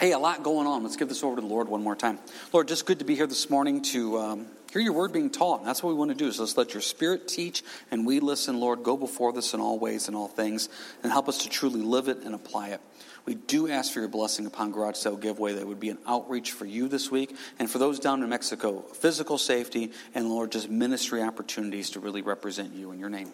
Hey, 0.00 0.12
a 0.12 0.18
lot 0.18 0.42
going 0.42 0.66
on. 0.66 0.82
Let's 0.82 0.96
give 0.96 1.10
this 1.10 1.22
over 1.22 1.36
to 1.36 1.42
the 1.42 1.46
Lord 1.46 1.68
one 1.68 1.82
more 1.82 1.94
time. 1.94 2.18
Lord, 2.54 2.68
just 2.68 2.86
good 2.86 3.00
to 3.00 3.04
be 3.04 3.16
here 3.16 3.26
this 3.26 3.50
morning 3.50 3.82
to 3.82 4.16
um, 4.18 4.46
hear 4.72 4.80
your 4.80 4.94
word 4.94 5.12
being 5.12 5.28
taught. 5.28 5.62
That's 5.62 5.82
what 5.82 5.90
we 5.90 5.94
want 5.94 6.10
to 6.10 6.16
do. 6.16 6.32
So 6.32 6.40
let's 6.40 6.56
let 6.56 6.72
your 6.72 6.80
spirit 6.80 7.28
teach 7.28 7.62
and 7.90 8.06
we 8.06 8.18
listen, 8.18 8.60
Lord. 8.60 8.82
Go 8.82 8.96
before 8.96 9.34
this 9.34 9.52
in 9.52 9.60
all 9.60 9.78
ways 9.78 10.08
and 10.08 10.16
all 10.16 10.26
things 10.26 10.70
and 11.02 11.12
help 11.12 11.28
us 11.28 11.42
to 11.42 11.50
truly 11.50 11.82
live 11.82 12.08
it 12.08 12.22
and 12.24 12.34
apply 12.34 12.68
it. 12.70 12.80
We 13.26 13.34
do 13.34 13.68
ask 13.68 13.92
for 13.92 14.00
your 14.00 14.08
blessing 14.08 14.46
upon 14.46 14.72
Garage 14.72 14.96
Sale 14.96 15.18
Giveaway. 15.18 15.52
That 15.52 15.66
would 15.66 15.80
be 15.80 15.90
an 15.90 15.98
outreach 16.06 16.52
for 16.52 16.64
you 16.64 16.88
this 16.88 17.10
week 17.10 17.36
and 17.58 17.70
for 17.70 17.76
those 17.76 18.00
down 18.00 18.22
in 18.22 18.28
Mexico. 18.30 18.80
Physical 18.80 19.36
safety 19.36 19.92
and, 20.14 20.30
Lord, 20.30 20.50
just 20.50 20.70
ministry 20.70 21.22
opportunities 21.22 21.90
to 21.90 22.00
really 22.00 22.22
represent 22.22 22.72
you 22.72 22.90
in 22.92 22.98
your 22.98 23.10
name. 23.10 23.30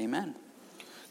Amen. 0.00 0.34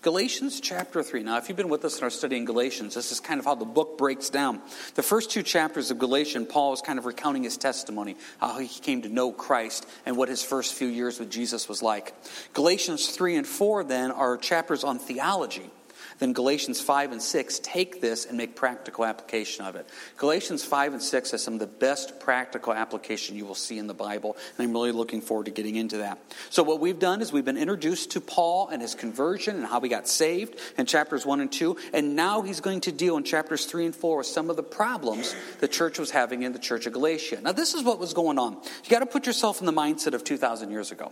Galatians 0.05 0.59
chapter 0.59 1.01
3. 1.01 1.23
Now, 1.23 1.37
if 1.37 1.49
you've 1.49 1.57
been 1.57 1.67
with 1.67 1.83
us 1.83 1.97
in 1.97 2.03
our 2.03 2.11
study 2.11 2.37
in 2.37 2.45
Galatians, 2.45 2.93
this 2.93 3.11
is 3.11 3.19
kind 3.19 3.39
of 3.39 3.45
how 3.45 3.55
the 3.55 3.65
book 3.65 3.97
breaks 3.97 4.29
down. 4.29 4.61
The 4.93 5.01
first 5.01 5.31
two 5.31 5.41
chapters 5.41 5.89
of 5.89 5.97
Galatians, 5.97 6.47
Paul 6.47 6.73
is 6.73 6.81
kind 6.81 6.99
of 6.99 7.07
recounting 7.07 7.41
his 7.41 7.57
testimony, 7.57 8.15
how 8.37 8.59
he 8.59 8.67
came 8.67 9.01
to 9.01 9.09
know 9.09 9.31
Christ 9.31 9.87
and 10.05 10.15
what 10.15 10.29
his 10.29 10.43
first 10.43 10.75
few 10.75 10.87
years 10.87 11.17
with 11.17 11.31
Jesus 11.31 11.67
was 11.67 11.81
like. 11.81 12.13
Galatians 12.53 13.07
3 13.07 13.37
and 13.37 13.47
4, 13.47 13.83
then, 13.85 14.11
are 14.11 14.37
chapters 14.37 14.83
on 14.83 14.99
theology 14.99 15.71
then 16.19 16.33
Galatians 16.33 16.79
5 16.79 17.11
and 17.11 17.21
6 17.21 17.59
take 17.59 17.99
this 18.01 18.25
and 18.25 18.37
make 18.37 18.55
practical 18.55 19.05
application 19.05 19.65
of 19.65 19.75
it. 19.75 19.87
Galatians 20.17 20.63
5 20.63 20.93
and 20.93 21.01
6 21.01 21.31
has 21.31 21.43
some 21.43 21.55
of 21.55 21.59
the 21.59 21.67
best 21.67 22.19
practical 22.19 22.73
application 22.73 23.35
you 23.35 23.45
will 23.45 23.55
see 23.55 23.77
in 23.77 23.87
the 23.87 23.93
Bible, 23.93 24.37
and 24.57 24.65
I'm 24.65 24.73
really 24.73 24.91
looking 24.91 25.21
forward 25.21 25.45
to 25.45 25.51
getting 25.51 25.75
into 25.75 25.97
that. 25.97 26.17
So, 26.49 26.63
what 26.63 26.79
we've 26.79 26.99
done 26.99 27.21
is 27.21 27.33
we've 27.33 27.45
been 27.45 27.57
introduced 27.57 28.11
to 28.11 28.21
Paul 28.21 28.69
and 28.69 28.81
his 28.81 28.95
conversion 28.95 29.57
and 29.57 29.65
how 29.65 29.81
he 29.81 29.89
got 29.89 30.07
saved 30.07 30.59
in 30.77 30.85
chapters 30.85 31.25
1 31.25 31.41
and 31.41 31.51
2, 31.51 31.77
and 31.93 32.15
now 32.15 32.41
he's 32.41 32.61
going 32.61 32.81
to 32.81 32.91
deal 32.91 33.17
in 33.17 33.23
chapters 33.23 33.65
3 33.65 33.87
and 33.87 33.95
4 33.95 34.17
with 34.17 34.27
some 34.27 34.49
of 34.49 34.55
the 34.55 34.63
problems 34.63 35.35
the 35.59 35.67
church 35.67 35.99
was 35.99 36.11
having 36.11 36.43
in 36.43 36.53
the 36.53 36.59
church 36.59 36.85
of 36.85 36.93
Galatia. 36.93 37.39
Now, 37.41 37.51
this 37.51 37.73
is 37.73 37.83
what 37.83 37.99
was 37.99 38.13
going 38.13 38.39
on. 38.39 38.53
You 38.53 38.89
got 38.89 38.99
to 38.99 39.05
put 39.05 39.25
yourself 39.25 39.59
in 39.59 39.65
the 39.65 39.73
mindset 39.73 40.13
of 40.13 40.23
2,000 40.23 40.71
years 40.71 40.91
ago. 40.91 41.11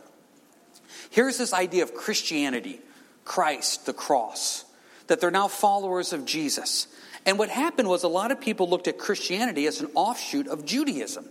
Here's 1.09 1.37
this 1.37 1.53
idea 1.53 1.83
of 1.83 1.93
Christianity 1.93 2.79
Christ, 3.25 3.85
the 3.85 3.93
cross 3.93 4.65
that 5.07 5.19
they're 5.19 5.31
now 5.31 5.47
followers 5.47 6.13
of 6.13 6.25
Jesus. 6.25 6.87
And 7.25 7.39
what 7.39 7.49
happened 7.49 7.87
was 7.87 8.03
a 8.03 8.07
lot 8.07 8.31
of 8.31 8.41
people 8.41 8.69
looked 8.69 8.87
at 8.87 8.97
Christianity 8.97 9.65
as 9.67 9.79
an 9.81 9.89
offshoot 9.95 10.47
of 10.47 10.65
Judaism. 10.65 11.25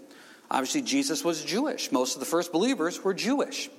Obviously, 0.51 0.83
Jesus 0.83 1.25
was 1.25 1.45
Jewish. 1.45 1.93
Most 1.93 2.15
of 2.15 2.20
the 2.20 2.27
first 2.27 2.53
believers 2.53 3.03
were 3.03 3.15
Jewish. 3.15 3.70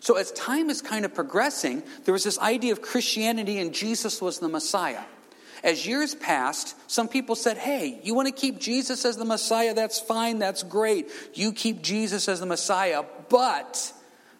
So, 0.00 0.16
as 0.16 0.32
time 0.32 0.70
is 0.70 0.82
kind 0.82 1.04
of 1.04 1.14
progressing, 1.14 1.82
there 2.04 2.12
was 2.12 2.24
this 2.24 2.38
idea 2.38 2.72
of 2.72 2.82
Christianity 2.82 3.58
and 3.58 3.74
Jesus 3.74 4.20
was 4.20 4.38
the 4.38 4.48
Messiah. 4.48 5.02
As 5.64 5.86
years 5.86 6.14
passed, 6.14 6.76
some 6.90 7.08
people 7.08 7.34
said, 7.34 7.58
Hey, 7.58 8.00
you 8.02 8.14
want 8.14 8.28
to 8.28 8.32
keep 8.32 8.58
Jesus 8.58 9.04
as 9.04 9.16
the 9.16 9.24
Messiah? 9.24 9.74
That's 9.74 9.98
fine, 9.98 10.38
that's 10.38 10.62
great. 10.62 11.10
You 11.34 11.52
keep 11.52 11.82
Jesus 11.82 12.28
as 12.28 12.40
the 12.40 12.46
Messiah, 12.46 13.04
but 13.28 13.92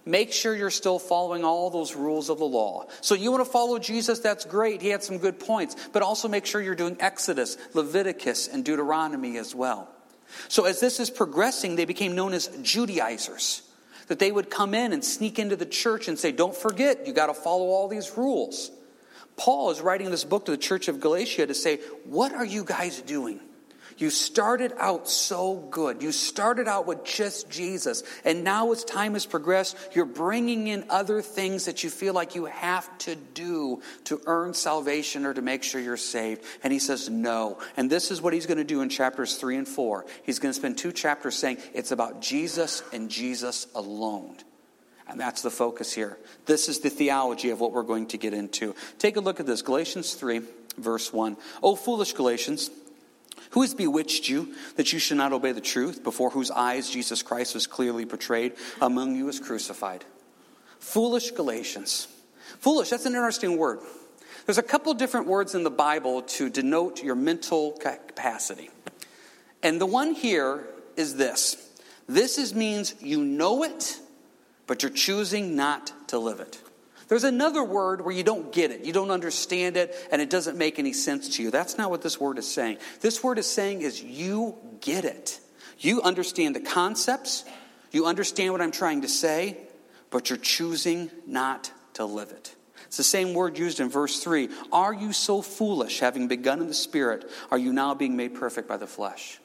make 0.06 0.32
sure 0.32 0.56
you're 0.56 0.70
still 0.70 0.98
following 0.98 1.44
all 1.44 1.68
those 1.68 1.94
rules 1.94 2.30
of 2.30 2.38
the 2.38 2.46
law. 2.46 2.86
So 3.02 3.14
you 3.14 3.30
want 3.30 3.44
to 3.44 3.50
follow 3.50 3.78
Jesus, 3.78 4.20
that's 4.20 4.44
great. 4.44 4.80
He 4.80 4.88
had 4.88 5.02
some 5.02 5.18
good 5.18 5.38
points. 5.38 5.76
But 5.92 6.02
also 6.02 6.28
make 6.28 6.46
sure 6.46 6.62
you're 6.62 6.74
doing 6.74 6.96
Exodus, 7.00 7.58
Leviticus, 7.74 8.48
and 8.48 8.64
Deuteronomy 8.64 9.36
as 9.36 9.54
well. 9.54 9.90
So 10.48 10.64
as 10.64 10.80
this 10.80 11.00
is 11.00 11.10
progressing, 11.10 11.76
they 11.76 11.84
became 11.84 12.14
known 12.14 12.32
as 12.32 12.48
Judaizers. 12.62 13.62
That 14.08 14.20
they 14.20 14.30
would 14.30 14.50
come 14.50 14.72
in 14.72 14.92
and 14.92 15.04
sneak 15.04 15.40
into 15.40 15.56
the 15.56 15.66
church 15.66 16.06
and 16.06 16.16
say, 16.16 16.30
Don't 16.30 16.54
forget, 16.54 17.08
you 17.08 17.12
got 17.12 17.26
to 17.26 17.34
follow 17.34 17.66
all 17.66 17.88
these 17.88 18.16
rules. 18.16 18.70
Paul 19.36 19.70
is 19.70 19.80
writing 19.80 20.10
this 20.10 20.24
book 20.24 20.46
to 20.46 20.52
the 20.52 20.56
church 20.56 20.88
of 20.88 21.00
Galatia 21.00 21.46
to 21.46 21.54
say, 21.54 21.78
What 22.04 22.32
are 22.32 22.44
you 22.44 22.64
guys 22.64 23.00
doing? 23.02 23.40
You 23.98 24.10
started 24.10 24.72
out 24.78 25.08
so 25.08 25.56
good. 25.56 26.02
You 26.02 26.12
started 26.12 26.68
out 26.68 26.86
with 26.86 27.04
just 27.04 27.48
Jesus. 27.48 28.02
And 28.24 28.44
now, 28.44 28.70
as 28.72 28.84
time 28.84 29.14
has 29.14 29.24
progressed, 29.24 29.76
you're 29.92 30.04
bringing 30.04 30.66
in 30.66 30.84
other 30.90 31.22
things 31.22 31.64
that 31.64 31.82
you 31.82 31.88
feel 31.88 32.12
like 32.12 32.34
you 32.34 32.44
have 32.44 32.96
to 32.98 33.16
do 33.16 33.80
to 34.04 34.20
earn 34.26 34.52
salvation 34.52 35.24
or 35.24 35.32
to 35.32 35.40
make 35.40 35.62
sure 35.62 35.80
you're 35.80 35.96
saved. 35.96 36.44
And 36.62 36.72
he 36.72 36.78
says, 36.78 37.08
no. 37.08 37.58
And 37.76 37.88
this 37.88 38.10
is 38.10 38.20
what 38.20 38.34
he's 38.34 38.46
going 38.46 38.58
to 38.58 38.64
do 38.64 38.82
in 38.82 38.90
chapters 38.90 39.36
three 39.36 39.56
and 39.56 39.66
four. 39.66 40.04
He's 40.24 40.38
going 40.38 40.52
to 40.52 40.58
spend 40.58 40.76
two 40.76 40.92
chapters 40.92 41.36
saying 41.36 41.58
it's 41.72 41.90
about 41.90 42.20
Jesus 42.20 42.82
and 42.92 43.10
Jesus 43.10 43.66
alone. 43.74 44.36
And 45.08 45.18
that's 45.18 45.42
the 45.42 45.50
focus 45.50 45.92
here. 45.92 46.18
This 46.46 46.68
is 46.68 46.80
the 46.80 46.90
theology 46.90 47.50
of 47.50 47.60
what 47.60 47.72
we're 47.72 47.82
going 47.82 48.06
to 48.08 48.18
get 48.18 48.34
into. 48.34 48.74
Take 48.98 49.16
a 49.16 49.20
look 49.20 49.40
at 49.40 49.46
this 49.46 49.62
Galatians 49.62 50.14
3, 50.14 50.42
verse 50.76 51.12
1. 51.12 51.36
Oh, 51.62 51.76
foolish 51.76 52.12
Galatians. 52.12 52.70
Who 53.50 53.62
has 53.62 53.74
bewitched 53.74 54.28
you 54.28 54.54
that 54.76 54.92
you 54.92 54.98
should 54.98 55.16
not 55.16 55.32
obey 55.32 55.52
the 55.52 55.60
truth, 55.60 56.02
before 56.02 56.30
whose 56.30 56.50
eyes 56.50 56.90
Jesus 56.90 57.22
Christ 57.22 57.54
was 57.54 57.66
clearly 57.66 58.06
portrayed 58.06 58.54
among 58.80 59.16
you 59.16 59.28
as 59.28 59.40
crucified? 59.40 60.04
Foolish 60.78 61.32
Galatians. 61.32 62.08
Foolish, 62.60 62.90
that's 62.90 63.06
an 63.06 63.12
interesting 63.12 63.56
word. 63.56 63.80
There's 64.46 64.58
a 64.58 64.62
couple 64.62 64.94
different 64.94 65.26
words 65.26 65.54
in 65.54 65.64
the 65.64 65.70
Bible 65.70 66.22
to 66.22 66.48
denote 66.48 67.02
your 67.02 67.16
mental 67.16 67.72
capacity. 67.72 68.70
And 69.62 69.80
the 69.80 69.86
one 69.86 70.14
here 70.14 70.66
is 70.96 71.16
this 71.16 71.56
this 72.08 72.38
is 72.38 72.54
means 72.54 72.94
you 73.00 73.24
know 73.24 73.64
it, 73.64 73.98
but 74.66 74.82
you're 74.82 74.90
choosing 74.92 75.56
not 75.56 75.92
to 76.08 76.18
live 76.18 76.40
it. 76.40 76.60
There's 77.08 77.24
another 77.24 77.62
word 77.62 78.04
where 78.04 78.14
you 78.14 78.24
don't 78.24 78.52
get 78.52 78.70
it, 78.70 78.84
you 78.84 78.92
don't 78.92 79.10
understand 79.10 79.76
it, 79.76 79.94
and 80.10 80.20
it 80.20 80.28
doesn't 80.28 80.58
make 80.58 80.78
any 80.78 80.92
sense 80.92 81.36
to 81.36 81.42
you. 81.42 81.50
That's 81.50 81.78
not 81.78 81.90
what 81.90 82.02
this 82.02 82.20
word 82.20 82.38
is 82.38 82.48
saying. 82.48 82.78
This 83.00 83.22
word 83.22 83.38
is 83.38 83.46
saying 83.46 83.82
is 83.82 84.02
you 84.02 84.56
get 84.80 85.04
it. 85.04 85.40
You 85.78 86.02
understand 86.02 86.56
the 86.56 86.60
concepts, 86.60 87.44
you 87.92 88.06
understand 88.06 88.52
what 88.52 88.60
I'm 88.60 88.72
trying 88.72 89.02
to 89.02 89.08
say, 89.08 89.58
but 90.10 90.30
you're 90.30 90.38
choosing 90.38 91.10
not 91.26 91.70
to 91.94 92.04
live 92.04 92.30
it. 92.30 92.54
It's 92.86 92.96
the 92.96 93.04
same 93.04 93.34
word 93.34 93.58
used 93.58 93.80
in 93.80 93.88
verse 93.88 94.22
3. 94.22 94.48
Are 94.72 94.92
you 94.94 95.12
so 95.12 95.42
foolish, 95.42 96.00
having 96.00 96.28
begun 96.28 96.60
in 96.60 96.68
the 96.68 96.74
Spirit, 96.74 97.28
are 97.50 97.58
you 97.58 97.72
now 97.72 97.94
being 97.94 98.16
made 98.16 98.34
perfect 98.34 98.68
by 98.68 98.76
the 98.76 98.86
flesh? 98.86 99.38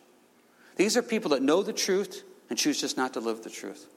These 0.77 0.95
are 0.95 1.01
people 1.01 1.31
that 1.31 1.41
know 1.41 1.63
the 1.63 1.73
truth 1.73 2.23
and 2.49 2.57
choose 2.57 2.79
just 2.79 2.97
not 2.97 3.13
to 3.13 3.19
live 3.19 3.43
the 3.43 3.49
truth. 3.49 3.87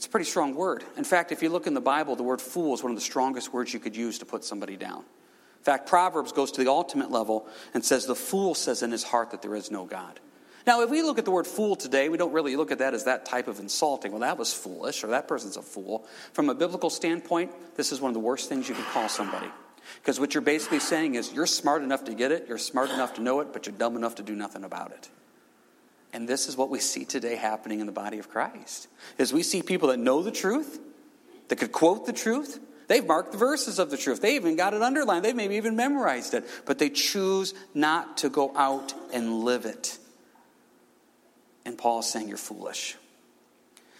It's 0.00 0.06
a 0.06 0.08
pretty 0.08 0.24
strong 0.24 0.54
word. 0.54 0.82
In 0.96 1.04
fact, 1.04 1.30
if 1.30 1.42
you 1.42 1.50
look 1.50 1.66
in 1.66 1.74
the 1.74 1.80
Bible, 1.82 2.16
the 2.16 2.22
word 2.22 2.40
fool 2.40 2.72
is 2.72 2.82
one 2.82 2.90
of 2.90 2.96
the 2.96 3.04
strongest 3.04 3.52
words 3.52 3.74
you 3.74 3.78
could 3.78 3.94
use 3.94 4.20
to 4.20 4.24
put 4.24 4.44
somebody 4.44 4.74
down. 4.74 5.00
In 5.00 5.62
fact, 5.62 5.86
Proverbs 5.86 6.32
goes 6.32 6.52
to 6.52 6.64
the 6.64 6.70
ultimate 6.70 7.10
level 7.10 7.46
and 7.74 7.84
says, 7.84 8.06
The 8.06 8.14
fool 8.14 8.54
says 8.54 8.82
in 8.82 8.92
his 8.92 9.02
heart 9.02 9.32
that 9.32 9.42
there 9.42 9.54
is 9.54 9.70
no 9.70 9.84
God. 9.84 10.18
Now, 10.66 10.80
if 10.80 10.88
we 10.88 11.02
look 11.02 11.18
at 11.18 11.26
the 11.26 11.30
word 11.30 11.46
fool 11.46 11.76
today, 11.76 12.08
we 12.08 12.16
don't 12.16 12.32
really 12.32 12.56
look 12.56 12.72
at 12.72 12.78
that 12.78 12.94
as 12.94 13.04
that 13.04 13.26
type 13.26 13.46
of 13.46 13.60
insulting. 13.60 14.10
Well, 14.10 14.22
that 14.22 14.38
was 14.38 14.54
foolish, 14.54 15.04
or 15.04 15.08
that 15.08 15.28
person's 15.28 15.58
a 15.58 15.62
fool. 15.62 16.06
From 16.32 16.48
a 16.48 16.54
biblical 16.54 16.88
standpoint, 16.88 17.52
this 17.76 17.92
is 17.92 18.00
one 18.00 18.08
of 18.08 18.14
the 18.14 18.20
worst 18.20 18.48
things 18.48 18.70
you 18.70 18.74
could 18.74 18.86
call 18.86 19.10
somebody. 19.10 19.48
Because 19.96 20.18
what 20.18 20.32
you're 20.32 20.40
basically 20.40 20.80
saying 20.80 21.16
is, 21.16 21.30
you're 21.30 21.44
smart 21.44 21.82
enough 21.82 22.04
to 22.04 22.14
get 22.14 22.32
it, 22.32 22.46
you're 22.48 22.56
smart 22.56 22.88
enough 22.88 23.12
to 23.16 23.20
know 23.20 23.40
it, 23.40 23.52
but 23.52 23.66
you're 23.66 23.76
dumb 23.76 23.96
enough 23.96 24.14
to 24.14 24.22
do 24.22 24.34
nothing 24.34 24.64
about 24.64 24.92
it. 24.92 25.10
And 26.12 26.28
this 26.28 26.48
is 26.48 26.56
what 26.56 26.70
we 26.70 26.80
see 26.80 27.04
today 27.04 27.36
happening 27.36 27.80
in 27.80 27.86
the 27.86 27.92
body 27.92 28.18
of 28.18 28.28
Christ. 28.28 28.88
Is 29.18 29.32
we 29.32 29.42
see 29.42 29.62
people 29.62 29.88
that 29.88 29.98
know 29.98 30.22
the 30.22 30.32
truth, 30.32 30.80
that 31.48 31.56
could 31.56 31.72
quote 31.72 32.06
the 32.06 32.12
truth, 32.12 32.58
they've 32.88 33.06
marked 33.06 33.32
the 33.32 33.38
verses 33.38 33.78
of 33.78 33.90
the 33.90 33.96
truth. 33.96 34.20
They 34.20 34.34
even 34.34 34.56
got 34.56 34.74
it 34.74 34.82
underlined. 34.82 35.24
They 35.24 35.32
maybe 35.32 35.56
even 35.56 35.76
memorized 35.76 36.34
it, 36.34 36.44
but 36.66 36.78
they 36.78 36.90
choose 36.90 37.54
not 37.74 38.18
to 38.18 38.28
go 38.28 38.52
out 38.56 38.92
and 39.12 39.44
live 39.44 39.66
it. 39.66 39.98
And 41.64 41.78
Paul 41.78 42.00
is 42.00 42.06
saying 42.06 42.28
you're 42.28 42.36
foolish. 42.36 42.96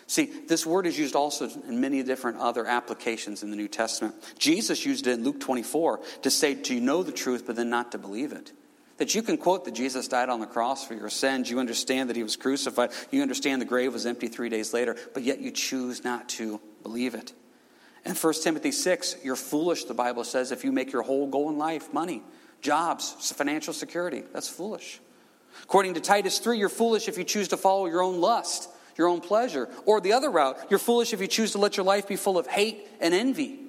See, 0.08 0.24
this 0.24 0.66
word 0.66 0.86
is 0.86 0.98
used 0.98 1.14
also 1.14 1.48
in 1.68 1.80
many 1.80 2.02
different 2.02 2.38
other 2.38 2.66
applications 2.66 3.44
in 3.44 3.50
the 3.50 3.56
New 3.56 3.68
Testament. 3.68 4.16
Jesus 4.36 4.84
used 4.84 5.06
it 5.06 5.12
in 5.12 5.22
Luke 5.22 5.38
24 5.38 6.00
to 6.22 6.30
say 6.30 6.56
to 6.56 6.80
know 6.80 7.04
the 7.04 7.12
truth, 7.12 7.44
but 7.46 7.54
then 7.54 7.70
not 7.70 7.92
to 7.92 7.98
believe 7.98 8.32
it. 8.32 8.50
That 9.00 9.14
you 9.14 9.22
can 9.22 9.38
quote 9.38 9.64
that 9.64 9.72
Jesus 9.72 10.08
died 10.08 10.28
on 10.28 10.40
the 10.40 10.46
cross 10.46 10.86
for 10.86 10.92
your 10.92 11.08
sins. 11.08 11.50
You 11.50 11.58
understand 11.58 12.10
that 12.10 12.16
he 12.16 12.22
was 12.22 12.36
crucified. 12.36 12.90
You 13.10 13.22
understand 13.22 13.62
the 13.62 13.66
grave 13.66 13.94
was 13.94 14.04
empty 14.04 14.28
three 14.28 14.50
days 14.50 14.74
later, 14.74 14.94
but 15.14 15.22
yet 15.22 15.40
you 15.40 15.50
choose 15.50 16.04
not 16.04 16.28
to 16.30 16.60
believe 16.82 17.14
it. 17.14 17.32
And 18.04 18.14
1 18.14 18.34
Timothy 18.42 18.72
6, 18.72 19.16
you're 19.24 19.36
foolish, 19.36 19.84
the 19.84 19.94
Bible 19.94 20.22
says, 20.22 20.52
if 20.52 20.64
you 20.64 20.70
make 20.70 20.92
your 20.92 21.00
whole 21.00 21.26
goal 21.26 21.48
in 21.48 21.56
life 21.56 21.94
money, 21.94 22.22
jobs, 22.60 23.32
financial 23.34 23.72
security. 23.72 24.22
That's 24.34 24.50
foolish. 24.50 25.00
According 25.62 25.94
to 25.94 26.00
Titus 26.00 26.38
3, 26.38 26.58
you're 26.58 26.68
foolish 26.68 27.08
if 27.08 27.16
you 27.16 27.24
choose 27.24 27.48
to 27.48 27.56
follow 27.56 27.86
your 27.86 28.02
own 28.02 28.20
lust, 28.20 28.68
your 28.98 29.08
own 29.08 29.22
pleasure. 29.22 29.70
Or 29.86 30.02
the 30.02 30.12
other 30.12 30.30
route, 30.30 30.58
you're 30.68 30.78
foolish 30.78 31.14
if 31.14 31.22
you 31.22 31.26
choose 31.26 31.52
to 31.52 31.58
let 31.58 31.78
your 31.78 31.86
life 31.86 32.06
be 32.06 32.16
full 32.16 32.36
of 32.36 32.46
hate 32.46 32.86
and 33.00 33.14
envy. 33.14 33.60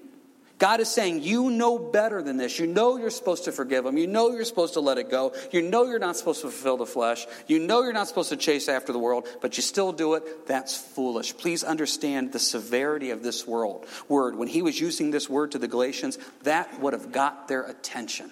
God 0.61 0.79
is 0.79 0.89
saying, 0.89 1.23
You 1.23 1.49
know 1.49 1.79
better 1.79 2.21
than 2.21 2.37
this. 2.37 2.59
You 2.59 2.67
know 2.67 2.95
you're 2.95 3.09
supposed 3.09 3.45
to 3.45 3.51
forgive 3.51 3.83
them. 3.83 3.97
You 3.97 4.05
know 4.05 4.29
you're 4.29 4.45
supposed 4.45 4.75
to 4.75 4.79
let 4.79 4.99
it 4.99 5.09
go. 5.09 5.33
You 5.51 5.63
know 5.63 5.85
you're 5.85 5.97
not 5.97 6.17
supposed 6.17 6.41
to 6.41 6.51
fulfill 6.51 6.77
the 6.77 6.85
flesh. 6.85 7.25
You 7.47 7.57
know 7.57 7.81
you're 7.81 7.93
not 7.93 8.07
supposed 8.07 8.29
to 8.29 8.37
chase 8.37 8.69
after 8.69 8.93
the 8.93 8.99
world, 8.99 9.27
but 9.41 9.57
you 9.57 9.63
still 9.63 9.91
do 9.91 10.13
it. 10.13 10.45
That's 10.45 10.77
foolish. 10.77 11.35
Please 11.35 11.63
understand 11.63 12.31
the 12.31 12.37
severity 12.37 13.09
of 13.09 13.23
this 13.23 13.47
world 13.47 13.87
word. 14.07 14.35
When 14.35 14.47
he 14.47 14.61
was 14.61 14.79
using 14.79 15.09
this 15.09 15.27
word 15.27 15.53
to 15.53 15.57
the 15.57 15.67
Galatians, 15.67 16.19
that 16.43 16.79
would 16.79 16.93
have 16.93 17.11
got 17.11 17.47
their 17.47 17.63
attention. 17.63 18.29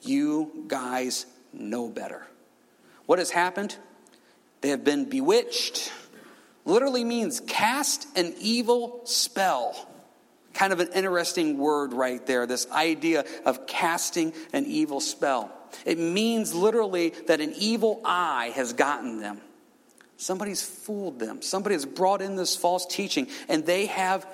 You 0.00 0.64
guys 0.68 1.26
know 1.52 1.90
better. 1.90 2.26
What 3.04 3.18
has 3.18 3.30
happened? 3.30 3.76
They 4.62 4.70
have 4.70 4.84
been 4.84 5.04
bewitched. 5.04 5.92
Literally 6.64 7.04
means 7.04 7.40
cast 7.40 8.08
an 8.16 8.32
evil 8.40 9.02
spell. 9.04 9.86
Kind 10.56 10.72
of 10.72 10.80
an 10.80 10.88
interesting 10.94 11.58
word 11.58 11.92
right 11.92 12.24
there, 12.26 12.46
this 12.46 12.66
idea 12.70 13.26
of 13.44 13.66
casting 13.66 14.32
an 14.54 14.64
evil 14.64 15.00
spell. 15.00 15.52
It 15.84 15.98
means 15.98 16.54
literally 16.54 17.10
that 17.26 17.42
an 17.42 17.52
evil 17.58 18.00
eye 18.06 18.52
has 18.54 18.72
gotten 18.72 19.20
them. 19.20 19.42
Somebody's 20.16 20.62
fooled 20.62 21.18
them. 21.18 21.42
Somebody 21.42 21.74
has 21.74 21.84
brought 21.84 22.22
in 22.22 22.36
this 22.36 22.56
false 22.56 22.86
teaching, 22.86 23.28
and 23.50 23.66
they 23.66 23.84
have 23.84 24.26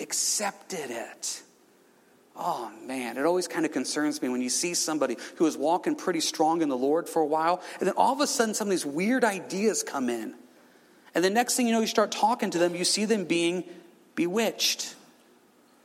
accepted 0.00 0.90
it. 0.90 1.42
Oh 2.36 2.70
man, 2.84 3.16
it 3.16 3.24
always 3.24 3.48
kind 3.48 3.64
of 3.64 3.72
concerns 3.72 4.20
me 4.20 4.28
when 4.28 4.42
you 4.42 4.50
see 4.50 4.74
somebody 4.74 5.16
who 5.36 5.46
is 5.46 5.56
walking 5.56 5.96
pretty 5.96 6.20
strong 6.20 6.60
in 6.60 6.68
the 6.68 6.76
Lord 6.76 7.08
for 7.08 7.22
a 7.22 7.26
while, 7.26 7.62
and 7.78 7.88
then 7.88 7.94
all 7.96 8.12
of 8.12 8.20
a 8.20 8.26
sudden 8.26 8.52
some 8.52 8.68
of 8.68 8.70
these 8.70 8.84
weird 8.84 9.24
ideas 9.24 9.82
come 9.82 10.10
in. 10.10 10.34
And 11.14 11.24
the 11.24 11.30
next 11.30 11.56
thing 11.56 11.66
you 11.66 11.72
know, 11.72 11.80
you 11.80 11.86
start 11.86 12.12
talking 12.12 12.50
to 12.50 12.58
them, 12.58 12.74
you 12.74 12.84
see 12.84 13.06
them 13.06 13.24
being 13.24 13.64
bewitched. 14.14 14.94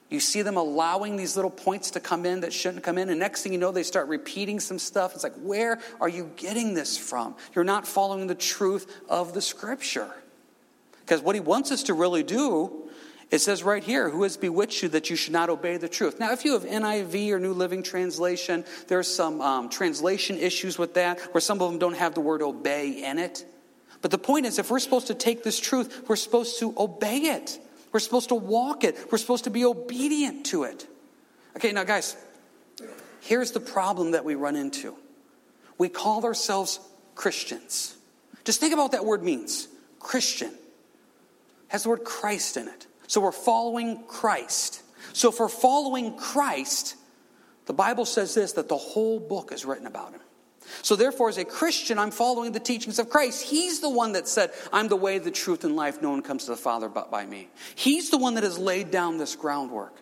You 0.10 0.20
see 0.20 0.44
them 0.44 0.56
allowing 0.56 1.18
these 1.18 1.36
little 1.36 1.52
points 1.52 1.92
to 1.92 2.00
come 2.00 2.26
in 2.26 2.42
that 2.42 2.54
shouldn't 2.54 2.84
come 2.84 2.98
in, 2.98 3.10
and 3.10 3.20
next 3.20 3.42
thing 3.42 3.54
you 3.54 3.58
know, 3.58 3.72
they 3.72 3.84
start 3.84 4.08
repeating 4.08 4.60
some 4.60 4.78
stuff. 4.78 5.16
It's 5.16 5.24
like, 5.24 5.34
where 5.42 5.80
are 6.00 6.10
you 6.10 6.32
getting 6.36 6.76
this 6.76 6.98
from? 6.98 7.36
You're 7.56 7.64
not 7.64 7.88
following 7.88 8.28
the 8.28 8.36
truth 8.36 9.04
of 9.10 9.34
the 9.34 9.42
scripture. 9.42 10.12
Because 11.00 11.22
what 11.22 11.36
he 11.36 11.42
wants 11.42 11.72
us 11.72 11.84
to 11.84 11.94
really 11.94 12.24
do, 12.24 12.90
it 13.32 13.40
says 13.40 13.64
right 13.64 13.84
here, 13.84 14.10
who 14.10 14.24
has 14.24 14.38
bewitched 14.38 14.84
you 14.84 14.90
that 14.90 15.10
you 15.10 15.16
should 15.16 15.34
not 15.34 15.50
obey 15.50 15.78
the 15.78 15.90
truth? 15.90 16.20
Now, 16.20 16.32
if 16.34 16.46
you 16.46 16.54
have 16.54 16.64
NIV 16.64 17.32
or 17.32 17.40
New 17.40 17.54
Living 17.54 17.82
Translation, 17.82 18.64
there's 18.88 19.08
some 19.08 19.42
um, 19.42 19.70
translation 19.70 20.38
issues 20.38 20.78
with 20.78 20.94
that, 20.94 21.20
where 21.34 21.42
some 21.42 21.60
of 21.62 21.72
them 21.72 21.80
don't 21.80 21.98
have 21.98 22.14
the 22.14 22.22
word 22.22 22.44
obey 22.44 23.04
in 23.04 23.18
it. 23.18 23.44
But 24.02 24.12
the 24.12 24.20
point 24.20 24.46
is, 24.46 24.60
if 24.60 24.70
we're 24.70 24.80
supposed 24.80 25.08
to 25.08 25.16
take 25.16 25.44
this 25.44 25.60
truth, 25.60 26.06
we're 26.08 26.16
supposed 26.16 26.60
to 26.60 26.76
obey 26.78 27.18
it. 27.18 27.60
We're 27.96 28.00
supposed 28.00 28.28
to 28.28 28.36
walk 28.36 28.84
it. 28.84 28.98
We're 29.10 29.18
supposed 29.18 29.46
to 29.46 29.50
be 29.50 29.64
obedient 29.64 30.48
to 30.48 30.64
it. 30.64 30.86
Okay, 31.56 31.72
now, 31.72 31.86
guys, 31.86 32.18
here's 33.22 33.52
the 33.52 33.62
problem 33.62 34.12
that 34.12 34.26
we 34.26 34.36
run 34.36 34.58
into 34.58 34.98
we 35.78 35.88
call 35.88 36.26
ourselves 36.26 36.82
Christians. 37.16 37.96
Just 38.44 38.60
think 38.60 38.74
about 38.74 38.82
what 38.82 38.92
that 38.92 39.06
word 39.06 39.24
means 39.24 39.70
Christian. 40.02 40.50
It 40.50 40.60
has 41.70 41.84
the 41.84 41.90
word 41.90 42.04
Christ 42.04 42.58
in 42.58 42.68
it. 42.68 42.86
So 43.08 43.22
we're 43.22 43.32
following 43.32 44.04
Christ. 44.10 44.84
So 45.14 45.30
if 45.30 45.40
we're 45.40 45.48
following 45.48 46.18
Christ, 46.18 46.98
the 47.66 47.74
Bible 47.74 48.04
says 48.04 48.34
this 48.34 48.52
that 48.52 48.68
the 48.68 48.76
whole 48.76 49.22
book 49.22 49.54
is 49.54 49.64
written 49.64 49.88
about 49.88 50.12
him. 50.12 50.22
So, 50.82 50.96
therefore, 50.96 51.30
as 51.30 51.38
a 51.38 51.46
Christian, 51.46 52.00
I'm 52.00 52.12
following 52.12 52.52
the 52.52 52.60
teachings 52.60 53.00
of 53.00 53.10
Christ. 53.10 53.44
He's 53.44 53.80
the 53.80 53.90
one 53.90 54.14
that 54.14 54.28
said, 54.28 54.52
I'm 54.74 54.88
the 54.88 54.96
way, 54.96 55.20
the 55.20 55.32
truth, 55.32 55.64
and 55.64 55.76
life. 55.76 56.02
No 56.02 56.12
one 56.12 56.22
comes 56.22 56.46
to 56.46 56.52
the 56.52 56.58
Father 56.58 56.90
but 56.90 57.12
by 57.12 57.26
me. 57.26 57.50
He's 57.76 58.10
the 58.10 58.18
one 58.18 58.36
that 58.36 58.44
has 58.44 58.58
laid 58.58 58.92
down 58.92 59.18
this 59.18 59.36
groundwork. 59.36 59.94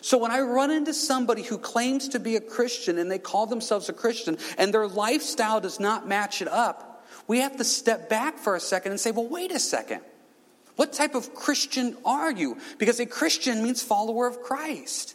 So, 0.00 0.18
when 0.18 0.30
I 0.30 0.40
run 0.40 0.70
into 0.70 0.94
somebody 0.94 1.42
who 1.42 1.58
claims 1.58 2.08
to 2.10 2.18
be 2.20 2.36
a 2.36 2.40
Christian 2.40 2.98
and 2.98 3.10
they 3.10 3.18
call 3.18 3.46
themselves 3.46 3.88
a 3.88 3.92
Christian 3.92 4.38
and 4.58 4.72
their 4.72 4.88
lifestyle 4.88 5.60
does 5.60 5.78
not 5.78 6.08
match 6.08 6.42
it 6.42 6.48
up, 6.48 7.04
we 7.26 7.38
have 7.38 7.56
to 7.56 7.64
step 7.64 8.08
back 8.08 8.38
for 8.38 8.56
a 8.56 8.60
second 8.60 8.92
and 8.92 9.00
say, 9.00 9.10
well, 9.10 9.28
wait 9.28 9.52
a 9.52 9.58
second. 9.58 10.00
What 10.76 10.92
type 10.92 11.14
of 11.14 11.34
Christian 11.34 11.96
are 12.04 12.32
you? 12.32 12.58
Because 12.78 12.98
a 12.98 13.06
Christian 13.06 13.62
means 13.62 13.82
follower 13.82 14.26
of 14.26 14.42
Christ. 14.42 15.14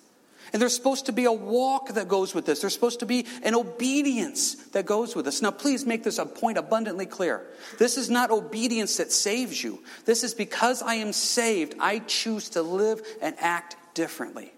And 0.54 0.62
there's 0.62 0.76
supposed 0.76 1.08
to 1.08 1.12
be 1.12 1.26
a 1.26 1.32
walk 1.32 1.90
that 1.94 2.08
goes 2.08 2.34
with 2.34 2.46
this. 2.46 2.62
There's 2.62 2.74
supposed 2.74 3.02
to 3.02 3.06
be 3.06 3.26
an 3.44 3.56
obedience 3.56 4.56
that 4.68 4.86
goes 4.86 5.16
with 5.16 5.26
this. 5.26 5.42
Now, 5.42 5.52
please 5.52 5.86
make 5.86 6.04
this 6.04 6.20
a 6.20 6.26
point 6.26 6.58
abundantly 6.58 7.06
clear. 7.06 7.46
This 7.78 7.98
is 7.98 8.10
not 8.10 8.32
obedience 8.32 8.98
that 8.98 9.12
saves 9.12 9.64
you. 9.64 9.84
This 10.06 10.24
is 10.24 10.34
because 10.34 10.82
I 10.82 10.96
am 10.96 11.14
saved, 11.14 11.76
I 11.80 12.00
choose 12.00 12.50
to 12.50 12.62
live 12.62 13.02
and 13.22 13.36
act 13.40 13.76
differently. 13.94 14.54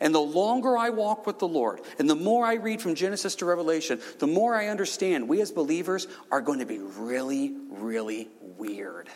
And 0.00 0.14
the 0.14 0.20
longer 0.20 0.76
I 0.76 0.90
walk 0.90 1.26
with 1.26 1.38
the 1.38 1.48
Lord, 1.48 1.80
and 1.98 2.08
the 2.08 2.16
more 2.16 2.44
I 2.44 2.54
read 2.54 2.82
from 2.82 2.94
Genesis 2.94 3.36
to 3.36 3.46
Revelation, 3.46 4.00
the 4.18 4.26
more 4.26 4.54
I 4.54 4.68
understand 4.68 5.28
we 5.28 5.40
as 5.40 5.50
believers 5.50 6.06
are 6.30 6.40
going 6.40 6.58
to 6.58 6.66
be 6.66 6.78
really, 6.78 7.54
really 7.70 8.28
weird. 8.40 9.08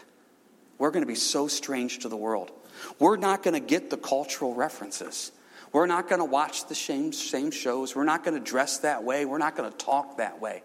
We're 0.78 0.90
going 0.90 1.02
to 1.02 1.08
be 1.08 1.16
so 1.16 1.48
strange 1.48 2.00
to 2.00 2.08
the 2.08 2.16
world. 2.16 2.50
We're 2.98 3.18
not 3.18 3.42
going 3.42 3.54
to 3.54 3.60
get 3.60 3.90
the 3.90 3.98
cultural 3.98 4.54
references. 4.54 5.32
We're 5.72 5.86
not 5.86 6.08
going 6.08 6.18
to 6.18 6.24
watch 6.24 6.66
the 6.66 6.74
same, 6.74 7.12
same 7.12 7.50
shows. 7.50 7.94
We're 7.94 8.04
not 8.04 8.24
going 8.24 8.34
to 8.36 8.44
dress 8.44 8.78
that 8.78 9.04
way. 9.04 9.24
We're 9.24 9.38
not 9.38 9.56
going 9.56 9.70
to 9.70 9.76
talk 9.76 10.16
that 10.16 10.40
way. 10.40 10.62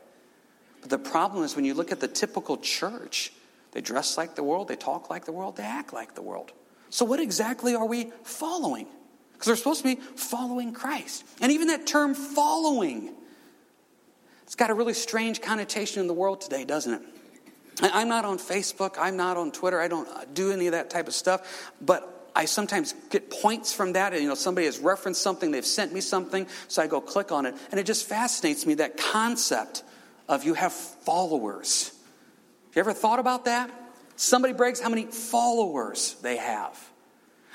But 0.81 0.89
the 0.89 0.97
problem 0.97 1.43
is 1.43 1.55
when 1.55 1.65
you 1.65 1.73
look 1.73 1.91
at 1.91 1.99
the 1.99 2.07
typical 2.07 2.57
church, 2.57 3.31
they 3.71 3.81
dress 3.81 4.17
like 4.17 4.35
the 4.35 4.43
world, 4.43 4.67
they 4.67 4.75
talk 4.75 5.09
like 5.09 5.25
the 5.25 5.31
world, 5.31 5.57
they 5.57 5.63
act 5.63 5.93
like 5.93 6.15
the 6.15 6.21
world. 6.21 6.53
So, 6.89 7.05
what 7.05 7.19
exactly 7.19 7.75
are 7.75 7.85
we 7.85 8.11
following? 8.23 8.87
Because 9.33 9.47
we're 9.47 9.55
supposed 9.57 9.81
to 9.81 9.95
be 9.95 10.01
following 10.15 10.73
Christ. 10.73 11.25
And 11.41 11.51
even 11.51 11.67
that 11.67 11.85
term 11.85 12.13
following, 12.13 13.13
it's 14.43 14.55
got 14.55 14.69
a 14.69 14.73
really 14.73 14.93
strange 14.93 15.41
connotation 15.41 15.99
in 16.01 16.07
the 16.07 16.13
world 16.13 16.39
today, 16.39 16.63
doesn't 16.63 16.93
it? 16.93 17.01
I'm 17.81 18.07
not 18.07 18.23
on 18.23 18.37
Facebook, 18.37 18.95
I'm 18.97 19.17
not 19.17 19.35
on 19.35 19.51
Twitter, 19.51 19.81
I 19.81 19.87
don't 19.87 20.07
uh, 20.07 20.23
do 20.33 20.51
any 20.51 20.67
of 20.67 20.71
that 20.71 20.89
type 20.89 21.07
of 21.07 21.13
stuff, 21.13 21.71
but 21.81 22.14
I 22.35 22.45
sometimes 22.45 22.93
get 23.09 23.29
points 23.29 23.73
from 23.73 23.93
that. 23.93 24.13
And, 24.13 24.21
You 24.21 24.27
know, 24.27 24.35
somebody 24.35 24.65
has 24.65 24.77
referenced 24.77 25.21
something, 25.21 25.51
they've 25.51 25.65
sent 25.65 25.93
me 25.93 26.01
something, 26.01 26.47
so 26.67 26.81
I 26.81 26.87
go 26.87 26.99
click 26.99 27.31
on 27.31 27.45
it. 27.45 27.55
And 27.71 27.79
it 27.79 27.85
just 27.85 28.07
fascinates 28.07 28.65
me 28.65 28.75
that 28.75 28.97
concept 28.97 29.83
of 30.27 30.43
you 30.43 30.53
have 30.53 30.73
followers. 30.73 31.91
You 32.75 32.81
ever 32.81 32.93
thought 32.93 33.19
about 33.19 33.45
that? 33.45 33.71
Somebody 34.17 34.53
breaks 34.53 34.79
how 34.79 34.89
many 34.89 35.05
followers 35.05 36.15
they 36.21 36.37
have. 36.37 36.77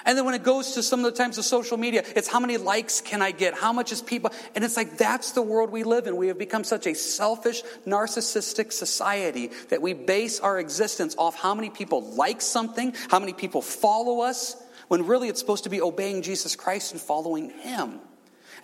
And 0.04 0.16
then 0.16 0.24
when 0.24 0.34
it 0.34 0.42
goes 0.42 0.72
to 0.72 0.82
some 0.82 1.04
of 1.04 1.12
the 1.12 1.16
times 1.16 1.36
of 1.36 1.44
social 1.44 1.76
media, 1.76 2.02
it's 2.16 2.28
how 2.28 2.40
many 2.40 2.56
likes 2.56 3.02
can 3.02 3.20
I 3.20 3.32
get? 3.32 3.54
How 3.54 3.72
much 3.72 3.92
is 3.92 4.00
people? 4.00 4.30
And 4.54 4.64
it's 4.64 4.76
like 4.76 4.96
that's 4.96 5.32
the 5.32 5.42
world 5.42 5.70
we 5.70 5.84
live 5.84 6.06
in. 6.06 6.16
We 6.16 6.28
have 6.28 6.38
become 6.38 6.64
such 6.64 6.86
a 6.86 6.94
selfish, 6.94 7.62
narcissistic 7.86 8.72
society 8.72 9.50
that 9.68 9.82
we 9.82 9.92
base 9.92 10.40
our 10.40 10.58
existence 10.58 11.14
off 11.18 11.36
how 11.36 11.54
many 11.54 11.68
people 11.68 12.02
like 12.14 12.40
something, 12.40 12.94
how 13.10 13.18
many 13.18 13.34
people 13.34 13.60
follow 13.60 14.20
us, 14.20 14.56
when 14.90 15.06
really 15.06 15.28
it's 15.28 15.38
supposed 15.38 15.62
to 15.62 15.70
be 15.70 15.80
obeying 15.80 16.20
Jesus 16.20 16.56
Christ 16.56 16.90
and 16.90 17.00
following 17.00 17.50
Him. 17.50 18.00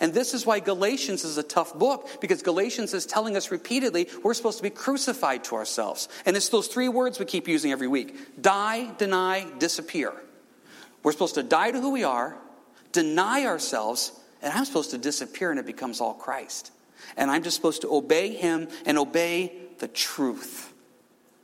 And 0.00 0.12
this 0.12 0.34
is 0.34 0.44
why 0.44 0.58
Galatians 0.58 1.22
is 1.22 1.38
a 1.38 1.42
tough 1.44 1.78
book, 1.78 2.20
because 2.20 2.42
Galatians 2.42 2.92
is 2.94 3.06
telling 3.06 3.36
us 3.36 3.52
repeatedly 3.52 4.08
we're 4.24 4.34
supposed 4.34 4.56
to 4.56 4.64
be 4.64 4.70
crucified 4.70 5.44
to 5.44 5.54
ourselves. 5.54 6.08
And 6.26 6.36
it's 6.36 6.48
those 6.48 6.66
three 6.66 6.88
words 6.88 7.20
we 7.20 7.26
keep 7.26 7.46
using 7.46 7.70
every 7.70 7.86
week 7.86 8.42
die, 8.42 8.92
deny, 8.98 9.46
disappear. 9.60 10.12
We're 11.04 11.12
supposed 11.12 11.36
to 11.36 11.44
die 11.44 11.70
to 11.70 11.80
who 11.80 11.92
we 11.92 12.02
are, 12.02 12.36
deny 12.90 13.44
ourselves, 13.46 14.10
and 14.42 14.52
I'm 14.52 14.64
supposed 14.64 14.90
to 14.90 14.98
disappear 14.98 15.52
and 15.52 15.60
it 15.60 15.66
becomes 15.66 16.00
all 16.00 16.14
Christ. 16.14 16.72
And 17.16 17.30
I'm 17.30 17.44
just 17.44 17.54
supposed 17.54 17.82
to 17.82 17.94
obey 17.94 18.34
Him 18.34 18.66
and 18.84 18.98
obey 18.98 19.52
the 19.78 19.86
truth. 19.86 20.72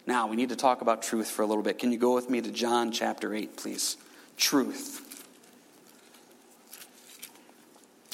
Now, 0.08 0.26
we 0.26 0.34
need 0.34 0.48
to 0.48 0.56
talk 0.56 0.80
about 0.80 1.02
truth 1.02 1.30
for 1.30 1.42
a 1.42 1.46
little 1.46 1.62
bit. 1.62 1.78
Can 1.78 1.92
you 1.92 1.98
go 1.98 2.16
with 2.16 2.28
me 2.28 2.40
to 2.40 2.50
John 2.50 2.90
chapter 2.90 3.32
8, 3.32 3.56
please? 3.56 3.96
Truth. 4.36 4.98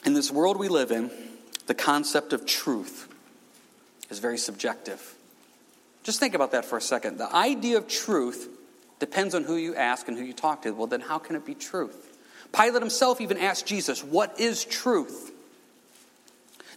In 0.04 0.14
this 0.14 0.30
world 0.30 0.56
we 0.56 0.68
live 0.68 0.90
in, 0.90 1.10
the 1.66 1.74
concept 1.74 2.32
of 2.32 2.46
truth 2.46 3.08
is 4.10 4.18
very 4.18 4.38
subjective. 4.38 5.14
Just 6.02 6.20
think 6.20 6.34
about 6.34 6.52
that 6.52 6.64
for 6.64 6.78
a 6.78 6.80
second. 6.80 7.18
The 7.18 7.34
idea 7.34 7.76
of 7.76 7.88
truth 7.88 8.48
depends 8.98 9.34
on 9.34 9.44
who 9.44 9.56
you 9.56 9.74
ask 9.74 10.08
and 10.08 10.16
who 10.16 10.24
you 10.24 10.32
talk 10.32 10.62
to. 10.62 10.70
Well, 10.70 10.86
then 10.86 11.00
how 11.00 11.18
can 11.18 11.36
it 11.36 11.44
be 11.44 11.54
truth? 11.54 12.18
Pilate 12.52 12.80
himself 12.80 13.20
even 13.20 13.36
asked 13.36 13.66
Jesus, 13.66 14.02
What 14.02 14.40
is 14.40 14.64
truth? 14.64 15.32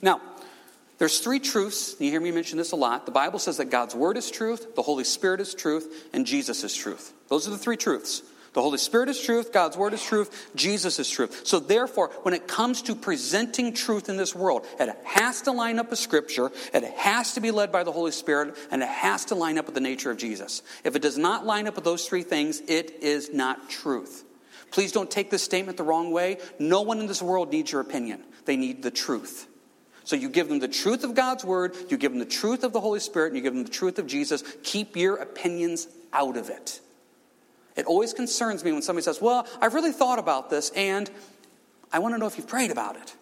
Now, 0.01 0.19
there's 0.98 1.19
three 1.19 1.39
truths. 1.39 1.95
You 2.00 2.12
hear 2.12 2.19
me 2.19 2.31
mention 2.31 2.57
this 2.57 2.74
a 2.74 2.75
lot. 2.75 3.05
The 3.05 3.12
Bible 3.12 3.39
says 3.39 3.57
that 3.57 3.69
God's 3.71 3.95
Word 3.95 4.17
is 4.17 4.29
truth, 4.29 4.75
the 4.75 4.81
Holy 4.81 5.03
Spirit 5.03 5.39
is 5.39 5.55
truth, 5.55 6.10
and 6.13 6.27
Jesus 6.27 6.63
is 6.63 6.75
truth. 6.75 7.13
Those 7.27 7.48
are 7.48 7.51
the 7.51 7.57
three 7.57 7.77
truths. 7.77 8.21
The 8.53 8.62
Holy 8.62 8.77
Spirit 8.77 9.08
is 9.08 9.22
truth, 9.22 9.53
God's 9.53 9.77
Word 9.77 9.93
is 9.93 10.03
truth, 10.03 10.51
Jesus 10.55 11.00
is 11.00 11.10
truth. 11.10 11.48
So, 11.48 11.60
therefore, 11.60 12.10
when 12.24 12.34
it 12.34 12.50
comes 12.50 12.81
to 12.84 12.96
presenting 12.96 13.74
truth 13.74 14.10
in 14.10 14.17
this 14.17 14.36
world, 14.36 14.65
it 14.77 14.93
has 15.05 15.43
to 15.43 15.53
line 15.53 15.79
up 15.79 15.89
with 15.89 16.00
Scripture, 16.00 16.51
it 16.74 16.84
has 16.84 17.34
to 17.36 17.39
be 17.39 17.51
led 17.51 17.72
by 17.72 17.84
the 17.84 17.93
Holy 17.93 18.12
Spirit, 18.12 18.58
and 18.70 18.84
it 18.84 18.89
has 18.89 19.25
to 19.25 19.36
line 19.36 19.58
up 19.58 19.67
with 19.67 19.75
the 19.75 19.81
nature 19.81 20.12
of 20.12 20.17
Jesus. 20.17 20.63
If 20.84 20.98
it 20.98 21.01
does 21.01 21.17
not 21.17 21.46
line 21.46 21.65
up 21.65 21.75
with 21.75 21.86
those 21.86 22.05
three 22.05 22.24
things, 22.24 22.62
it 22.67 22.91
is 23.01 23.34
not 23.34 23.70
truth. 23.70 24.25
Please 24.72 24.91
don't 24.91 25.10
take 25.10 25.29
this 25.29 25.43
statement 25.43 25.77
the 25.77 25.84
wrong 25.84 26.12
way. 26.12 26.38
No 26.60 26.81
one 26.81 27.00
in 27.00 27.08
this 27.08 27.22
world 27.22 27.51
needs 27.51 27.72
your 27.72 27.81
opinion, 27.81 28.22
they 28.43 28.58
need 28.58 28.84
the 28.84 28.91
truth. 28.91 29.48
So 30.03 30.17
you 30.17 30.27
give 30.27 30.50
them 30.50 30.60
the 30.60 30.67
truth 30.67 31.05
of 31.05 31.15
God's 31.15 31.46
word, 31.46 31.74
you 31.88 31.96
give 31.96 32.12
them 32.12 32.20
the 32.20 32.25
truth 32.25 32.65
of 32.65 32.74
the 32.74 32.81
Holy 32.81 33.00
Spirit, 33.00 33.27
and 33.27 33.38
you 33.38 33.43
give 33.43 33.53
them 33.53 33.63
the 33.63 33.70
truth 33.70 33.98
of 33.98 34.08
Jesus. 34.08 34.43
Keep 34.63 34.98
your 34.98 35.15
opinions 35.15 35.88
out 36.12 36.36
of 36.36 36.50
it. 36.50 36.81
It 37.75 37.85
always 37.85 38.13
concerns 38.13 38.63
me 38.63 38.71
when 38.71 38.81
somebody 38.81 39.03
says, 39.03 39.21
Well, 39.21 39.47
I've 39.61 39.73
really 39.73 39.91
thought 39.91 40.19
about 40.19 40.49
this, 40.49 40.71
and 40.75 41.09
I 41.91 41.99
want 41.99 42.15
to 42.15 42.19
know 42.19 42.27
if 42.27 42.37
you've 42.37 42.47
prayed 42.47 42.71
about 42.71 42.95
it. 42.97 43.15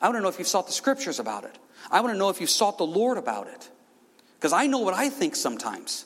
I 0.00 0.06
want 0.06 0.18
to 0.18 0.22
know 0.22 0.28
if 0.28 0.38
you've 0.38 0.48
sought 0.48 0.66
the 0.66 0.72
scriptures 0.72 1.18
about 1.18 1.44
it. 1.44 1.58
I 1.90 2.00
want 2.00 2.14
to 2.14 2.18
know 2.18 2.28
if 2.28 2.40
you've 2.40 2.50
sought 2.50 2.78
the 2.78 2.86
Lord 2.86 3.18
about 3.18 3.48
it. 3.48 3.70
Because 4.38 4.52
I 4.52 4.66
know 4.66 4.80
what 4.80 4.94
I 4.94 5.08
think 5.08 5.34
sometimes. 5.34 6.04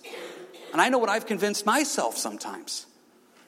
And 0.72 0.80
I 0.80 0.88
know 0.88 0.98
what 0.98 1.08
I've 1.08 1.26
convinced 1.26 1.66
myself 1.66 2.16
sometimes. 2.16 2.86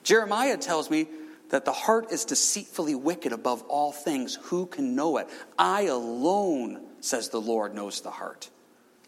Jeremiah 0.03 0.57
tells 0.57 0.89
me 0.89 1.07
that 1.49 1.65
the 1.65 1.71
heart 1.71 2.11
is 2.11 2.25
deceitfully 2.25 2.95
wicked 2.95 3.31
above 3.31 3.63
all 3.63 3.91
things. 3.91 4.35
Who 4.43 4.65
can 4.65 4.95
know 4.95 5.17
it? 5.17 5.29
I 5.57 5.83
alone, 5.83 6.81
says 6.99 7.29
the 7.29 7.39
Lord, 7.39 7.73
knows 7.73 8.01
the 8.01 8.11
heart. 8.11 8.49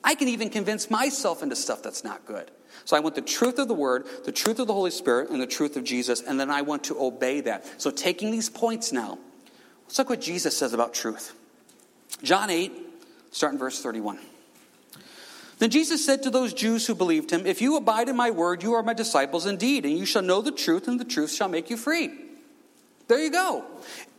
I 0.04 0.16
can 0.16 0.30
even 0.30 0.50
convince 0.50 0.90
myself 0.90 1.44
into 1.44 1.56
stuff 1.56 1.84
that's 1.84 2.04
not 2.04 2.26
good. 2.26 2.52
So 2.84 2.98
I 2.98 3.00
want 3.00 3.16
the 3.16 3.22
truth 3.22 3.58
of 3.60 3.68
the 3.68 3.74
Word, 3.74 4.06
the 4.26 4.32
truth 4.32 4.60
of 4.60 4.68
the 4.68 4.74
Holy 4.74 4.92
Spirit, 4.92 5.30
and 5.30 5.42
the 5.42 5.48
truth 5.48 5.78
of 5.78 5.84
Jesus, 5.84 6.22
and 6.22 6.40
then 6.40 6.52
I 6.52 6.62
want 6.62 6.84
to 6.86 7.02
obey 7.02 7.42
that. 7.42 7.82
So 7.82 7.90
taking 7.92 8.32
these 8.32 8.50
points 8.50 8.92
now, 8.92 9.18
let's 9.86 9.98
look 9.98 10.10
what 10.10 10.22
Jesus 10.22 10.58
says 10.58 10.74
about 10.74 10.94
truth. 10.94 11.34
John 12.22 12.50
8, 12.50 12.72
starting 13.32 13.60
verse 13.60 13.82
31. 13.82 14.20
Then 15.58 15.70
Jesus 15.70 16.06
said 16.06 16.24
to 16.24 16.30
those 16.30 16.54
Jews 16.54 16.86
who 16.86 16.96
believed 16.96 17.32
him, 17.32 17.46
If 17.46 17.62
you 17.62 17.78
abide 17.78 18.10
in 18.10 18.16
my 18.16 18.32
word, 18.32 18.62
you 18.62 18.74
are 18.74 18.84
my 18.84 18.94
disciples 18.94 19.46
indeed, 19.46 19.86
and 19.86 19.98
you 19.98 20.06
shall 20.06 20.22
know 20.22 20.42
the 20.42 20.52
truth, 20.52 20.88
and 20.88 21.00
the 21.00 21.06
truth 21.06 21.32
shall 21.32 21.48
make 21.48 21.70
you 21.70 21.78
free. 21.78 22.12
There 23.08 23.20
you 23.20 23.32
go. 23.32 23.64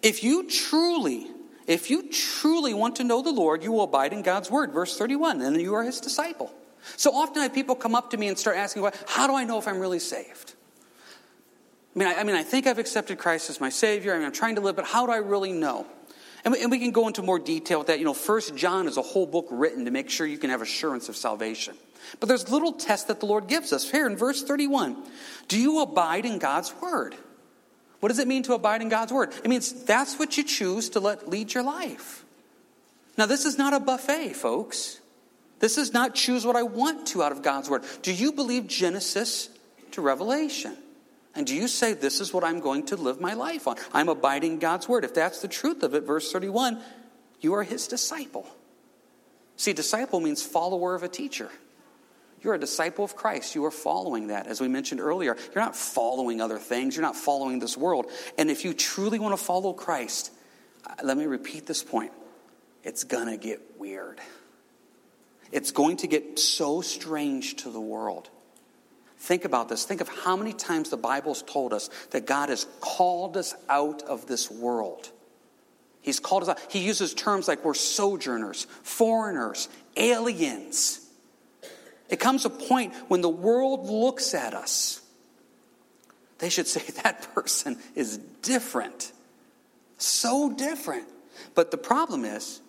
If 0.02 0.24
you 0.24 0.48
truly, 0.48 1.26
if 1.66 1.90
you 1.90 2.08
truly 2.10 2.72
want 2.72 2.96
to 2.96 3.04
know 3.04 3.22
the 3.22 3.32
Lord, 3.32 3.62
you 3.62 3.72
will 3.72 3.84
abide 3.84 4.12
in 4.12 4.22
God's 4.22 4.50
word. 4.50 4.72
Verse 4.72 4.96
31, 4.96 5.42
and 5.42 5.60
you 5.60 5.74
are 5.74 5.82
his 5.82 6.00
disciple. 6.00 6.54
So 6.96 7.12
often 7.12 7.40
I 7.40 7.44
have 7.44 7.54
people 7.54 7.74
come 7.74 7.94
up 7.94 8.10
to 8.10 8.16
me 8.16 8.28
and 8.28 8.38
start 8.38 8.56
asking, 8.56 8.82
well, 8.82 8.94
How 9.06 9.26
do 9.26 9.34
I 9.34 9.44
know 9.44 9.58
if 9.58 9.66
I'm 9.66 9.80
really 9.80 9.98
saved? 9.98 10.54
I 11.94 11.98
mean, 11.98 12.08
I, 12.08 12.14
I 12.14 12.24
mean, 12.24 12.36
I 12.36 12.42
think 12.42 12.66
I've 12.66 12.78
accepted 12.78 13.18
Christ 13.18 13.50
as 13.50 13.60
my 13.60 13.70
Savior. 13.70 14.12
I 14.12 14.18
mean, 14.18 14.26
I'm 14.26 14.32
trying 14.32 14.56
to 14.56 14.60
live, 14.60 14.76
but 14.76 14.84
how 14.84 15.06
do 15.06 15.12
I 15.12 15.16
really 15.16 15.52
know? 15.52 15.86
And 16.44 16.52
we, 16.52 16.62
and 16.62 16.70
we 16.70 16.78
can 16.78 16.92
go 16.92 17.08
into 17.08 17.22
more 17.22 17.38
detail 17.38 17.78
with 17.78 17.88
that. 17.88 17.98
You 17.98 18.04
know, 18.04 18.14
First 18.14 18.54
John 18.54 18.86
is 18.86 18.96
a 18.98 19.02
whole 19.02 19.26
book 19.26 19.48
written 19.50 19.86
to 19.86 19.90
make 19.90 20.10
sure 20.10 20.26
you 20.26 20.38
can 20.38 20.50
have 20.50 20.62
assurance 20.62 21.08
of 21.08 21.16
salvation. 21.16 21.74
But 22.20 22.28
there's 22.28 22.50
little 22.50 22.72
tests 22.72 23.06
that 23.06 23.20
the 23.20 23.26
Lord 23.26 23.48
gives 23.48 23.72
us. 23.72 23.90
Here 23.90 24.06
in 24.06 24.16
verse 24.16 24.42
31, 24.44 24.96
do 25.48 25.58
you 25.58 25.80
abide 25.80 26.24
in 26.24 26.38
God's 26.38 26.72
word? 26.80 27.16
What 28.00 28.10
does 28.10 28.18
it 28.18 28.28
mean 28.28 28.42
to 28.44 28.54
abide 28.54 28.82
in 28.82 28.88
God's 28.88 29.12
word? 29.12 29.32
It 29.42 29.48
means 29.48 29.72
that's 29.84 30.18
what 30.18 30.36
you 30.36 30.44
choose 30.44 30.90
to 30.90 31.00
let 31.00 31.28
lead 31.28 31.52
your 31.54 31.64
life. 31.64 32.24
Now, 33.18 33.26
this 33.26 33.44
is 33.44 33.58
not 33.58 33.72
a 33.72 33.80
buffet, 33.80 34.34
folks. 34.34 35.00
This 35.58 35.78
is 35.78 35.92
not 35.92 36.14
choose 36.14 36.44
what 36.44 36.56
I 36.56 36.62
want 36.62 37.06
to 37.08 37.22
out 37.22 37.32
of 37.32 37.42
God's 37.42 37.70
word. 37.70 37.82
Do 38.02 38.12
you 38.12 38.32
believe 38.32 38.66
Genesis 38.66 39.48
to 39.92 40.00
Revelation? 40.00 40.76
And 41.34 41.46
do 41.46 41.54
you 41.54 41.68
say, 41.68 41.92
This 41.92 42.20
is 42.20 42.32
what 42.32 42.44
I'm 42.44 42.60
going 42.60 42.86
to 42.86 42.96
live 42.96 43.20
my 43.20 43.34
life 43.34 43.66
on? 43.66 43.76
I'm 43.92 44.08
abiding 44.08 44.58
God's 44.58 44.88
word. 44.88 45.04
If 45.04 45.14
that's 45.14 45.40
the 45.40 45.48
truth 45.48 45.82
of 45.82 45.94
it, 45.94 46.04
verse 46.04 46.32
31, 46.32 46.80
you 47.40 47.54
are 47.54 47.62
his 47.62 47.86
disciple. 47.86 48.46
See, 49.56 49.72
disciple 49.72 50.20
means 50.20 50.42
follower 50.42 50.94
of 50.94 51.02
a 51.02 51.08
teacher. 51.08 51.50
You're 52.42 52.54
a 52.54 52.58
disciple 52.58 53.04
of 53.04 53.16
Christ. 53.16 53.54
You 53.54 53.64
are 53.64 53.70
following 53.70 54.28
that. 54.28 54.46
As 54.46 54.60
we 54.60 54.68
mentioned 54.68 55.00
earlier, 55.00 55.36
you're 55.54 55.64
not 55.64 55.74
following 55.74 56.40
other 56.40 56.58
things, 56.58 56.94
you're 56.94 57.02
not 57.02 57.16
following 57.16 57.58
this 57.58 57.76
world. 57.76 58.06
And 58.38 58.50
if 58.50 58.64
you 58.64 58.74
truly 58.74 59.18
want 59.18 59.36
to 59.36 59.42
follow 59.42 59.72
Christ, 59.72 60.30
uh, 60.86 60.94
let 61.02 61.16
me 61.16 61.26
repeat 61.26 61.66
this 61.66 61.82
point 61.82 62.12
it's 62.84 63.04
going 63.04 63.26
to 63.26 63.36
get 63.36 63.60
weird. 63.78 64.20
It's 65.52 65.70
going 65.70 65.98
to 65.98 66.06
get 66.06 66.38
so 66.38 66.80
strange 66.80 67.56
to 67.56 67.70
the 67.70 67.80
world. 67.80 68.30
Think 69.18 69.44
about 69.44 69.68
this. 69.68 69.84
Think 69.84 70.00
of 70.00 70.08
how 70.08 70.36
many 70.36 70.52
times 70.52 70.90
the 70.90 70.96
Bible's 70.96 71.42
told 71.42 71.72
us 71.72 71.90
that 72.10 72.26
God 72.26 72.48
has 72.48 72.66
called 72.80 73.36
us 73.36 73.54
out 73.68 74.02
of 74.02 74.26
this 74.26 74.50
world. 74.50 75.10
He's 76.00 76.20
called 76.20 76.44
us 76.44 76.48
out. 76.50 76.60
He 76.70 76.80
uses 76.80 77.14
terms 77.14 77.48
like 77.48 77.64
we're 77.64 77.74
sojourners, 77.74 78.66
foreigners, 78.82 79.68
aliens. 79.96 81.00
It 82.08 82.20
comes 82.20 82.44
a 82.44 82.50
point 82.50 82.94
when 83.08 83.20
the 83.20 83.28
world 83.28 83.88
looks 83.88 84.34
at 84.34 84.54
us, 84.54 85.00
they 86.38 86.48
should 86.48 86.68
say, 86.68 86.82
that 87.02 87.34
person 87.34 87.78
is 87.94 88.18
different. 88.42 89.12
So 89.98 90.52
different. 90.52 91.08
But 91.54 91.70
the 91.70 91.78
problem 91.78 92.24
is, 92.24 92.60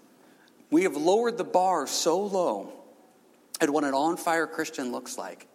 we 0.70 0.84
have 0.84 0.96
lowered 0.96 1.38
the 1.38 1.44
bar 1.44 1.88
so 1.88 2.20
low 2.20 2.72
at 3.62 3.70
what 3.70 3.84
an 3.84 3.94
on 3.94 4.18
fire 4.18 4.48
Christian 4.48 4.92
looks 4.92 5.18
like 5.18 5.48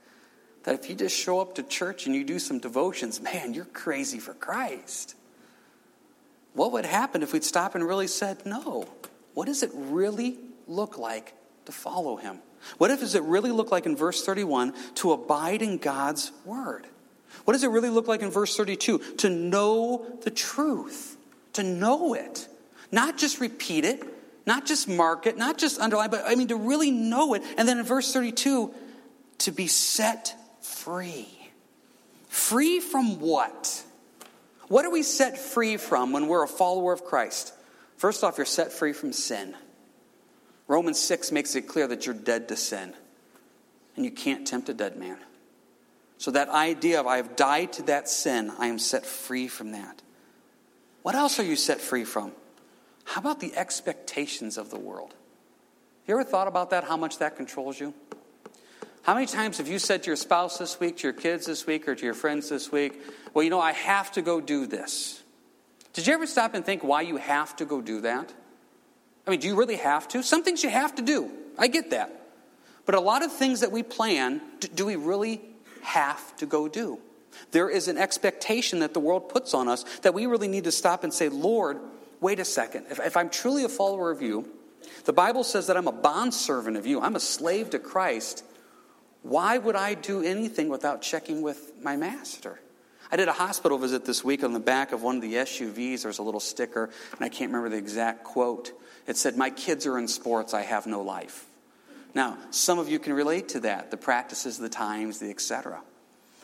that 0.64 0.74
if 0.74 0.88
you 0.88 0.94
just 0.94 1.16
show 1.16 1.40
up 1.40 1.56
to 1.56 1.62
church 1.62 2.06
and 2.06 2.14
you 2.14 2.24
do 2.24 2.38
some 2.38 2.58
devotions, 2.58 3.20
man, 3.20 3.52
you're 3.54 3.64
crazy 3.64 4.18
for 4.18 4.34
Christ. 4.34 5.16
What 6.54 6.72
would 6.72 6.84
happen 6.84 7.22
if 7.22 7.32
we'd 7.32 7.44
stop 7.44 7.74
and 7.74 7.84
really 7.84 8.06
said, 8.06 8.44
no? 8.46 8.86
What 9.34 9.46
does 9.46 9.62
it 9.62 9.70
really 9.74 10.38
look 10.68 10.98
like 10.98 11.34
to 11.66 11.72
follow 11.72 12.16
him? 12.16 12.38
What 12.78 12.90
if 12.90 13.00
does 13.00 13.14
it 13.14 13.22
really 13.22 13.50
look 13.50 13.72
like 13.72 13.86
in 13.86 13.96
verse 13.96 14.24
31 14.24 14.74
to 14.96 15.12
abide 15.12 15.62
in 15.62 15.78
God's 15.78 16.30
word? 16.44 16.86
What 17.44 17.54
does 17.54 17.64
it 17.64 17.70
really 17.70 17.88
look 17.88 18.06
like 18.06 18.22
in 18.22 18.30
verse 18.30 18.56
32? 18.56 18.98
To 19.18 19.30
know 19.30 20.06
the 20.22 20.30
truth, 20.30 21.16
to 21.54 21.62
know 21.62 22.14
it, 22.14 22.46
not 22.92 23.18
just 23.18 23.40
repeat 23.40 23.84
it, 23.84 24.04
not 24.46 24.66
just 24.66 24.88
mark 24.88 25.26
it, 25.26 25.36
not 25.36 25.58
just 25.58 25.80
underline, 25.80 26.10
but 26.10 26.24
I 26.26 26.34
mean 26.34 26.48
to 26.48 26.56
really 26.56 26.90
know 26.90 27.34
it. 27.34 27.42
And 27.56 27.68
then 27.68 27.78
in 27.78 27.84
verse 27.84 28.12
32, 28.12 28.74
to 29.38 29.50
be 29.52 29.66
set 29.66 30.34
free. 30.60 31.28
Free 32.28 32.80
from 32.80 33.20
what? 33.20 33.84
What 34.68 34.84
are 34.84 34.90
we 34.90 35.02
set 35.02 35.38
free 35.38 35.76
from 35.76 36.12
when 36.12 36.28
we're 36.28 36.44
a 36.44 36.48
follower 36.48 36.92
of 36.92 37.04
Christ? 37.04 37.52
First 37.96 38.24
off, 38.24 38.38
you're 38.38 38.46
set 38.46 38.72
free 38.72 38.92
from 38.92 39.12
sin. 39.12 39.54
Romans 40.66 40.98
6 40.98 41.30
makes 41.32 41.54
it 41.54 41.62
clear 41.62 41.86
that 41.88 42.06
you're 42.06 42.14
dead 42.14 42.48
to 42.48 42.56
sin 42.56 42.94
and 43.96 44.04
you 44.04 44.10
can't 44.10 44.46
tempt 44.46 44.68
a 44.68 44.74
dead 44.74 44.96
man. 44.96 45.18
So, 46.18 46.30
that 46.30 46.48
idea 46.48 47.00
of 47.00 47.06
I 47.06 47.16
have 47.16 47.34
died 47.36 47.72
to 47.74 47.82
that 47.84 48.08
sin, 48.08 48.52
I 48.58 48.68
am 48.68 48.78
set 48.78 49.04
free 49.04 49.48
from 49.48 49.72
that. 49.72 50.00
What 51.02 51.16
else 51.16 51.40
are 51.40 51.44
you 51.44 51.56
set 51.56 51.80
free 51.80 52.04
from? 52.04 52.32
How 53.04 53.20
about 53.20 53.40
the 53.40 53.54
expectations 53.54 54.56
of 54.56 54.70
the 54.70 54.78
world? 54.78 55.14
You 56.06 56.14
ever 56.14 56.24
thought 56.24 56.48
about 56.48 56.70
that, 56.70 56.84
how 56.84 56.96
much 56.96 57.18
that 57.18 57.36
controls 57.36 57.78
you? 57.78 57.94
How 59.02 59.14
many 59.14 59.26
times 59.26 59.58
have 59.58 59.68
you 59.68 59.78
said 59.78 60.04
to 60.04 60.08
your 60.08 60.16
spouse 60.16 60.58
this 60.58 60.78
week, 60.78 60.98
to 60.98 61.04
your 61.04 61.12
kids 61.12 61.46
this 61.46 61.66
week, 61.66 61.88
or 61.88 61.94
to 61.94 62.04
your 62.04 62.14
friends 62.14 62.48
this 62.48 62.70
week, 62.70 63.00
well, 63.34 63.42
you 63.42 63.50
know, 63.50 63.60
I 63.60 63.72
have 63.72 64.12
to 64.12 64.22
go 64.22 64.40
do 64.40 64.66
this? 64.66 65.22
Did 65.92 66.06
you 66.06 66.14
ever 66.14 66.26
stop 66.26 66.54
and 66.54 66.64
think 66.64 66.84
why 66.84 67.02
you 67.02 67.16
have 67.16 67.54
to 67.56 67.64
go 67.64 67.80
do 67.80 68.02
that? 68.02 68.32
I 69.26 69.30
mean, 69.30 69.40
do 69.40 69.48
you 69.48 69.56
really 69.56 69.76
have 69.76 70.08
to? 70.08 70.22
Some 70.22 70.42
things 70.42 70.62
you 70.62 70.70
have 70.70 70.94
to 70.96 71.02
do. 71.02 71.30
I 71.58 71.68
get 71.68 71.90
that. 71.90 72.22
But 72.86 72.94
a 72.94 73.00
lot 73.00 73.22
of 73.22 73.32
things 73.32 73.60
that 73.60 73.70
we 73.70 73.82
plan, 73.82 74.40
do 74.74 74.86
we 74.86 74.96
really 74.96 75.40
have 75.82 76.36
to 76.38 76.46
go 76.46 76.68
do? 76.68 76.98
There 77.50 77.68
is 77.68 77.88
an 77.88 77.98
expectation 77.98 78.80
that 78.80 78.94
the 78.94 79.00
world 79.00 79.28
puts 79.28 79.54
on 79.54 79.68
us 79.68 79.84
that 80.02 80.14
we 80.14 80.26
really 80.26 80.48
need 80.48 80.64
to 80.64 80.72
stop 80.72 81.04
and 81.04 81.12
say, 81.12 81.28
Lord, 81.28 81.78
wait 82.22 82.38
a 82.38 82.44
second. 82.44 82.86
If, 82.88 83.00
if 83.00 83.16
I'm 83.16 83.28
truly 83.28 83.64
a 83.64 83.68
follower 83.68 84.10
of 84.10 84.22
you, 84.22 84.48
the 85.04 85.12
Bible 85.12 85.44
says 85.44 85.66
that 85.66 85.76
I'm 85.76 85.88
a 85.88 85.92
bondservant 85.92 86.76
of 86.76 86.86
you, 86.86 87.00
I'm 87.00 87.16
a 87.16 87.20
slave 87.20 87.70
to 87.70 87.78
Christ. 87.78 88.44
Why 89.22 89.58
would 89.58 89.76
I 89.76 89.94
do 89.94 90.22
anything 90.22 90.68
without 90.68 91.02
checking 91.02 91.42
with 91.42 91.72
my 91.82 91.96
master? 91.96 92.60
I 93.10 93.16
did 93.16 93.28
a 93.28 93.32
hospital 93.32 93.76
visit 93.76 94.06
this 94.06 94.24
week 94.24 94.42
on 94.42 94.52
the 94.52 94.60
back 94.60 94.92
of 94.92 95.02
one 95.02 95.16
of 95.16 95.22
the 95.22 95.34
SUVs. 95.34 96.02
There's 96.02 96.18
a 96.18 96.22
little 96.22 96.40
sticker, 96.40 96.84
and 96.84 97.20
I 97.20 97.28
can't 97.28 97.50
remember 97.50 97.68
the 97.68 97.76
exact 97.76 98.24
quote. 98.24 98.72
It 99.06 99.16
said, 99.16 99.36
My 99.36 99.50
kids 99.50 99.86
are 99.86 99.98
in 99.98 100.08
sports, 100.08 100.54
I 100.54 100.62
have 100.62 100.86
no 100.86 101.02
life. 101.02 101.44
Now, 102.14 102.38
some 102.50 102.78
of 102.78 102.88
you 102.88 102.98
can 102.98 103.12
relate 103.12 103.50
to 103.50 103.60
that 103.60 103.90
the 103.90 103.96
practices, 103.96 104.58
the 104.58 104.68
times, 104.68 105.18
the 105.18 105.30
etc. 105.30 105.82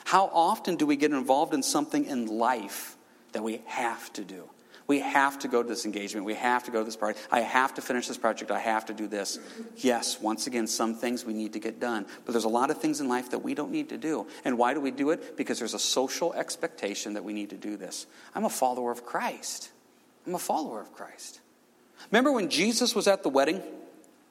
How 0.05 0.31
often 0.33 0.77
do 0.77 0.87
we 0.87 0.97
get 0.97 1.13
involved 1.13 1.55
in 1.55 1.63
something 1.63 2.05
in 2.05 2.27
life 2.27 2.97
that 3.33 3.43
we 3.43 3.61
have 3.67 4.13
to 4.15 4.25
do? 4.25 4.49
We 4.89 5.01
have 5.01 5.39
to 5.41 5.49
go 5.49 5.63
to 5.63 5.69
this 5.69 5.85
engagement. 5.85 6.25
We 6.25 6.35
have 6.35 6.65
to 6.65 6.71
go 6.71 6.79
to 6.79 6.85
this 6.85 6.97
party. 6.97 7.21
I 7.31 7.41
have 7.41 7.75
to 7.75 7.83
finish 7.83 8.09
this 8.09 8.17
project. 8.17 8.51
I 8.51 8.59
have 8.59 8.87
to 8.87 8.95
do 8.95 9.07
this. 9.07 9.39
Yes, 9.77 10.19
once 10.19 10.47
again, 10.47 10.67
some 10.67 10.95
things 10.95 11.27
we 11.27 11.35
need 11.35 11.53
to 11.53 11.61
get 11.61 11.79
done. 11.79 12.07
But 12.25 12.33
there's 12.33 12.45
a 12.45 12.49
lot 12.49 12.71
of 12.71 12.79
things 12.79 13.01
in 13.01 13.07
life 13.07 13.31
that 13.31 13.41
we 13.41 13.55
don't 13.55 13.71
need 13.71 13.91
to 13.91 13.99
do. 13.99 14.27
And 14.47 14.57
why 14.57 14.73
do 14.73 14.81
we 14.81 14.91
do 14.91 15.11
it? 15.11 15.37
Because 15.37 15.59
there's 15.59 15.75
a 15.75 15.79
social 15.79 16.33
expectation 16.33 17.13
that 17.15 17.23
we 17.23 17.35
need 17.35 17.51
to 17.51 17.57
do 17.57 17.77
this. 17.77 18.07
I'm 18.35 18.47
a 18.47 18.51
follower 18.51 18.91
of 18.91 19.05
Christ. 19.05 19.71
I'm 20.27 20.35
a 20.35 20.39
follower 20.39 20.81
of 20.81 20.95
Christ. 20.95 21.41
Remember 22.11 22.33
when 22.33 22.49
Jesus 22.49 22.95
was 22.95 23.07
at 23.07 23.23
the 23.23 23.29
wedding 23.29 23.63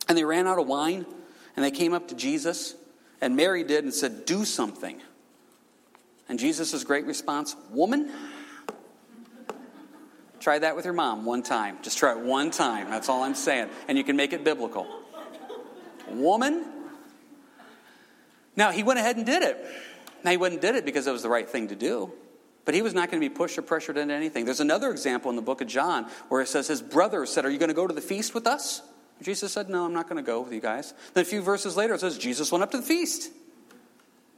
and 0.09 0.17
they 0.17 0.23
ran 0.23 0.47
out 0.47 0.57
of 0.57 0.65
wine 0.65 1.05
and 1.55 1.63
they 1.63 1.71
came 1.71 1.93
up 1.93 2.07
to 2.07 2.15
Jesus 2.15 2.73
and 3.21 3.35
Mary 3.35 3.63
did 3.63 3.83
and 3.83 3.93
said, 3.93 4.25
Do 4.25 4.43
something. 4.43 4.99
And 6.27 6.39
Jesus' 6.39 6.83
great 6.83 7.05
response, 7.05 7.55
Woman, 7.69 8.11
Try 10.39 10.60
that 10.60 10.75
with 10.75 10.86
your 10.86 10.94
mom 10.94 11.25
one 11.25 11.44
time. 11.44 11.77
Just 11.82 11.98
try 11.98 12.12
it 12.12 12.20
one 12.20 12.51
time. 12.51 12.89
That's 12.89 13.10
all 13.10 13.24
I'm 13.24 13.36
saying. 13.36 13.70
And 13.88 13.98
you 13.98 14.03
can 14.03 14.15
make 14.15 14.34
it 14.34 14.44
biblical. 14.44 14.88
Woman. 16.10 16.65
Now, 18.56 18.72
he 18.72 18.84
went 18.84 19.00
ahead 19.00 19.17
and 19.17 19.25
did 19.25 19.44
it. 19.44 19.58
Now, 20.24 20.32
he 20.32 20.38
went 20.38 20.53
and 20.53 20.62
did 20.62 20.75
it 20.75 20.86
because 20.86 21.08
it 21.08 21.12
was 21.12 21.24
the 21.24 21.29
right 21.29 21.48
thing 21.48 21.70
to 21.70 21.75
do. 21.75 22.12
But 22.65 22.75
he 22.75 22.82
was 22.82 22.94
not 22.94 23.10
going 23.10 23.22
to 23.22 23.29
be 23.29 23.34
pushed 23.34 23.58
or 23.58 23.62
pressured 23.62 23.98
into 23.98 24.13
anything. 24.13 24.44
There's 24.44 24.60
another 24.60 24.91
example 24.91 25.29
in 25.29 25.38
the 25.38 25.41
book 25.41 25.62
of 25.62 25.67
John 25.67 26.06
where 26.27 26.41
it 26.41 26.48
says 26.48 26.67
his 26.67 26.82
brothers 26.82 27.29
said, 27.29 27.46
Are 27.46 27.50
you 27.50 27.60
going 27.60 27.70
to 27.70 27.75
go 27.75 27.88
to 27.88 27.94
the 27.94 28.01
feast 28.01 28.34
with 28.34 28.46
us? 28.46 28.82
Jesus 29.22 29.53
said, 29.53 29.70
No, 29.70 29.86
I'm 29.86 29.94
not 29.94 30.10
going 30.10 30.17
to 30.17 30.27
go 30.27 30.41
with 30.41 30.51
you 30.51 30.60
guys. 30.60 30.94
Then 31.13 31.22
a 31.22 31.25
few 31.25 31.41
verses 31.41 31.77
later, 31.77 31.94
it 31.94 32.01
says, 32.01 32.17
Jesus 32.17 32.51
went 32.51 32.63
up 32.63 32.72
to 32.72 32.77
the 32.77 32.84
feast. 32.84 33.32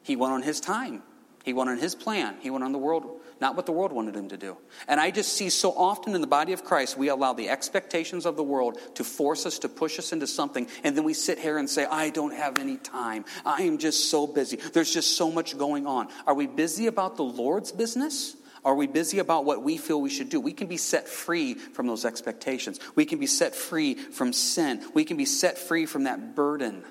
He 0.04 0.16
went 0.16 0.34
on 0.34 0.44
his 0.44 0.60
time. 0.60 1.02
He 1.50 1.54
went 1.54 1.72
on 1.72 1.80
his 1.80 1.96
plan. 1.96 2.36
He 2.42 2.52
went 2.52 2.64
on 2.64 2.74
the 2.74 2.78
world, 2.78 3.22
not 3.42 3.56
what 3.56 3.66
the 3.66 3.72
world 3.72 3.92
wanted 3.92 4.16
him 4.16 4.30
to 4.30 4.38
do. 4.38 4.56
And 4.88 5.00
I 5.00 5.10
just 5.10 5.34
see 5.34 5.50
so 5.50 5.72
often 5.72 6.14
in 6.14 6.22
the 6.22 6.28
body 6.28 6.54
of 6.54 6.64
Christ, 6.64 6.96
we 6.96 7.10
allow 7.10 7.34
the 7.34 7.50
expectations 7.50 8.28
of 8.28 8.38
the 8.38 8.44
world 8.44 8.78
to 8.94 9.04
force 9.04 9.48
us, 9.48 9.58
to 9.60 9.68
push 9.68 9.98
us 9.98 10.14
into 10.14 10.28
something, 10.28 10.68
and 10.84 10.96
then 10.96 11.04
we 11.04 11.16
sit 11.16 11.40
here 11.40 11.58
and 11.58 11.68
say, 11.68 11.86
I 11.86 12.12
don't 12.12 12.36
have 12.36 12.60
any 12.60 12.78
time. 12.78 13.26
I 13.44 13.64
am 13.64 13.80
just 13.80 14.12
so 14.12 14.28
busy. 14.28 14.58
There's 14.58 14.94
just 14.94 15.18
so 15.18 15.32
much 15.32 15.58
going 15.58 15.88
on. 15.88 16.10
Are 16.28 16.36
we 16.36 16.46
busy 16.46 16.86
about 16.86 17.18
the 17.18 17.24
Lord's 17.24 17.72
business? 17.72 18.36
Are 18.64 18.76
we 18.76 18.86
busy 18.86 19.18
about 19.18 19.44
what 19.44 19.64
we 19.64 19.78
feel 19.78 20.00
we 20.00 20.12
should 20.12 20.30
do? 20.30 20.40
We 20.40 20.54
can 20.54 20.68
be 20.68 20.78
set 20.78 21.08
free 21.08 21.56
from 21.56 21.88
those 21.88 22.06
expectations. 22.06 22.80
We 22.94 23.06
can 23.06 23.18
be 23.18 23.26
set 23.26 23.56
free 23.56 23.96
from 23.96 24.34
sin. 24.34 24.86
We 24.94 25.04
can 25.04 25.18
be 25.18 25.26
set 25.26 25.58
free 25.58 25.88
from 25.88 26.04
that 26.04 26.36
burden. 26.36 26.84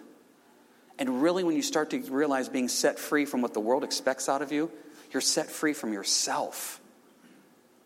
And 0.99 1.23
really, 1.23 1.45
when 1.45 1.55
you 1.55 1.62
start 1.62 1.90
to 1.90 2.00
realize 2.00 2.49
being 2.49 2.69
set 2.69 2.99
free 2.99 3.25
from 3.25 3.40
what 3.40 3.55
the 3.55 3.61
world 3.61 3.85
expects 3.85 4.28
out 4.28 4.43
of 4.43 4.50
you, 4.50 4.71
you're 5.12 5.21
set 5.21 5.49
free 5.49 5.73
from 5.73 5.93
yourself. 5.93 6.81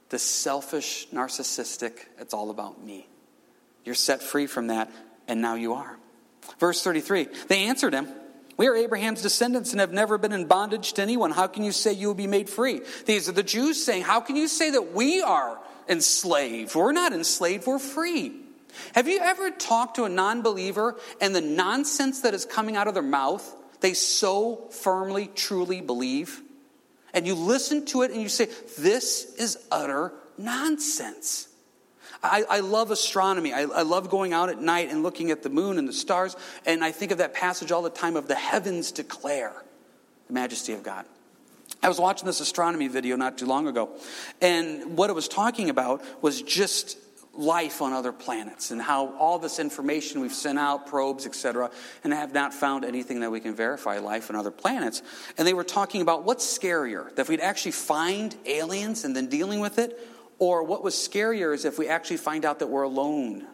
The 0.08 0.18
selfish, 0.18 1.08
narcissistic, 1.12 1.92
it's 2.18 2.34
all 2.34 2.50
about 2.50 2.82
me. 2.82 3.06
You're 3.84 3.94
set 3.94 4.22
free 4.22 4.46
from 4.46 4.68
that, 4.68 4.90
and 5.28 5.40
now 5.42 5.54
you 5.54 5.74
are. 5.74 5.98
Verse 6.58 6.82
33 6.82 7.28
They 7.48 7.64
answered 7.64 7.92
him, 7.92 8.08
We 8.56 8.68
are 8.68 8.76
Abraham's 8.76 9.22
descendants 9.22 9.72
and 9.72 9.80
have 9.80 9.92
never 9.92 10.18
been 10.18 10.32
in 10.32 10.46
bondage 10.46 10.94
to 10.94 11.02
anyone. 11.02 11.30
How 11.30 11.46
can 11.46 11.64
you 11.64 11.72
say 11.72 11.92
you 11.92 12.08
will 12.08 12.14
be 12.14 12.26
made 12.26 12.48
free? 12.48 12.80
These 13.06 13.28
are 13.28 13.32
the 13.32 13.42
Jews 13.42 13.82
saying, 13.82 14.02
How 14.02 14.20
can 14.20 14.36
you 14.36 14.48
say 14.48 14.70
that 14.70 14.92
we 14.92 15.22
are 15.22 15.58
enslaved? 15.88 16.74
We're 16.74 16.92
not 16.92 17.12
enslaved, 17.12 17.66
we're 17.66 17.78
free. 17.78 18.42
Have 18.94 19.08
you 19.08 19.20
ever 19.20 19.50
talked 19.50 19.96
to 19.96 20.04
a 20.04 20.08
non 20.08 20.42
believer 20.42 20.96
and 21.20 21.34
the 21.34 21.40
nonsense 21.40 22.20
that 22.22 22.34
is 22.34 22.44
coming 22.44 22.76
out 22.76 22.88
of 22.88 22.94
their 22.94 23.02
mouth, 23.02 23.56
they 23.80 23.94
so 23.94 24.68
firmly, 24.70 25.30
truly 25.34 25.80
believe? 25.80 26.40
And 27.14 27.26
you 27.26 27.34
listen 27.34 27.84
to 27.86 28.02
it 28.02 28.10
and 28.10 28.20
you 28.20 28.28
say, 28.28 28.48
This 28.78 29.34
is 29.36 29.58
utter 29.70 30.12
nonsense. 30.38 31.48
I, 32.22 32.44
I 32.48 32.60
love 32.60 32.90
astronomy. 32.90 33.52
I, 33.52 33.62
I 33.62 33.82
love 33.82 34.08
going 34.08 34.32
out 34.32 34.48
at 34.48 34.60
night 34.60 34.90
and 34.90 35.02
looking 35.02 35.30
at 35.30 35.42
the 35.42 35.50
moon 35.50 35.78
and 35.78 35.88
the 35.88 35.92
stars. 35.92 36.36
And 36.64 36.84
I 36.84 36.92
think 36.92 37.10
of 37.10 37.18
that 37.18 37.34
passage 37.34 37.72
all 37.72 37.82
the 37.82 37.90
time 37.90 38.16
of 38.16 38.28
the 38.28 38.36
heavens 38.36 38.92
declare 38.92 39.52
the 40.28 40.32
majesty 40.32 40.72
of 40.72 40.82
God. 40.82 41.04
I 41.82 41.88
was 41.88 41.98
watching 41.98 42.26
this 42.26 42.38
astronomy 42.38 42.86
video 42.86 43.16
not 43.16 43.38
too 43.38 43.46
long 43.46 43.66
ago, 43.66 43.90
and 44.40 44.96
what 44.96 45.10
it 45.10 45.14
was 45.14 45.26
talking 45.26 45.68
about 45.68 46.04
was 46.22 46.40
just 46.40 46.96
life 47.34 47.80
on 47.80 47.92
other 47.92 48.12
planets 48.12 48.70
and 48.70 48.80
how 48.80 49.16
all 49.16 49.38
this 49.38 49.58
information 49.58 50.20
we've 50.20 50.34
sent 50.34 50.58
out, 50.58 50.86
probes, 50.86 51.26
etc., 51.26 51.70
and 52.04 52.12
have 52.12 52.34
not 52.34 52.52
found 52.52 52.84
anything 52.84 53.20
that 53.20 53.30
we 53.30 53.40
can 53.40 53.54
verify 53.54 53.98
life 53.98 54.28
on 54.28 54.36
other 54.36 54.50
planets. 54.50 55.02
And 55.38 55.46
they 55.46 55.54
were 55.54 55.64
talking 55.64 56.02
about 56.02 56.24
what's 56.24 56.44
scarier, 56.46 57.08
that 57.14 57.22
if 57.22 57.28
we'd 57.28 57.40
actually 57.40 57.72
find 57.72 58.34
aliens 58.44 59.04
and 59.04 59.16
then 59.16 59.28
dealing 59.28 59.60
with 59.60 59.78
it, 59.78 59.98
or 60.38 60.62
what 60.62 60.82
was 60.82 60.94
scarier 60.94 61.54
is 61.54 61.64
if 61.64 61.78
we 61.78 61.88
actually 61.88 62.16
find 62.16 62.44
out 62.44 62.58
that 62.58 62.66
we're 62.66 62.82
alone 62.82 63.46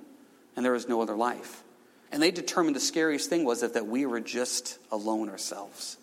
and 0.57 0.65
there 0.65 0.75
is 0.75 0.89
no 0.89 1.01
other 1.01 1.17
life. 1.17 1.63
And 2.11 2.23
they 2.23 2.31
determined 2.31 2.75
the 2.75 2.81
scariest 2.81 3.29
thing 3.29 3.45
was 3.45 3.61
that, 3.61 3.75
that 3.75 3.87
we 3.87 4.07
were 4.07 4.21
just 4.21 4.79
alone 4.91 5.29
ourselves. 5.29 5.99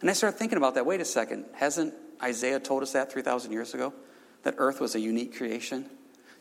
And 0.00 0.08
I 0.08 0.12
started 0.12 0.38
thinking 0.38 0.58
about 0.58 0.74
that. 0.76 0.86
Wait 0.86 1.00
a 1.00 1.04
second, 1.04 1.46
hasn't 1.54 1.92
Isaiah 2.22 2.60
told 2.60 2.82
us 2.82 2.92
that 2.92 3.12
3,000 3.12 3.52
years 3.52 3.74
ago? 3.74 3.92
That 4.44 4.54
earth 4.58 4.80
was 4.80 4.94
a 4.94 5.00
unique 5.00 5.36
creation? 5.36 5.90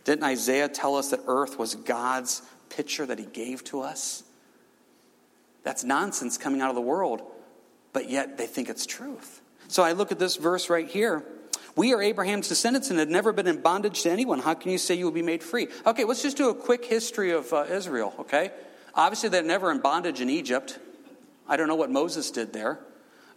Didn't 0.06 0.24
Isaiah 0.24 0.70
tell 0.70 0.96
us 0.96 1.10
that 1.10 1.20
earth 1.28 1.60
was 1.60 1.76
God's 1.76 2.42
picture 2.70 3.06
that 3.06 3.20
he 3.20 3.26
gave 3.26 3.64
to 3.66 3.82
us? 3.82 4.24
That's 5.64 5.84
nonsense 5.84 6.38
coming 6.38 6.62
out 6.62 6.70
of 6.70 6.76
the 6.76 6.82
world, 6.82 7.24
but 7.92 8.10
yet 8.10 8.38
they 8.38 8.46
think 8.46 8.70
it's 8.70 8.86
truth. 8.86 9.42
So 9.68 9.84
I 9.84 9.92
look 9.94 10.12
at 10.12 10.20
this 10.20 10.36
verse 10.36 10.70
right 10.70 10.88
here. 10.88 11.26
We 11.76 11.94
are 11.94 12.02
Abraham's 12.02 12.48
descendants 12.48 12.90
and 12.90 13.00
had 13.00 13.10
never 13.10 13.34
been 13.34 13.48
in 13.48 13.62
bondage 13.62 14.04
to 14.04 14.12
anyone. 14.12 14.40
How 14.40 14.54
can 14.54 14.72
you 14.72 14.78
say 14.78 14.96
you 14.96 15.06
will 15.06 15.12
be 15.12 15.24
made 15.24 15.44
free? 15.44 15.68
Okay, 15.86 16.06
let's 16.06 16.22
just 16.22 16.38
do 16.38 16.50
a 16.50 16.56
quick 16.56 16.86
history 16.86 17.32
of 17.32 17.52
uh, 17.52 17.66
Israel, 17.70 18.14
okay? 18.20 18.52
Obviously, 18.94 19.30
they're 19.30 19.44
never 19.44 19.72
in 19.72 19.80
bondage 19.80 20.22
in 20.22 20.30
Egypt. 20.30 20.80
I 21.50 21.58
don't 21.58 21.68
know 21.68 21.76
what 21.76 21.92
Moses 21.92 22.32
did 22.32 22.54
there. 22.54 22.80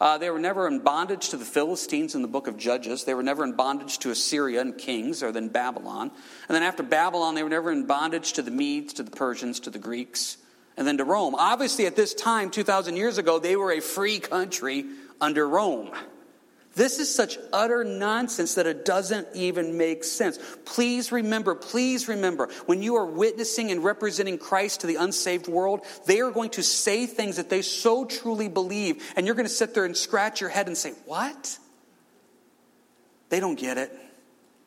Uh, 0.01 0.17
they 0.17 0.31
were 0.31 0.39
never 0.39 0.69
in 0.69 0.79
bondage 0.79 1.31
to 1.31 1.37
the 1.37 1.45
Philistines 1.45 2.15
in 2.15 2.23
the 2.23 2.29
book 2.29 2.47
of 2.47 2.57
Judges. 2.57 3.05
They 3.05 3.15
were 3.15 3.23
never 3.23 3.43
in 3.43 3.55
bondage 3.55 3.99
to 4.01 4.11
Assyria 4.11 4.61
and 4.61 4.79
kings, 4.79 5.23
or 5.23 5.33
then 5.33 5.49
Babylon. 5.49 6.13
And 6.49 6.55
then 6.55 6.63
after 6.63 6.85
Babylon, 6.85 7.35
they 7.35 7.43
were 7.43 7.49
never 7.49 7.73
in 7.73 7.87
bondage 7.87 8.35
to 8.35 8.43
the 8.43 8.53
Medes, 8.53 8.93
to 8.95 9.03
the 9.03 9.11
Persians, 9.11 9.59
to 9.61 9.71
the 9.71 9.79
Greeks, 9.79 10.37
and 10.77 10.87
then 10.87 10.99
to 10.99 11.05
Rome. 11.05 11.35
Obviously, 11.35 11.87
at 11.87 11.97
this 11.97 12.15
time, 12.15 12.51
2,000 12.51 12.97
years 12.97 13.19
ago, 13.19 13.41
they 13.41 13.57
were 13.57 13.73
a 13.73 13.81
free 13.81 14.21
country 14.21 14.85
under 15.21 15.49
Rome. 15.49 15.91
This 16.79 17.01
is 17.01 17.13
such 17.13 17.39
utter 17.53 17.83
nonsense 17.83 18.55
that 18.55 18.69
it 18.69 18.85
doesn't 18.85 19.27
even 19.35 19.77
make 19.77 20.05
sense. 20.05 20.39
Please 20.65 21.11
remember, 21.11 21.57
please 21.57 22.07
remember, 22.07 22.49
when 22.67 22.85
you 22.85 22.95
are 22.95 23.05
witnessing 23.05 23.73
and 23.73 23.83
representing 23.83 24.39
Christ 24.39 24.83
to 24.83 24.87
the 24.87 24.95
unsaved 24.95 25.49
world, 25.49 25.81
they 26.07 26.21
are 26.21 26.31
going 26.31 26.51
to 26.51 26.63
say 26.63 27.07
things 27.07 27.35
that 27.35 27.51
they 27.51 27.63
so 27.63 28.05
truly 28.05 28.47
believe, 28.47 29.03
and 29.17 29.27
you're 29.27 29.35
going 29.35 29.45
to 29.49 29.53
sit 29.53 29.75
there 29.75 29.87
and 29.87 29.97
scratch 29.97 30.41
your 30.41 30.51
head 30.51 30.69
and 30.69 30.79
say, 30.79 30.93
What? 31.05 31.59
They 33.29 33.41
don't 33.41 33.59
get 33.59 33.77
it. 33.77 33.93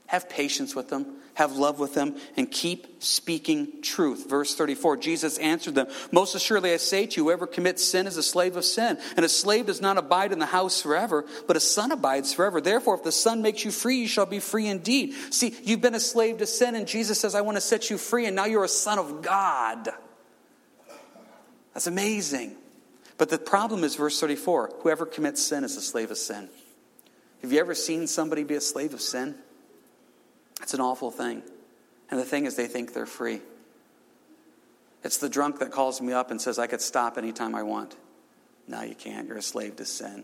Have 0.07 0.27
patience 0.27 0.75
with 0.75 0.89
them 0.89 1.20
have 1.41 1.57
love 1.57 1.79
with 1.79 1.95
them, 1.95 2.15
and 2.37 2.49
keep 2.49 3.01
speaking 3.03 3.81
truth. 3.81 4.29
Verse 4.29 4.55
34 4.55 4.97
Jesus 4.97 5.37
answered 5.39 5.75
them, 5.75 5.87
Most 6.11 6.35
assuredly 6.35 6.73
I 6.73 6.77
say 6.77 7.07
to 7.07 7.17
you, 7.17 7.25
whoever 7.25 7.47
commits 7.47 7.83
sin 7.83 8.07
is 8.07 8.15
a 8.15 8.23
slave 8.23 8.55
of 8.55 8.63
sin. 8.63 8.97
And 9.15 9.25
a 9.25 9.29
slave 9.29 9.65
does 9.65 9.81
not 9.81 9.97
abide 9.97 10.31
in 10.31 10.39
the 10.39 10.45
house 10.45 10.81
forever, 10.81 11.25
but 11.47 11.57
a 11.57 11.59
son 11.59 11.91
abides 11.91 12.33
forever. 12.33 12.61
Therefore, 12.61 12.95
if 12.95 13.03
the 13.03 13.11
son 13.11 13.41
makes 13.41 13.65
you 13.65 13.71
free, 13.71 13.97
you 13.97 14.07
shall 14.07 14.25
be 14.25 14.39
free 14.39 14.67
indeed. 14.67 15.13
See, 15.31 15.55
you've 15.63 15.81
been 15.81 15.95
a 15.95 15.99
slave 15.99 16.37
to 16.37 16.45
sin, 16.45 16.75
and 16.75 16.87
Jesus 16.87 17.19
says, 17.19 17.35
I 17.35 17.41
want 17.41 17.57
to 17.57 17.61
set 17.61 17.89
you 17.89 17.97
free, 17.97 18.27
and 18.27 18.35
now 18.35 18.45
you're 18.45 18.63
a 18.63 18.69
son 18.69 18.99
of 18.99 19.21
God. 19.21 19.89
That's 21.73 21.87
amazing. 21.87 22.55
But 23.17 23.29
the 23.29 23.37
problem 23.37 23.83
is, 23.83 23.95
verse 23.95 24.19
34 24.19 24.73
whoever 24.81 25.05
commits 25.05 25.41
sin 25.41 25.63
is 25.63 25.75
a 25.75 25.81
slave 25.81 26.11
of 26.11 26.17
sin. 26.17 26.49
Have 27.41 27.51
you 27.51 27.59
ever 27.59 27.73
seen 27.73 28.05
somebody 28.05 28.43
be 28.43 28.55
a 28.55 28.61
slave 28.61 28.93
of 28.93 29.01
sin? 29.01 29.35
It's 30.61 30.73
an 30.73 30.81
awful 30.81 31.11
thing. 31.11 31.43
And 32.09 32.19
the 32.19 32.25
thing 32.25 32.45
is, 32.45 32.55
they 32.55 32.67
think 32.67 32.93
they're 32.93 33.05
free. 33.05 33.41
It's 35.03 35.17
the 35.17 35.29
drunk 35.29 35.59
that 35.59 35.71
calls 35.71 36.01
me 36.01 36.13
up 36.13 36.29
and 36.29 36.39
says, 36.39 36.59
I 36.59 36.67
could 36.67 36.81
stop 36.81 37.17
anytime 37.17 37.55
I 37.55 37.63
want. 37.63 37.95
No, 38.67 38.81
you 38.81 38.95
can't. 38.95 39.27
You're 39.27 39.37
a 39.37 39.41
slave 39.41 39.77
to 39.77 39.85
sin. 39.85 40.23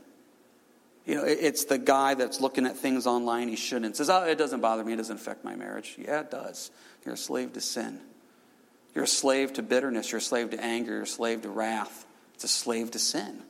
You 1.05 1.15
know, 1.15 1.23
it's 1.23 1.65
the 1.65 1.77
guy 1.77 2.15
that's 2.15 2.41
looking 2.41 2.65
at 2.65 2.75
things 2.75 3.07
online 3.07 3.47
he 3.47 3.55
shouldn't. 3.55 3.95
Says, 3.95 4.09
oh, 4.09 4.25
it 4.25 4.37
doesn't 4.37 4.59
bother 4.59 4.83
me. 4.83 4.93
It 4.93 4.97
doesn't 4.97 5.15
affect 5.15 5.45
my 5.45 5.55
marriage. 5.55 5.95
Yeah, 5.97 6.19
it 6.19 6.29
does. 6.29 6.69
You're 7.05 7.15
a 7.15 7.17
slave 7.17 7.53
to 7.53 7.61
sin. 7.61 8.01
You're 8.93 9.05
a 9.05 9.07
slave 9.07 9.53
to 9.53 9.63
bitterness. 9.63 10.11
You're 10.11 10.19
a 10.19 10.21
slave 10.21 10.49
to 10.51 10.63
anger. 10.63 10.91
You're 10.93 11.03
a 11.03 11.07
slave 11.07 11.43
to 11.43 11.49
wrath. 11.49 12.05
It's 12.33 12.43
a 12.43 12.49
slave 12.49 12.91
to 12.91 12.99
sin. 12.99 13.41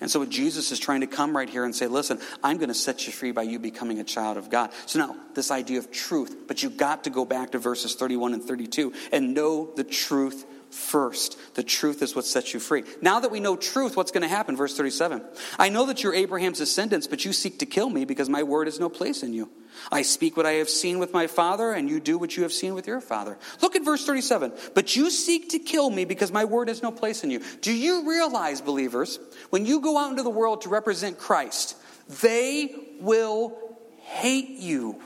And 0.00 0.10
so 0.10 0.24
Jesus 0.24 0.72
is 0.72 0.78
trying 0.78 1.00
to 1.00 1.06
come 1.06 1.36
right 1.36 1.48
here 1.48 1.64
and 1.64 1.74
say, 1.74 1.86
listen, 1.86 2.20
I'm 2.42 2.56
going 2.58 2.68
to 2.68 2.74
set 2.74 3.06
you 3.06 3.12
free 3.12 3.32
by 3.32 3.42
you 3.42 3.58
becoming 3.58 3.98
a 3.98 4.04
child 4.04 4.36
of 4.36 4.50
God. 4.50 4.70
So 4.86 4.98
now, 4.98 5.16
this 5.34 5.50
idea 5.50 5.78
of 5.78 5.90
truth, 5.90 6.48
but 6.48 6.62
you've 6.62 6.76
got 6.76 7.04
to 7.04 7.10
go 7.10 7.24
back 7.24 7.52
to 7.52 7.58
verses 7.58 7.94
31 7.94 8.34
and 8.34 8.42
32 8.42 8.92
and 9.12 9.34
know 9.34 9.72
the 9.74 9.84
truth 9.84 10.46
first. 10.70 11.36
The 11.54 11.62
truth 11.62 12.02
is 12.02 12.14
what 12.14 12.24
sets 12.24 12.54
you 12.54 12.60
free. 12.60 12.84
Now 13.02 13.20
that 13.20 13.30
we 13.30 13.40
know 13.40 13.56
truth, 13.56 13.96
what's 13.96 14.10
going 14.10 14.22
to 14.22 14.28
happen? 14.28 14.56
Verse 14.56 14.76
37. 14.76 15.22
I 15.58 15.68
know 15.68 15.86
that 15.86 16.02
you're 16.02 16.14
Abraham's 16.14 16.58
descendants, 16.58 17.06
but 17.06 17.24
you 17.24 17.32
seek 17.32 17.58
to 17.58 17.66
kill 17.66 17.90
me 17.90 18.04
because 18.04 18.28
my 18.28 18.42
word 18.42 18.66
has 18.66 18.80
no 18.80 18.88
place 18.88 19.22
in 19.22 19.32
you. 19.32 19.50
I 19.90 20.02
speak 20.02 20.36
what 20.36 20.46
I 20.46 20.52
have 20.52 20.68
seen 20.68 20.98
with 20.98 21.12
my 21.12 21.26
father, 21.26 21.72
and 21.72 21.88
you 21.88 22.00
do 22.00 22.18
what 22.18 22.36
you 22.36 22.42
have 22.42 22.52
seen 22.52 22.74
with 22.74 22.86
your 22.86 23.00
father. 23.00 23.38
Look 23.62 23.76
at 23.76 23.84
verse 23.84 24.04
37. 24.04 24.52
But 24.74 24.96
you 24.96 25.10
seek 25.10 25.50
to 25.50 25.58
kill 25.58 25.90
me 25.90 26.04
because 26.04 26.32
my 26.32 26.44
word 26.44 26.68
has 26.68 26.82
no 26.82 26.90
place 26.90 27.24
in 27.24 27.30
you. 27.30 27.40
Do 27.60 27.72
you 27.72 28.08
realize, 28.08 28.60
believers, 28.60 29.18
when 29.50 29.66
you 29.66 29.80
go 29.80 29.96
out 29.98 30.10
into 30.10 30.22
the 30.22 30.30
world 30.30 30.62
to 30.62 30.68
represent 30.68 31.18
Christ, 31.18 31.76
they 32.22 32.74
will 33.00 33.56
hate 34.02 34.58
you? 34.58 35.00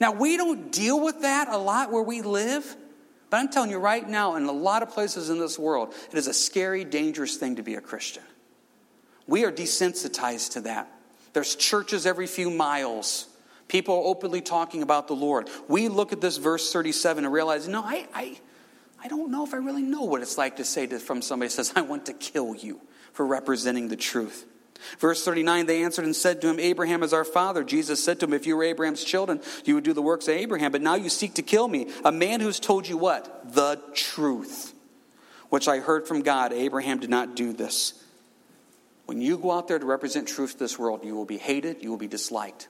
Now, 0.00 0.12
we 0.12 0.36
don't 0.36 0.72
deal 0.72 1.02
with 1.02 1.22
that 1.22 1.48
a 1.48 1.56
lot 1.56 1.92
where 1.92 2.02
we 2.02 2.22
live. 2.22 2.76
But 3.32 3.38
I'm 3.38 3.48
telling 3.48 3.70
you 3.70 3.78
right 3.78 4.06
now, 4.06 4.36
in 4.36 4.44
a 4.44 4.52
lot 4.52 4.82
of 4.82 4.90
places 4.90 5.30
in 5.30 5.38
this 5.38 5.58
world, 5.58 5.94
it 6.10 6.18
is 6.18 6.26
a 6.26 6.34
scary, 6.34 6.84
dangerous 6.84 7.38
thing 7.38 7.56
to 7.56 7.62
be 7.62 7.76
a 7.76 7.80
Christian. 7.80 8.22
We 9.26 9.46
are 9.46 9.50
desensitized 9.50 10.52
to 10.52 10.60
that. 10.60 10.92
There's 11.32 11.56
churches 11.56 12.04
every 12.04 12.26
few 12.26 12.50
miles. 12.50 13.26
People 13.68 13.94
are 13.94 14.04
openly 14.04 14.42
talking 14.42 14.82
about 14.82 15.08
the 15.08 15.14
Lord. 15.14 15.48
We 15.66 15.88
look 15.88 16.12
at 16.12 16.20
this 16.20 16.36
verse 16.36 16.70
37 16.74 17.24
and 17.24 17.32
realize, 17.32 17.66
no, 17.66 17.82
I, 17.82 18.06
I, 18.12 18.38
I 19.02 19.08
don't 19.08 19.30
know 19.30 19.46
if 19.46 19.54
I 19.54 19.56
really 19.56 19.80
know 19.80 20.02
what 20.02 20.20
it's 20.20 20.36
like 20.36 20.56
to 20.56 20.64
say 20.66 20.86
to, 20.88 20.98
from 20.98 21.22
somebody 21.22 21.48
says, 21.48 21.72
I 21.74 21.80
want 21.80 22.04
to 22.06 22.12
kill 22.12 22.54
you 22.54 22.82
for 23.14 23.24
representing 23.24 23.88
the 23.88 23.96
truth. 23.96 24.44
Verse 24.98 25.24
39, 25.24 25.66
they 25.66 25.82
answered 25.82 26.04
and 26.04 26.14
said 26.14 26.40
to 26.40 26.48
him, 26.48 26.58
Abraham 26.58 27.02
is 27.02 27.12
our 27.12 27.24
father. 27.24 27.62
Jesus 27.64 28.02
said 28.02 28.20
to 28.20 28.26
him, 28.26 28.32
If 28.32 28.46
you 28.46 28.56
were 28.56 28.64
Abraham's 28.64 29.04
children, 29.04 29.40
you 29.64 29.74
would 29.74 29.84
do 29.84 29.92
the 29.92 30.02
works 30.02 30.28
of 30.28 30.34
Abraham. 30.34 30.72
But 30.72 30.82
now 30.82 30.94
you 30.94 31.08
seek 31.08 31.34
to 31.34 31.42
kill 31.42 31.68
me, 31.68 31.88
a 32.04 32.12
man 32.12 32.40
who's 32.40 32.60
told 32.60 32.88
you 32.88 32.96
what? 32.96 33.54
The 33.54 33.80
truth, 33.94 34.74
which 35.50 35.68
I 35.68 35.78
heard 35.78 36.08
from 36.08 36.22
God. 36.22 36.52
Abraham 36.52 36.98
did 36.98 37.10
not 37.10 37.36
do 37.36 37.52
this. 37.52 37.94
When 39.06 39.20
you 39.20 39.38
go 39.38 39.50
out 39.50 39.68
there 39.68 39.78
to 39.78 39.86
represent 39.86 40.28
truth 40.28 40.52
to 40.52 40.58
this 40.58 40.78
world, 40.78 41.04
you 41.04 41.14
will 41.14 41.24
be 41.24 41.38
hated, 41.38 41.82
you 41.82 41.90
will 41.90 41.98
be 41.98 42.08
disliked. 42.08 42.68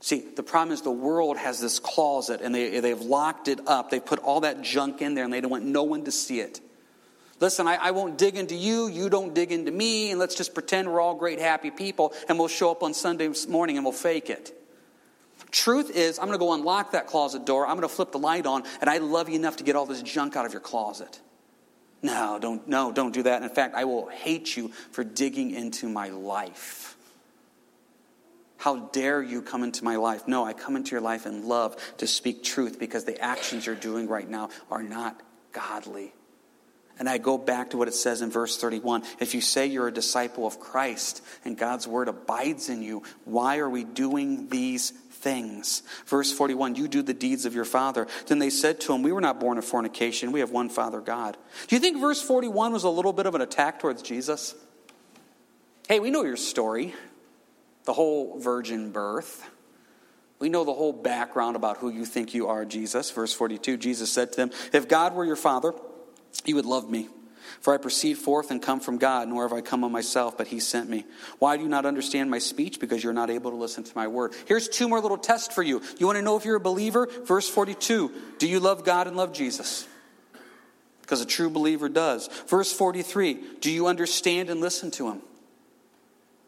See, 0.00 0.20
the 0.20 0.42
problem 0.42 0.72
is 0.72 0.82
the 0.82 0.90
world 0.90 1.36
has 1.36 1.60
this 1.60 1.78
closet 1.78 2.40
and 2.42 2.54
they, 2.54 2.80
they've 2.80 3.00
locked 3.00 3.48
it 3.48 3.60
up. 3.66 3.90
They 3.90 4.00
put 4.00 4.18
all 4.18 4.40
that 4.40 4.62
junk 4.62 5.00
in 5.00 5.14
there 5.14 5.24
and 5.24 5.32
they 5.32 5.40
don't 5.40 5.50
want 5.50 5.64
no 5.64 5.84
one 5.84 6.04
to 6.04 6.12
see 6.12 6.40
it. 6.40 6.60
Listen, 7.38 7.68
I, 7.68 7.76
I, 7.76 7.90
won't 7.90 8.16
dig 8.16 8.36
into 8.36 8.54
you, 8.54 8.88
you 8.88 9.10
don't 9.10 9.34
dig 9.34 9.52
into 9.52 9.70
me, 9.70 10.10
and 10.10 10.18
let's 10.18 10.34
just 10.34 10.54
pretend 10.54 10.90
we're 10.90 11.00
all 11.00 11.14
great, 11.14 11.38
happy 11.38 11.70
people, 11.70 12.14
and 12.28 12.38
we'll 12.38 12.48
show 12.48 12.70
up 12.70 12.82
on 12.82 12.94
Sunday 12.94 13.30
morning 13.48 13.76
and 13.76 13.84
we'll 13.84 13.92
fake 13.92 14.30
it. 14.30 14.54
Truth 15.50 15.90
is, 15.94 16.18
I'm 16.18 16.26
going 16.26 16.38
to 16.38 16.42
go 16.42 16.54
unlock 16.54 16.92
that 16.92 17.06
closet 17.06 17.44
door, 17.44 17.66
I'm 17.66 17.76
going 17.76 17.88
to 17.88 17.94
flip 17.94 18.12
the 18.12 18.18
light 18.18 18.46
on, 18.46 18.64
and 18.80 18.88
I 18.88 18.98
love 18.98 19.28
you 19.28 19.36
enough 19.36 19.58
to 19.58 19.64
get 19.64 19.76
all 19.76 19.84
this 19.84 20.02
junk 20.02 20.34
out 20.34 20.46
of 20.46 20.52
your 20.52 20.62
closet. 20.62 21.20
No, 22.02 22.38
don't, 22.40 22.66
no, 22.68 22.92
don't 22.92 23.12
do 23.12 23.22
that. 23.24 23.42
In 23.42 23.48
fact, 23.48 23.74
I 23.74 23.84
will 23.84 24.08
hate 24.08 24.56
you 24.56 24.68
for 24.92 25.04
digging 25.04 25.50
into 25.50 25.88
my 25.88 26.08
life. 26.08 26.96
How 28.58 28.76
dare 28.76 29.22
you 29.22 29.42
come 29.42 29.62
into 29.62 29.84
my 29.84 29.96
life? 29.96 30.26
No, 30.26 30.44
I 30.44 30.52
come 30.52 30.76
into 30.76 30.92
your 30.92 31.00
life 31.00 31.26
in 31.26 31.46
love 31.46 31.76
to 31.98 32.06
speak 32.06 32.42
truth 32.42 32.78
because 32.78 33.04
the 33.04 33.20
actions 33.20 33.66
you're 33.66 33.74
doing 33.74 34.08
right 34.08 34.28
now 34.28 34.50
are 34.70 34.82
not 34.82 35.20
godly. 35.52 36.12
And 36.98 37.08
I 37.08 37.18
go 37.18 37.36
back 37.36 37.70
to 37.70 37.76
what 37.76 37.88
it 37.88 37.94
says 37.94 38.22
in 38.22 38.30
verse 38.30 38.56
31. 38.56 39.02
If 39.20 39.34
you 39.34 39.40
say 39.40 39.66
you're 39.66 39.88
a 39.88 39.92
disciple 39.92 40.46
of 40.46 40.58
Christ 40.58 41.22
and 41.44 41.56
God's 41.56 41.86
word 41.86 42.08
abides 42.08 42.68
in 42.68 42.82
you, 42.82 43.02
why 43.24 43.58
are 43.58 43.68
we 43.68 43.84
doing 43.84 44.48
these 44.48 44.90
things? 44.90 45.82
Verse 46.06 46.32
41 46.32 46.74
You 46.76 46.88
do 46.88 47.02
the 47.02 47.12
deeds 47.12 47.44
of 47.44 47.54
your 47.54 47.66
father. 47.66 48.06
Then 48.26 48.38
they 48.38 48.48
said 48.48 48.80
to 48.82 48.94
him, 48.94 49.02
We 49.02 49.12
were 49.12 49.20
not 49.20 49.40
born 49.40 49.58
of 49.58 49.64
fornication. 49.64 50.32
We 50.32 50.40
have 50.40 50.50
one 50.50 50.70
Father, 50.70 51.00
God. 51.00 51.36
Do 51.68 51.76
you 51.76 51.80
think 51.80 52.00
verse 52.00 52.22
41 52.22 52.72
was 52.72 52.84
a 52.84 52.88
little 52.88 53.12
bit 53.12 53.26
of 53.26 53.34
an 53.34 53.42
attack 53.42 53.80
towards 53.80 54.00
Jesus? 54.02 54.54
Hey, 55.88 56.00
we 56.00 56.10
know 56.10 56.24
your 56.24 56.36
story, 56.36 56.94
the 57.84 57.92
whole 57.92 58.40
virgin 58.40 58.90
birth. 58.90 59.48
We 60.38 60.48
know 60.48 60.64
the 60.64 60.72
whole 60.72 60.92
background 60.92 61.56
about 61.56 61.78
who 61.78 61.88
you 61.88 62.04
think 62.04 62.34
you 62.34 62.48
are, 62.48 62.64
Jesus. 62.64 63.10
Verse 63.10 63.32
42 63.32 63.76
Jesus 63.76 64.10
said 64.10 64.32
to 64.32 64.36
them, 64.36 64.50
If 64.72 64.88
God 64.88 65.14
were 65.14 65.24
your 65.24 65.36
father, 65.36 65.72
you 66.44 66.54
would 66.56 66.66
love 66.66 66.90
me. 66.90 67.08
For 67.60 67.72
I 67.72 67.78
proceed 67.78 68.14
forth 68.14 68.50
and 68.50 68.60
come 68.60 68.80
from 68.80 68.98
God, 68.98 69.28
nor 69.28 69.42
have 69.42 69.52
I 69.52 69.60
come 69.60 69.82
on 69.82 69.92
myself, 69.92 70.36
but 70.36 70.46
He 70.48 70.60
sent 70.60 70.88
me. 70.88 71.04
Why 71.38 71.56
do 71.56 71.62
you 71.62 71.68
not 71.68 71.86
understand 71.86 72.30
my 72.30 72.38
speech? 72.38 72.80
Because 72.80 73.02
you're 73.02 73.12
not 73.12 73.30
able 73.30 73.50
to 73.50 73.56
listen 73.56 73.84
to 73.84 73.92
my 73.96 74.08
word. 74.08 74.34
Here's 74.46 74.68
two 74.68 74.88
more 74.88 75.00
little 75.00 75.18
tests 75.18 75.54
for 75.54 75.62
you. 75.62 75.82
You 75.98 76.06
want 76.06 76.16
to 76.16 76.22
know 76.22 76.36
if 76.36 76.44
you're 76.44 76.56
a 76.56 76.60
believer? 76.60 77.08
Verse 77.24 77.48
42 77.48 78.12
Do 78.38 78.48
you 78.48 78.60
love 78.60 78.84
God 78.84 79.06
and 79.06 79.16
love 79.16 79.32
Jesus? 79.32 79.86
Because 81.00 81.20
a 81.20 81.26
true 81.26 81.50
believer 81.50 81.88
does. 81.88 82.28
Verse 82.48 82.72
43 82.72 83.38
Do 83.60 83.70
you 83.70 83.86
understand 83.86 84.50
and 84.50 84.60
listen 84.60 84.90
to 84.92 85.08
Him? 85.08 85.22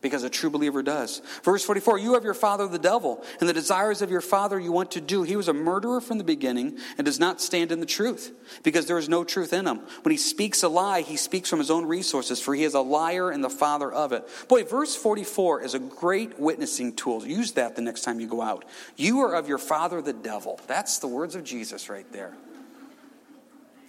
Because 0.01 0.23
a 0.23 0.31
true 0.31 0.51
believer 0.51 0.83
does. 0.83 1.21
Verse 1.43 1.65
44 1.65 1.99
You 1.99 2.15
have 2.15 2.25
your 2.25 2.35
father, 2.35 2.67
the 2.69 2.79
devil, 2.79 3.25
and 3.41 3.49
the 3.49 3.53
desires 3.53 4.03
of 4.03 4.11
your 4.11 4.21
father 4.21 4.59
you 4.59 4.73
want 4.73 4.93
to 4.93 5.01
do. 5.01 5.23
He 5.23 5.37
was 5.37 5.49
a 5.49 5.53
murderer 5.53 6.01
from 6.01 6.19
the 6.19 6.25
beginning 6.25 6.79
and 6.97 7.05
does 7.05 7.19
not 7.19 7.41
stand 7.41 7.73
in 7.73 7.81
the 7.81 7.87
truth, 7.87 8.33
because 8.63 8.87
there 8.87 8.99
is 8.99 9.09
no 9.09 9.25
truth 9.25 9.53
in 9.53 9.67
him. 9.67 9.81
When 10.03 10.13
he 10.13 10.17
speaks 10.17 10.63
a 10.63 10.69
lie, 10.69 11.03
he 11.03 11.17
speaks 11.17 11.51
from 11.51 11.59
his 11.59 11.71
own 11.71 11.87
resources, 11.87 12.41
for 12.41 12.55
he 12.55 12.65
is 12.65 12.75
a 12.75 12.81
liar 12.81 13.31
and 13.31 13.43
the 13.43 13.51
father 13.51 13.91
of 13.91 14.13
it. 14.13 14.29
Boy, 14.49 14.65
verse 14.65 14.95
44 14.95 15.63
is 15.63 15.75
a 15.75 15.79
great 15.79 16.39
witnessing 16.39 16.95
tool. 16.95 17.27
Use 17.27 17.53
that 17.53 17.77
the 17.77 17.83
next 17.83 18.03
time 18.03 18.21
you 18.21 18.29
go 18.29 18.43
out. 18.43 18.65
You 18.97 19.21
are 19.21 19.35
of 19.35 19.49
your 19.49 19.59
father, 19.59 20.01
the 20.01 20.13
devil. 20.13 20.61
That's 20.67 20.99
the 20.99 21.09
words 21.09 21.35
of 21.35 21.45
Jesus 21.45 21.89
right 21.89 22.11
there. 22.13 22.35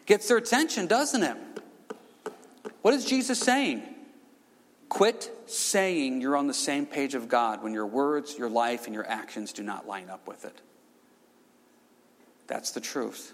Gets 0.06 0.28
their 0.28 0.38
attention, 0.38 0.88
doesn't 0.88 1.22
it? 1.22 1.38
What 2.82 2.94
is 2.94 3.06
Jesus 3.06 3.38
saying? 3.38 3.84
Quit 4.90 5.32
saying 5.46 6.20
you're 6.20 6.36
on 6.36 6.48
the 6.48 6.54
same 6.54 6.86
page 6.86 7.14
of 7.14 7.30
God 7.30 7.64
when 7.64 7.74
your 7.74 7.86
words, 7.86 8.38
your 8.38 8.50
life, 8.50 8.86
and 8.86 8.94
your 8.94 9.08
actions 9.08 9.54
do 9.54 9.64
not 9.64 9.88
line 9.88 10.10
up 10.10 10.28
with 10.28 10.46
it. 10.46 10.62
That's 12.48 12.72
the 12.72 12.82
truth. 12.82 13.34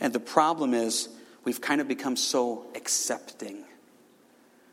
And 0.00 0.12
the 0.12 0.20
problem 0.20 0.72
is, 0.72 1.08
we've 1.44 1.60
kind 1.60 1.80
of 1.80 1.88
become 1.88 2.16
so 2.16 2.66
accepting. 2.76 3.64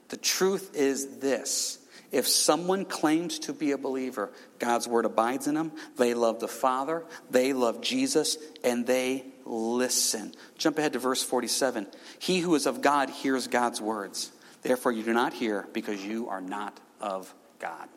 The 0.10 0.18
truth 0.18 0.76
is 0.76 1.18
this 1.18 1.80
if 2.12 2.28
someone 2.28 2.86
claims 2.86 3.40
to 3.40 3.54
be 3.54 3.72
a 3.72 3.78
believer, 3.78 4.32
God's 4.58 4.88
word 4.88 5.06
abides 5.06 5.48
in 5.48 5.56
them, 5.56 5.72
they 5.98 6.14
love 6.14 6.40
the 6.40 6.48
Father, 6.48 7.04
they 7.30 7.54
love 7.54 7.82
Jesus, 7.82 8.38
and 8.64 8.86
they 8.86 9.26
listen. 9.46 10.34
Jump 10.58 10.78
ahead 10.78 10.94
to 10.94 11.00
verse 11.00 11.22
47. 11.22 11.88
He 12.20 12.40
who 12.40 12.56
is 12.56 12.66
of 12.66 12.82
God 12.82 13.10
hears 13.10 13.48
God's 13.48 13.82
words. 13.82 14.32
Therefore, 14.62 14.92
you 14.92 15.04
do 15.04 15.14
not 15.14 15.34
hear 15.34 15.68
because 15.74 16.04
you 16.04 16.30
are 16.30 16.42
not 16.42 16.80
of 17.00 17.34
God. 17.60 17.88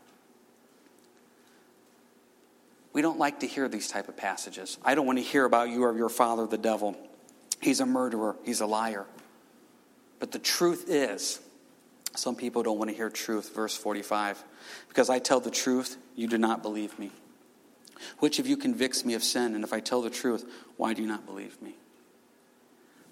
We 2.92 3.02
don't 3.02 3.18
like 3.18 3.40
to 3.40 3.46
hear 3.46 3.68
these 3.68 3.88
type 3.88 4.08
of 4.08 4.16
passages. 4.16 4.78
I 4.84 4.94
don't 4.94 5.06
want 5.06 5.18
to 5.18 5.24
hear 5.24 5.44
about 5.44 5.70
you 5.70 5.82
or 5.84 5.96
your 5.96 6.10
father, 6.10 6.46
the 6.46 6.58
devil. 6.58 6.96
He's 7.60 7.80
a 7.80 7.86
murderer, 7.86 8.36
he's 8.44 8.60
a 8.60 8.66
liar. 8.66 9.06
But 10.18 10.30
the 10.30 10.38
truth 10.38 10.84
is, 10.88 11.40
some 12.14 12.36
people 12.36 12.62
don't 12.62 12.78
want 12.78 12.90
to 12.90 12.96
hear 12.96 13.08
truth. 13.08 13.54
Verse 13.54 13.74
45 13.76 14.42
Because 14.88 15.08
I 15.08 15.18
tell 15.18 15.40
the 15.40 15.50
truth, 15.50 15.96
you 16.14 16.28
do 16.28 16.38
not 16.38 16.62
believe 16.62 16.98
me. 16.98 17.10
Which 18.18 18.38
of 18.38 18.46
you 18.46 18.56
convicts 18.56 19.04
me 19.04 19.14
of 19.14 19.22
sin? 19.22 19.54
And 19.54 19.64
if 19.64 19.72
I 19.72 19.80
tell 19.80 20.02
the 20.02 20.10
truth, 20.10 20.44
why 20.76 20.92
do 20.92 21.02
you 21.02 21.08
not 21.08 21.24
believe 21.24 21.60
me? 21.62 21.76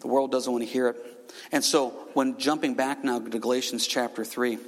The 0.00 0.08
world 0.08 0.32
doesn't 0.32 0.50
want 0.52 0.64
to 0.64 0.70
hear 0.70 0.88
it. 0.88 0.96
And 1.52 1.62
so, 1.62 1.90
when 2.14 2.38
jumping 2.38 2.74
back 2.74 3.04
now 3.04 3.18
to 3.18 3.38
Galatians 3.38 3.86
chapter 3.86 4.24
3, 4.24 4.58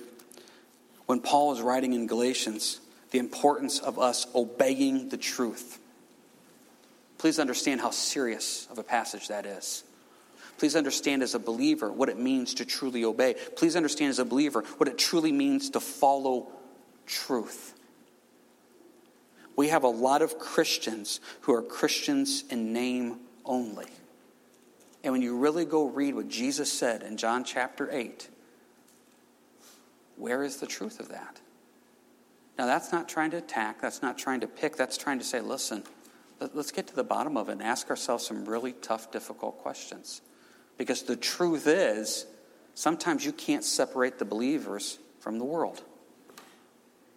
when 1.07 1.21
Paul 1.21 1.53
is 1.53 1.61
writing 1.61 1.92
in 1.95 2.07
Galatians 2.07 2.81
the 3.11 3.18
importance 3.18 3.79
of 3.79 3.99
us 3.99 4.27
obeying 4.35 5.09
the 5.09 5.16
truth, 5.16 5.79
please 7.18 7.38
understand 7.38 7.81
how 7.81 7.90
serious 7.90 8.66
of 8.71 8.79
a 8.79 8.83
passage 8.83 9.29
that 9.29 9.47
is. 9.47 9.85
Please 10.59 10.77
understand 10.77 11.23
as 11.23 11.35
a 11.35 11.38
believer 11.38 11.90
what 11.90 12.09
it 12.09 12.18
means 12.18 12.55
to 12.55 12.64
truly 12.64 13.05
obey. 13.05 13.35
Please 13.57 13.75
understand 13.75 14.11
as 14.11 14.18
a 14.18 14.25
believer 14.25 14.62
what 14.77 14.88
it 14.88 14.97
truly 14.97 15.33
means 15.33 15.71
to 15.71 15.81
follow 15.81 16.53
truth. 17.07 17.75
We 19.57 19.68
have 19.68 19.85
a 19.85 19.88
lot 19.88 20.23
of 20.23 20.38
Christians 20.38 21.21
who 21.42 21.55
are 21.55 21.62
Christians 21.62 22.45
in 22.49 22.73
name 22.73 23.18
only. 23.45 23.87
And 25.05 25.12
when 25.12 25.23
you 25.23 25.37
really 25.37 25.65
go 25.65 25.88
read 25.88 26.15
what 26.15 26.29
Jesus 26.29 26.73
said 26.73 27.03
in 27.03 27.17
John 27.17 27.45
chapter 27.45 27.88
8, 27.91 28.29
where 30.17 30.43
is 30.43 30.59
the 30.59 30.67
truth 30.67 31.01
of 31.01 31.09
that? 31.09 31.41
Now, 32.59 32.67
that's 32.67 32.93
not 32.93 33.09
trying 33.09 33.31
to 33.33 33.38
attack, 33.38 33.81
that's 33.81 34.03
not 34.03 34.19
trying 34.19 34.41
to 34.41 34.47
pick, 34.47 34.77
that's 34.77 34.97
trying 34.97 35.19
to 35.19 35.25
say, 35.25 35.41
listen, 35.41 35.83
let's 36.53 36.71
get 36.71 36.87
to 36.88 36.95
the 36.95 37.05
bottom 37.05 37.37
of 37.37 37.49
it 37.49 37.53
and 37.53 37.62
ask 37.62 37.91
ourselves 37.91 38.27
some 38.27 38.45
really 38.45 38.73
tough, 38.73 39.11
difficult 39.11 39.59
questions. 39.59 40.21
Because 40.77 41.03
the 41.03 41.17
truth 41.17 41.67
is, 41.67 42.27
sometimes 42.75 43.25
you 43.25 43.33
can't 43.33 43.65
separate 43.65 44.19
the 44.19 44.25
believers 44.25 44.99
from 45.19 45.38
the 45.38 45.45
world. 45.45 45.83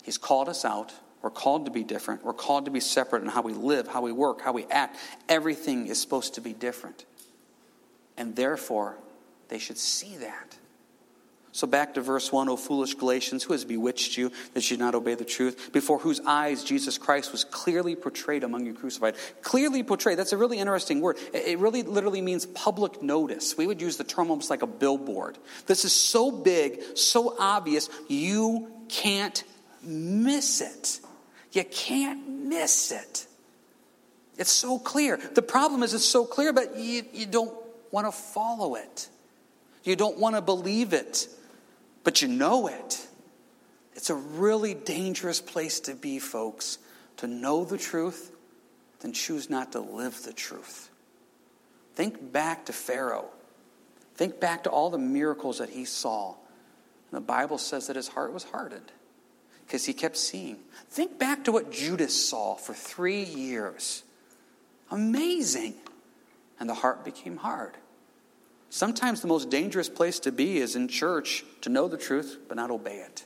He's 0.04 0.18
called 0.18 0.50
us 0.50 0.66
out. 0.66 0.94
We're 1.22 1.32
called 1.32 1.66
to 1.66 1.72
be 1.72 1.84
different. 1.84 2.24
We're 2.24 2.34
called 2.34 2.66
to 2.66 2.72
be 2.72 2.80
separate 2.80 3.24
in 3.24 3.30
how 3.30 3.42
we 3.42 3.54
live, 3.54 3.88
how 3.88 4.02
we 4.02 4.12
work, 4.12 4.42
how 4.42 4.54
we 4.54 4.66
act. 4.66 4.98
Everything 5.28 5.88
is 5.88 6.00
supposed 6.00 6.36
to 6.36 6.42
be 6.42 6.54
different. 6.54 7.06
And 8.18 8.36
therefore, 8.36 8.98
they 9.50 9.60
should 9.60 9.78
see 9.78 10.18
that. 10.18 10.58
So 11.56 11.68
back 11.68 11.94
to 11.94 12.02
verse 12.02 12.34
1, 12.34 12.50
O 12.50 12.58
foolish 12.58 12.96
Galatians, 12.96 13.46
who 13.46 13.54
has 13.54 13.64
bewitched 13.64 14.18
you 14.18 14.30
that 14.54 14.70
you 14.70 14.76
not 14.76 14.94
obey 14.94 15.16
the 15.16 15.24
truth, 15.24 15.72
before 15.72 15.98
whose 16.00 16.20
eyes 16.26 16.66
Jesus 16.66 16.98
Christ 16.98 17.32
was 17.32 17.46
clearly 17.46 17.96
portrayed 17.96 18.44
among 18.44 18.66
you 18.66 18.74
crucified. 18.74 19.16
Clearly 19.42 19.82
portrayed, 19.82 20.20
that's 20.20 20.34
a 20.34 20.38
really 20.38 20.60
interesting 20.60 21.00
word. 21.00 21.18
It 21.34 21.58
really 21.60 21.82
literally 21.84 22.22
means 22.22 22.46
public 22.46 23.02
notice. 23.02 23.58
We 23.58 23.68
would 23.68 23.80
use 23.80 23.96
the 23.96 24.04
term 24.04 24.32
almost 24.32 24.50
like 24.50 24.64
a 24.64 24.68
billboard. 24.68 25.38
This 25.66 25.86
is 25.86 25.94
so 25.94 26.30
big, 26.30 26.82
so 26.98 27.38
obvious, 27.40 27.90
you 28.10 28.70
can't 28.90 29.42
miss 29.82 30.60
it. 30.60 31.00
You 31.54 31.64
can't 31.64 32.28
miss 32.28 32.92
it. 32.92 33.28
It's 34.38 34.52
so 34.52 34.78
clear. 34.78 35.16
The 35.16 35.42
problem 35.42 35.84
is 35.84 35.94
it's 35.94 36.04
so 36.04 36.26
clear, 36.26 36.52
but 36.52 36.76
you, 36.76 37.04
you 37.14 37.28
don't 37.28 37.56
want 37.92 38.08
to 38.08 38.12
follow 38.12 38.76
it. 38.76 39.10
You 39.84 39.96
don't 39.96 40.18
want 40.18 40.36
to 40.36 40.42
believe 40.42 40.94
it, 40.94 41.28
but 42.04 42.22
you 42.22 42.28
know 42.28 42.68
it. 42.68 43.08
It's 43.94 44.10
a 44.10 44.16
really 44.16 44.74
dangerous 44.74 45.40
place 45.40 45.80
to 45.82 45.96
be, 45.96 46.20
folks, 46.20 46.80
to 47.18 47.28
know 47.28 47.64
the 47.64 47.78
truth, 47.78 48.32
then 49.00 49.14
choose 49.14 49.50
not 49.50 49.72
to 49.74 49.80
live 49.80 50.24
the 50.24 50.34
truth. 50.34 50.90
Think 51.96 52.32
back 52.34 52.66
to 52.66 52.74
Pharaoh. 52.74 53.30
Think 54.16 54.40
back 54.40 54.64
to 54.64 54.70
all 54.70 54.90
the 54.90 54.98
miracles 54.98 55.60
that 55.60 55.70
he 55.70 55.86
saw. 55.86 56.30
And 57.12 57.18
the 57.18 57.22
Bible 57.22 57.58
says 57.58 57.88
that 57.88 57.96
his 57.96 58.10
heart 58.10 58.34
was 58.34 58.44
hardened. 58.44 58.92
because 59.66 59.86
he 59.86 59.94
kept 59.94 60.18
seeing. 60.18 60.58
Think 60.90 61.18
back 61.18 61.44
to 61.46 61.52
what 61.52 61.72
Judas 61.72 62.30
saw 62.30 62.56
for 62.56 62.74
three 62.74 63.24
years. 63.24 64.04
Amazing. 64.92 65.74
And 66.60 66.70
the 66.70 66.74
heart 66.74 67.04
became 67.04 67.38
hard. 67.38 67.78
Sometimes 68.70 69.22
the 69.22 69.28
most 69.28 69.50
dangerous 69.50 69.90
place 69.90 70.20
to 70.20 70.32
be 70.32 70.58
is 70.58 70.76
in 70.76 70.88
church 70.88 71.46
to 71.62 71.70
know 71.70 71.88
the 71.88 71.98
truth 71.98 72.40
but 72.48 72.58
not 72.58 72.72
obey 72.72 72.98
it. 72.98 73.26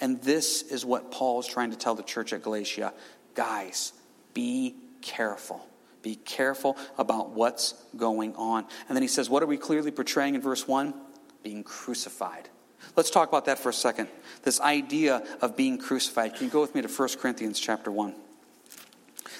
And 0.00 0.22
this 0.22 0.62
is 0.62 0.84
what 0.84 1.10
Paul 1.10 1.40
is 1.40 1.46
trying 1.46 1.70
to 1.72 1.76
tell 1.76 1.94
the 1.94 2.02
church 2.02 2.32
at 2.32 2.42
Galatia. 2.42 2.92
Guys, 3.34 3.92
be 4.32 4.76
careful. 5.02 5.66
Be 6.02 6.14
careful 6.14 6.76
about 6.96 7.30
what's 7.30 7.74
going 7.96 8.34
on. 8.36 8.64
And 8.88 8.96
then 8.96 9.02
he 9.02 9.08
says, 9.08 9.28
What 9.28 9.42
are 9.42 9.46
we 9.46 9.56
clearly 9.56 9.90
portraying 9.90 10.34
in 10.34 10.40
verse 10.40 10.66
1? 10.66 10.94
Being 11.42 11.64
crucified. 11.64 12.48
Let's 12.96 13.10
talk 13.10 13.28
about 13.28 13.46
that 13.46 13.58
for 13.58 13.68
a 13.68 13.74
second. 13.74 14.08
This 14.42 14.60
idea 14.60 15.22
of 15.40 15.56
being 15.56 15.78
crucified. 15.78 16.34
Can 16.34 16.46
you 16.46 16.50
go 16.50 16.60
with 16.60 16.74
me 16.74 16.82
to 16.82 16.88
1 16.88 17.08
Corinthians 17.20 17.58
chapter 17.58 17.90
1? 17.90 18.14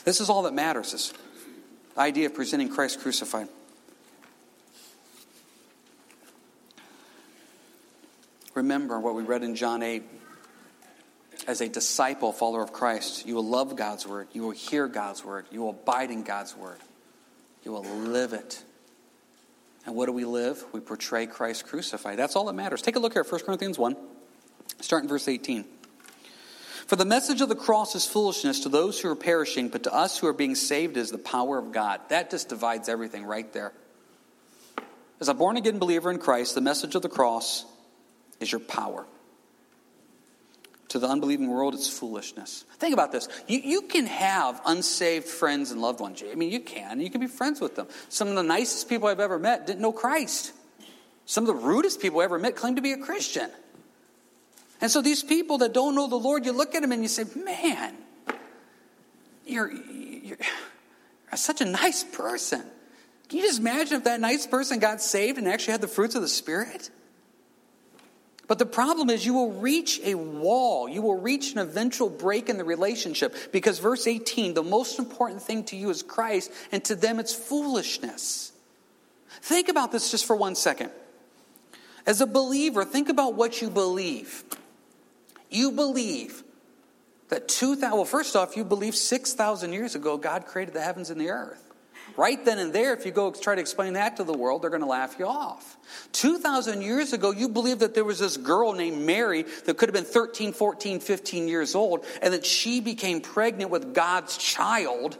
This 0.04 0.20
is 0.20 0.28
all 0.28 0.42
that 0.42 0.54
matters, 0.54 0.92
this 0.92 1.12
idea 1.98 2.26
of 2.26 2.34
presenting 2.34 2.68
Christ 2.68 3.00
crucified. 3.00 3.48
Remember 8.54 8.98
what 8.98 9.14
we 9.14 9.22
read 9.22 9.42
in 9.42 9.54
John 9.54 9.82
8. 9.82 10.02
As 11.46 11.60
a 11.62 11.68
disciple, 11.68 12.32
follower 12.32 12.62
of 12.62 12.72
Christ, 12.72 13.26
you 13.26 13.34
will 13.34 13.46
love 13.46 13.74
God's 13.74 14.06
word, 14.06 14.28
you 14.32 14.42
will 14.42 14.50
hear 14.50 14.86
God's 14.86 15.24
word, 15.24 15.46
you 15.50 15.62
will 15.62 15.70
abide 15.70 16.10
in 16.10 16.22
God's 16.22 16.54
word, 16.54 16.76
you 17.64 17.72
will 17.72 17.84
live 17.84 18.34
it. 18.34 18.62
And 19.86 19.94
what 19.94 20.06
do 20.06 20.12
we 20.12 20.26
live? 20.26 20.62
We 20.72 20.80
portray 20.80 21.26
Christ 21.26 21.66
crucified. 21.66 22.18
That's 22.18 22.36
all 22.36 22.44
that 22.46 22.52
matters. 22.52 22.82
Take 22.82 22.96
a 22.96 22.98
look 22.98 23.14
here 23.14 23.22
at 23.22 23.32
1 23.32 23.40
Corinthians 23.44 23.78
1, 23.78 23.96
start 24.80 25.04
in 25.04 25.08
verse 25.08 25.26
18. 25.26 25.64
For 26.88 26.96
the 26.96 27.04
message 27.04 27.42
of 27.42 27.50
the 27.50 27.54
cross 27.54 27.94
is 27.94 28.06
foolishness 28.06 28.60
to 28.60 28.70
those 28.70 28.98
who 28.98 29.10
are 29.10 29.14
perishing, 29.14 29.68
but 29.68 29.82
to 29.82 29.92
us 29.92 30.16
who 30.16 30.26
are 30.26 30.32
being 30.32 30.54
saved 30.54 30.96
is 30.96 31.10
the 31.10 31.18
power 31.18 31.58
of 31.58 31.70
God. 31.70 32.00
That 32.08 32.30
just 32.30 32.48
divides 32.48 32.88
everything 32.88 33.26
right 33.26 33.52
there. 33.52 33.74
As 35.20 35.28
a 35.28 35.34
born 35.34 35.58
again 35.58 35.78
believer 35.78 36.10
in 36.10 36.16
Christ, 36.16 36.54
the 36.54 36.62
message 36.62 36.94
of 36.94 37.02
the 37.02 37.10
cross 37.10 37.66
is 38.40 38.50
your 38.50 38.62
power. 38.62 39.04
To 40.88 40.98
the 40.98 41.08
unbelieving 41.08 41.50
world, 41.50 41.74
it's 41.74 41.90
foolishness. 41.90 42.64
Think 42.78 42.94
about 42.94 43.12
this. 43.12 43.28
You, 43.46 43.58
you 43.58 43.82
can 43.82 44.06
have 44.06 44.58
unsaved 44.64 45.26
friends 45.26 45.70
and 45.70 45.82
loved 45.82 46.00
ones. 46.00 46.24
I 46.26 46.36
mean, 46.36 46.50
you 46.50 46.60
can. 46.60 47.02
You 47.02 47.10
can 47.10 47.20
be 47.20 47.26
friends 47.26 47.60
with 47.60 47.76
them. 47.76 47.88
Some 48.08 48.28
of 48.28 48.34
the 48.34 48.42
nicest 48.42 48.88
people 48.88 49.08
I've 49.08 49.20
ever 49.20 49.38
met 49.38 49.66
didn't 49.66 49.82
know 49.82 49.92
Christ. 49.92 50.54
Some 51.26 51.44
of 51.46 51.48
the 51.48 51.66
rudest 51.66 52.00
people 52.00 52.20
I 52.20 52.24
ever 52.24 52.38
met 52.38 52.56
claimed 52.56 52.76
to 52.76 52.82
be 52.82 52.92
a 52.92 52.98
Christian. 52.98 53.50
And 54.80 54.90
so 54.90 55.02
these 55.02 55.22
people 55.22 55.58
that 55.58 55.72
don't 55.72 55.94
know 55.94 56.06
the 56.06 56.16
Lord, 56.16 56.46
you 56.46 56.52
look 56.52 56.74
at 56.74 56.82
them 56.82 56.92
and 56.92 57.02
you 57.02 57.08
say, 57.08 57.24
man, 57.44 57.96
you're, 59.44 59.72
you're, 59.72 60.38
such 61.34 61.60
a 61.60 61.64
nice 61.64 62.04
person. 62.04 62.62
Can 63.28 63.38
you 63.38 63.44
just 63.44 63.60
imagine 63.60 63.98
if 63.98 64.04
that 64.04 64.20
nice 64.20 64.46
person 64.46 64.78
got 64.78 65.02
saved 65.02 65.38
and 65.38 65.48
actually 65.48 65.72
had 65.72 65.80
the 65.80 65.88
fruits 65.88 66.14
of 66.14 66.22
the 66.22 66.28
Spirit? 66.28 66.90
But 68.46 68.58
the 68.58 68.66
problem 68.66 69.10
is, 69.10 69.26
you 69.26 69.34
will 69.34 69.52
reach 69.52 70.00
a 70.02 70.14
wall. 70.14 70.88
You 70.88 71.02
will 71.02 71.20
reach 71.20 71.52
an 71.52 71.58
eventual 71.58 72.08
break 72.08 72.48
in 72.48 72.56
the 72.56 72.64
relationship 72.64 73.36
because, 73.52 73.78
verse 73.78 74.06
18, 74.06 74.54
the 74.54 74.62
most 74.62 74.98
important 74.98 75.42
thing 75.42 75.64
to 75.64 75.76
you 75.76 75.90
is 75.90 76.02
Christ, 76.02 76.50
and 76.72 76.82
to 76.86 76.94
them 76.94 77.20
it's 77.20 77.34
foolishness. 77.34 78.52
Think 79.42 79.68
about 79.68 79.92
this 79.92 80.10
just 80.10 80.24
for 80.24 80.34
one 80.34 80.54
second. 80.54 80.90
As 82.06 82.22
a 82.22 82.26
believer, 82.26 82.86
think 82.86 83.10
about 83.10 83.34
what 83.34 83.60
you 83.60 83.68
believe. 83.68 84.44
You 85.50 85.72
believe 85.72 86.42
that 87.28 87.48
2,000, 87.48 87.90
well, 87.92 88.04
first 88.04 88.36
off, 88.36 88.56
you 88.56 88.64
believe 88.64 88.94
6,000 88.94 89.72
years 89.72 89.94
ago 89.94 90.16
God 90.16 90.46
created 90.46 90.74
the 90.74 90.80
heavens 90.80 91.10
and 91.10 91.20
the 91.20 91.30
earth. 91.30 91.64
Right 92.16 92.42
then 92.44 92.58
and 92.58 92.72
there, 92.72 92.94
if 92.94 93.06
you 93.06 93.12
go 93.12 93.30
try 93.30 93.54
to 93.54 93.60
explain 93.60 93.92
that 93.92 94.16
to 94.16 94.24
the 94.24 94.32
world, 94.32 94.62
they're 94.62 94.70
going 94.70 94.82
to 94.82 94.88
laugh 94.88 95.16
you 95.18 95.26
off. 95.26 95.76
2,000 96.12 96.82
years 96.82 97.12
ago, 97.12 97.30
you 97.30 97.48
believed 97.48 97.80
that 97.80 97.94
there 97.94 98.04
was 98.04 98.18
this 98.18 98.36
girl 98.36 98.72
named 98.72 99.02
Mary 99.02 99.44
that 99.66 99.76
could 99.76 99.88
have 99.88 99.94
been 99.94 100.04
13, 100.04 100.52
14, 100.52 101.00
15 101.00 101.48
years 101.48 101.74
old, 101.74 102.04
and 102.22 102.34
that 102.34 102.44
she 102.44 102.80
became 102.80 103.20
pregnant 103.20 103.70
with 103.70 103.94
God's 103.94 104.36
child 104.36 105.18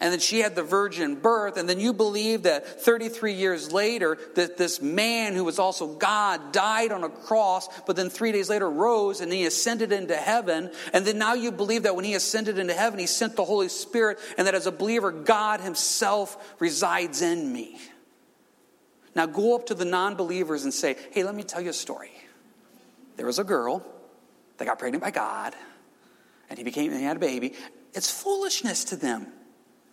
and 0.00 0.12
then 0.12 0.20
she 0.20 0.40
had 0.40 0.54
the 0.54 0.62
virgin 0.62 1.16
birth. 1.16 1.56
And 1.56 1.68
then 1.68 1.80
you 1.80 1.92
believe 1.92 2.44
that 2.44 2.82
33 2.82 3.32
years 3.32 3.72
later 3.72 4.16
that 4.36 4.56
this 4.56 4.80
man 4.80 5.34
who 5.34 5.44
was 5.44 5.58
also 5.58 5.88
god 5.88 6.52
died 6.52 6.92
on 6.92 7.02
a 7.02 7.08
cross 7.08 7.68
but 7.82 7.96
then 7.96 8.08
three 8.08 8.30
days 8.30 8.48
later 8.48 8.70
rose 8.70 9.20
and 9.20 9.32
he 9.32 9.44
ascended 9.44 9.90
into 9.90 10.14
heaven. 10.14 10.70
And 10.92 11.04
then 11.04 11.18
now 11.18 11.34
you 11.34 11.50
believe 11.50 11.82
that 11.82 11.96
when 11.96 12.04
he 12.04 12.14
ascended 12.14 12.58
into 12.58 12.74
heaven 12.74 12.98
he 12.98 13.06
sent 13.06 13.34
the 13.34 13.44
holy 13.44 13.68
spirit 13.68 14.18
and 14.36 14.46
that 14.46 14.54
as 14.54 14.66
a 14.66 14.72
believer 14.72 15.10
god 15.10 15.60
himself 15.60 16.54
resides 16.60 17.20
in 17.20 17.52
me. 17.52 17.76
Now 19.16 19.26
go 19.26 19.56
up 19.56 19.66
to 19.66 19.74
the 19.74 19.84
non-believers 19.84 20.62
and 20.62 20.72
say 20.72 20.96
hey 21.10 21.24
let 21.24 21.34
me 21.34 21.42
tell 21.42 21.60
you 21.60 21.70
a 21.70 21.74
story. 21.74 22.12
There 23.16 23.26
was 23.26 23.40
a 23.40 23.44
girl 23.44 23.84
that 24.58 24.64
got 24.64 24.78
pregnant 24.78 25.02
by 25.02 25.10
god 25.10 25.56
and 26.48 26.56
he 26.56 26.62
became 26.62 26.92
and 26.92 27.00
he 27.00 27.04
had 27.04 27.16
a 27.16 27.20
baby. 27.20 27.54
It's 27.94 28.08
foolishness 28.08 28.84
to 28.84 28.96
them 28.96 29.32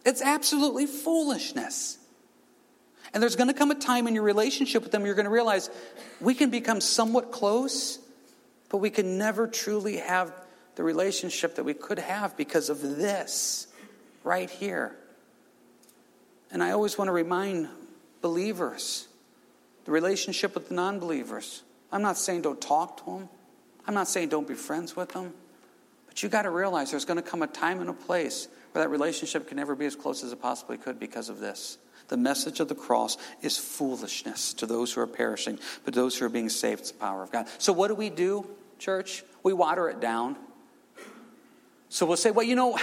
it's 0.06 0.22
absolutely 0.22 0.86
foolishness. 0.86 1.98
And 3.14 3.22
there's 3.22 3.36
going 3.36 3.48
to 3.48 3.54
come 3.54 3.72
a 3.72 3.76
time 3.76 4.08
in 4.08 4.14
your 4.14 4.24
relationship 4.24 4.84
with 4.84 4.92
them 4.92 5.06
you're 5.06 5.16
going 5.16 5.26
to 5.26 5.32
realize 5.32 5.70
we 6.22 6.34
can 6.34 6.50
become 6.50 6.80
somewhat 6.80 7.32
close, 7.32 8.00
but 8.70 8.78
we 8.78 8.90
can 8.90 9.18
never 9.18 9.48
truly 9.48 9.98
have 9.98 10.34
the 10.76 10.84
relationship 10.84 11.56
that 11.56 11.64
we 11.64 11.74
could 11.74 12.00
have 12.00 12.38
because 12.38 12.70
of 12.70 12.82
this 12.82 13.68
right 14.24 14.50
here. 14.50 14.96
And 16.52 16.62
I 16.62 16.72
always 16.72 16.98
want 16.98 17.08
to 17.08 17.14
remind 17.14 17.70
believers 18.22 19.08
the 19.86 19.92
relationship 19.92 20.54
with 20.54 20.68
the 20.68 20.76
non 20.76 21.00
believers. 21.00 21.64
I'm 21.92 22.02
not 22.02 22.18
saying 22.18 22.42
don't 22.42 22.60
talk 22.60 22.98
to 23.06 23.06
them, 23.06 23.30
I'm 23.88 23.94
not 23.94 24.08
saying 24.08 24.30
don't 24.30 24.48
be 24.48 24.56
friends 24.56 24.96
with 24.96 25.14
them, 25.14 25.34
but 26.08 26.22
you 26.22 26.30
got 26.30 26.44
to 26.44 26.50
realize 26.50 26.92
there's 26.92 27.06
going 27.06 27.22
to 27.22 27.28
come 27.28 27.42
a 27.42 27.48
time 27.48 27.80
and 27.80 27.90
a 27.90 27.94
place 27.94 28.50
that 28.82 28.90
relationship 28.90 29.48
can 29.48 29.58
never 29.58 29.76
be 29.76 29.86
as 29.86 29.96
close 29.96 30.24
as 30.24 30.32
it 30.32 30.42
possibly 30.42 30.78
could 30.78 31.00
because 31.00 31.30
of 31.30 31.40
this. 31.40 31.78
The 32.08 32.18
message 32.18 32.60
of 32.60 32.68
the 32.68 32.76
cross 32.76 33.18
is 33.42 33.58
foolishness 33.58 34.54
to 34.56 34.66
those 34.66 34.94
who 34.94 35.02
are 35.02 35.08
perishing, 35.08 35.60
but 35.84 35.94
those 35.94 36.18
who 36.18 36.26
are 36.26 36.30
being 36.30 36.50
saved, 36.50 36.82
it's 36.82 36.92
the 36.92 37.00
power 37.00 37.24
of 37.24 37.32
God. 37.32 37.48
So, 37.58 37.74
what 37.74 37.88
do 37.88 37.96
we 37.96 38.10
do, 38.10 38.48
church? 38.78 39.24
We 39.44 39.54
water 39.54 39.90
it 39.90 40.00
down. 40.00 40.36
So, 41.90 42.06
we'll 42.06 42.18
say, 42.18 42.32
well, 42.32 42.46
you 42.46 42.56
know, 42.56 42.78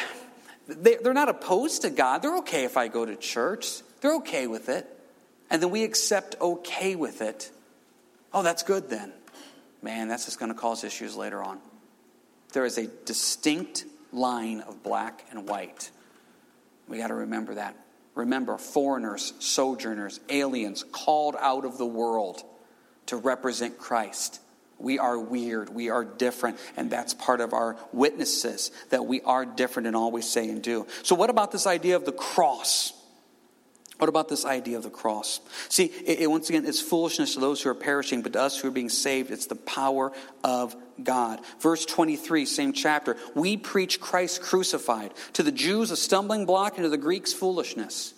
they're 0.66 1.14
not 1.14 1.28
opposed 1.28 1.82
to 1.82 1.90
God. 1.90 2.22
They're 2.22 2.38
okay 2.38 2.64
if 2.64 2.76
I 2.76 2.88
go 2.88 3.04
to 3.04 3.16
church, 3.16 3.82
they're 4.00 4.16
okay 4.16 4.46
with 4.46 4.68
it. 4.68 4.88
And 5.50 5.62
then 5.62 5.70
we 5.70 5.84
accept 5.84 6.36
okay 6.40 6.96
with 6.96 7.20
it. 7.20 7.50
Oh, 8.32 8.42
that's 8.42 8.62
good 8.62 8.88
then. 8.88 9.12
Man, 9.82 10.08
that's 10.08 10.24
just 10.24 10.38
going 10.38 10.52
to 10.52 10.58
cause 10.58 10.82
issues 10.82 11.14
later 11.14 11.42
on. 11.42 11.58
There 12.52 12.64
is 12.64 12.78
a 12.78 12.86
distinct 13.04 13.84
line 14.12 14.60
of 14.60 14.82
black 14.82 15.24
and 15.30 15.48
white. 15.48 15.90
We 16.88 16.98
got 16.98 17.08
to 17.08 17.14
remember 17.14 17.54
that. 17.54 17.76
Remember, 18.14 18.58
foreigners, 18.58 19.32
sojourners, 19.38 20.20
aliens 20.28 20.84
called 20.92 21.34
out 21.38 21.64
of 21.64 21.78
the 21.78 21.86
world 21.86 22.42
to 23.06 23.16
represent 23.16 23.78
Christ. 23.78 24.40
We 24.78 24.98
are 24.98 25.18
weird. 25.18 25.70
We 25.70 25.90
are 25.90 26.04
different. 26.04 26.58
And 26.76 26.90
that's 26.90 27.14
part 27.14 27.40
of 27.40 27.52
our 27.54 27.76
witnesses 27.92 28.70
that 28.90 29.06
we 29.06 29.22
are 29.22 29.46
different 29.46 29.86
in 29.86 29.94
all 29.94 30.10
we 30.10 30.22
say 30.22 30.48
and 30.50 30.62
do. 30.62 30.86
So, 31.02 31.14
what 31.14 31.30
about 31.30 31.52
this 31.52 31.66
idea 31.66 31.96
of 31.96 32.04
the 32.04 32.12
cross? 32.12 32.92
What 34.02 34.08
about 34.08 34.28
this 34.28 34.44
idea 34.44 34.76
of 34.78 34.82
the 34.82 34.90
cross? 34.90 35.40
See, 35.68 35.84
it, 35.84 36.22
it, 36.22 36.26
once 36.28 36.48
again, 36.48 36.66
it's 36.66 36.80
foolishness 36.80 37.34
to 37.34 37.40
those 37.40 37.62
who 37.62 37.70
are 37.70 37.74
perishing, 37.74 38.22
but 38.22 38.32
to 38.32 38.40
us 38.40 38.58
who 38.58 38.66
are 38.66 38.72
being 38.72 38.88
saved, 38.88 39.30
it's 39.30 39.46
the 39.46 39.54
power 39.54 40.10
of 40.42 40.74
God. 41.00 41.38
Verse 41.60 41.86
23, 41.86 42.44
same 42.44 42.72
chapter. 42.72 43.16
We 43.36 43.56
preach 43.56 44.00
Christ 44.00 44.42
crucified. 44.42 45.14
To 45.34 45.44
the 45.44 45.52
Jews, 45.52 45.92
a 45.92 45.96
stumbling 45.96 46.46
block, 46.46 46.78
and 46.78 46.82
to 46.84 46.88
the 46.88 46.96
Greeks, 46.96 47.32
foolishness. 47.32 48.12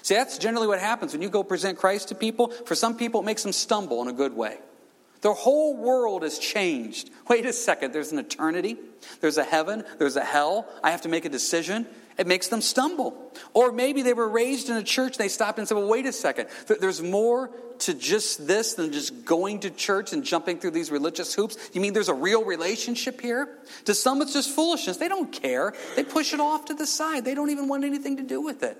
See, 0.00 0.14
that's 0.14 0.38
generally 0.38 0.68
what 0.68 0.80
happens 0.80 1.12
when 1.12 1.20
you 1.20 1.28
go 1.28 1.44
present 1.44 1.76
Christ 1.76 2.08
to 2.08 2.14
people. 2.14 2.48
For 2.48 2.74
some 2.74 2.96
people, 2.96 3.20
it 3.20 3.24
makes 3.24 3.42
them 3.42 3.52
stumble 3.52 4.00
in 4.00 4.08
a 4.08 4.14
good 4.14 4.34
way. 4.34 4.56
Their 5.20 5.34
whole 5.34 5.76
world 5.76 6.22
has 6.22 6.38
changed. 6.38 7.10
Wait 7.28 7.44
a 7.44 7.52
second, 7.52 7.92
there's 7.92 8.12
an 8.12 8.18
eternity, 8.18 8.78
there's 9.20 9.36
a 9.36 9.44
heaven, 9.44 9.84
there's 9.98 10.16
a 10.16 10.24
hell. 10.24 10.66
I 10.82 10.92
have 10.92 11.02
to 11.02 11.10
make 11.10 11.26
a 11.26 11.30
decision. 11.30 11.86
It 12.16 12.26
makes 12.26 12.48
them 12.48 12.60
stumble. 12.60 13.32
Or 13.54 13.72
maybe 13.72 14.02
they 14.02 14.12
were 14.12 14.28
raised 14.28 14.70
in 14.70 14.76
a 14.76 14.82
church, 14.82 15.16
they 15.16 15.28
stopped 15.28 15.58
and 15.58 15.66
said, 15.66 15.76
Well, 15.76 15.88
wait 15.88 16.06
a 16.06 16.12
second. 16.12 16.48
There's 16.66 17.02
more 17.02 17.50
to 17.80 17.94
just 17.94 18.46
this 18.46 18.74
than 18.74 18.92
just 18.92 19.24
going 19.24 19.60
to 19.60 19.70
church 19.70 20.12
and 20.12 20.22
jumping 20.24 20.58
through 20.58 20.70
these 20.70 20.90
religious 20.90 21.34
hoops. 21.34 21.56
You 21.72 21.80
mean 21.80 21.92
there's 21.92 22.08
a 22.08 22.14
real 22.14 22.44
relationship 22.44 23.20
here? 23.20 23.48
To 23.86 23.94
some, 23.94 24.22
it's 24.22 24.32
just 24.32 24.50
foolishness. 24.50 24.96
They 24.98 25.08
don't 25.08 25.32
care. 25.32 25.74
They 25.96 26.04
push 26.04 26.32
it 26.32 26.40
off 26.40 26.66
to 26.66 26.74
the 26.74 26.86
side, 26.86 27.24
they 27.24 27.34
don't 27.34 27.50
even 27.50 27.68
want 27.68 27.84
anything 27.84 28.16
to 28.18 28.22
do 28.22 28.40
with 28.40 28.62
it. 28.62 28.78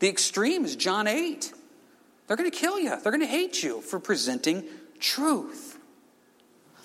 The 0.00 0.08
extreme 0.08 0.64
is 0.64 0.76
John 0.76 1.06
8. 1.06 1.52
They're 2.26 2.36
going 2.36 2.50
to 2.50 2.56
kill 2.56 2.78
you, 2.78 2.90
they're 2.90 3.12
going 3.12 3.20
to 3.20 3.26
hate 3.26 3.62
you 3.62 3.80
for 3.80 3.98
presenting 3.98 4.64
truth. 5.00 5.78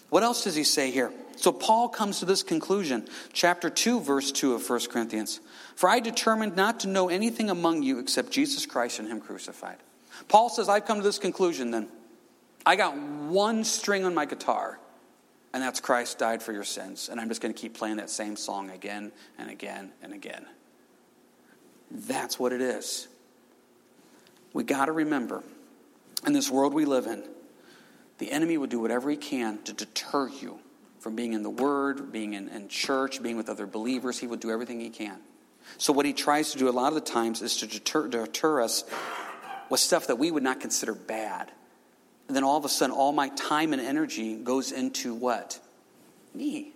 What 0.10 0.24
else 0.24 0.44
does 0.44 0.56
he 0.56 0.64
say 0.64 0.92
here? 0.92 1.12
So 1.36 1.52
Paul 1.52 1.90
comes 1.90 2.20
to 2.20 2.26
this 2.26 2.44
conclusion, 2.44 3.08
chapter 3.34 3.70
2, 3.70 4.00
verse 4.00 4.32
2 4.32 4.54
of 4.54 4.70
1 4.70 4.88
Corinthians. 4.88 5.42
For 5.76 5.90
I 5.90 6.00
determined 6.00 6.56
not 6.56 6.82
to 6.82 6.88
know 6.88 7.10
anything 7.10 7.50
among 7.50 7.84
you 7.84 8.00
except 8.00 8.32
Jesus 8.32 8.66
Christ 8.66 9.00
and 9.00 9.08
Him 9.08 9.20
crucified. 9.20 9.78
Paul 10.28 10.50
says, 10.50 10.70
I've 10.70 10.86
come 10.86 10.98
to 10.98 11.04
this 11.04 11.20
conclusion 11.20 11.72
then. 11.72 11.90
I 12.66 12.76
got 12.78 12.98
one 12.98 13.64
string 13.64 14.06
on 14.06 14.16
my 14.16 14.26
guitar, 14.26 14.80
and 15.54 15.62
that's 15.62 15.80
Christ 15.82 16.18
died 16.18 16.42
for 16.42 16.54
your 16.54 16.64
sins. 16.64 17.10
And 17.10 17.20
I'm 17.20 17.28
just 17.28 17.42
going 17.42 17.54
to 17.54 17.60
keep 17.60 17.76
playing 17.76 17.98
that 17.98 18.10
same 18.10 18.38
song 18.38 18.70
again 18.72 19.12
and 19.38 19.50
again 19.50 19.92
and 20.02 20.14
again. 20.14 20.46
That's 21.92 22.40
what 22.40 22.54
it 22.54 22.62
is. 22.62 23.08
We 24.54 24.64
got 24.64 24.86
to 24.86 24.94
remember, 24.94 25.44
in 26.26 26.34
this 26.34 26.50
world 26.50 26.74
we 26.74 26.86
live 26.86 27.06
in, 27.06 27.24
the 28.18 28.32
enemy 28.32 28.58
will 28.58 28.68
do 28.68 28.80
whatever 28.80 29.10
he 29.10 29.18
can 29.18 29.62
to 29.64 29.74
deter 29.74 30.30
you 30.30 30.60
from 31.00 31.16
being 31.16 31.34
in 31.34 31.44
the 31.44 31.50
Word, 31.50 32.12
being 32.14 32.34
in, 32.34 32.48
in 32.48 32.70
church, 32.70 33.22
being 33.22 33.36
with 33.36 33.50
other 33.50 33.68
believers. 33.68 34.18
He 34.18 34.26
will 34.26 34.38
do 34.38 34.50
everything 34.50 34.80
he 34.80 34.90
can. 34.90 35.20
So, 35.78 35.94
what 35.94 36.06
he 36.06 36.14
tries 36.14 36.52
to 36.52 36.58
do 36.58 36.70
a 36.70 36.72
lot 36.72 36.90
of 36.90 36.96
the 36.96 37.02
times 37.02 37.42
is 37.42 37.58
to 37.58 37.68
deter, 37.68 38.08
deter 38.08 38.62
us 38.62 38.84
with 39.70 39.80
stuff 39.80 40.08
that 40.08 40.18
we 40.18 40.32
would 40.32 40.44
not 40.44 40.60
consider 40.60 40.94
bad. 40.94 41.52
And 42.28 42.36
then 42.36 42.44
all 42.44 42.58
of 42.58 42.66
a 42.66 42.70
sudden, 42.70 42.96
all 42.96 43.12
my 43.12 43.30
time 43.30 43.74
and 43.74 43.82
energy 43.82 44.36
goes 44.36 44.72
into 44.72 45.14
what? 45.14 45.60
Me. 46.34 46.72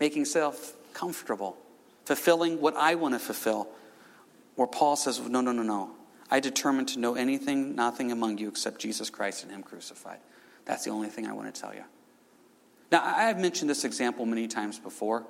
Making 0.00 0.24
self 0.24 0.74
comfortable, 0.92 1.56
fulfilling 2.04 2.60
what 2.60 2.76
I 2.76 2.94
want 2.94 3.14
to 3.14 3.18
fulfill. 3.18 3.68
Where 4.56 4.66
Paul 4.66 4.96
says, 4.96 5.20
No, 5.20 5.40
no, 5.40 5.52
no, 5.52 5.62
no. 5.62 5.90
I 6.30 6.40
determined 6.40 6.88
to 6.88 6.98
know 6.98 7.14
anything, 7.14 7.76
nothing 7.76 8.10
among 8.10 8.38
you 8.38 8.48
except 8.48 8.80
Jesus 8.80 9.10
Christ 9.10 9.44
and 9.44 9.52
Him 9.52 9.62
crucified. 9.62 10.18
That's 10.64 10.84
the 10.84 10.90
only 10.90 11.08
thing 11.08 11.26
I 11.26 11.32
want 11.32 11.54
to 11.54 11.60
tell 11.60 11.74
you. 11.74 11.84
Now, 12.90 13.02
I 13.04 13.24
have 13.24 13.38
mentioned 13.38 13.70
this 13.70 13.84
example 13.84 14.26
many 14.26 14.48
times 14.48 14.78
before, 14.78 15.24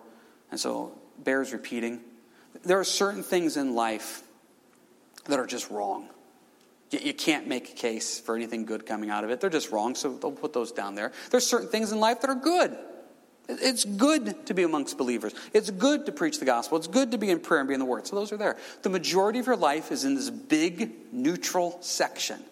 and 0.51 0.59
so 0.59 0.93
bears 1.19 1.53
repeating. 1.53 2.01
There 2.65 2.79
are 2.79 2.85
certain 2.85 3.23
things 3.23 3.57
in 3.57 3.75
life 3.75 4.23
that 5.27 5.39
are 5.39 5.47
just 5.47 5.71
wrong. 5.71 6.09
You 6.91 7.15
can't 7.15 7.49
make 7.49 7.71
a 7.71 7.75
case 7.75 8.21
for 8.21 8.37
anything 8.37 8.65
good 8.65 8.87
coming 8.87 9.11
out 9.11 9.25
of 9.25 9.31
it. 9.31 9.41
They're 9.41 9.51
just 9.51 9.73
wrong, 9.73 9.95
so 9.95 10.15
they'll 10.15 10.31
put 10.31 10.53
those 10.53 10.71
down 10.71 10.95
there. 10.95 11.13
There's 11.31 11.47
certain 11.47 11.69
things 11.69 11.91
in 11.91 11.99
life 11.99 12.21
that 12.21 12.31
are 12.31 12.37
good. 12.37 12.77
It's 13.49 13.85
good 13.85 14.47
to 14.47 14.55
be 14.55 14.63
amongst 14.63 14.99
believers. 14.99 15.35
It's 15.53 15.71
good 15.71 16.07
to 16.07 16.13
preach 16.13 16.39
the 16.39 16.45
gospel. 16.45 16.79
It's 16.79 16.87
good 16.87 17.13
to 17.13 17.19
be 17.19 17.31
in 17.31 17.41
prayer 17.41 17.61
and 17.61 17.69
be 17.69 17.75
in 17.75 17.81
the 17.81 17.87
Word. 17.87 18.07
So 18.07 18.17
those 18.17 18.33
are 18.33 18.37
there. 18.37 18.57
The 18.83 18.89
majority 18.89 19.39
of 19.39 19.47
your 19.47 19.57
life 19.57 19.93
is 19.93 20.05
in 20.05 20.15
this 20.15 20.31
big 20.31 21.13
neutral 21.13 21.79
section 21.81 22.43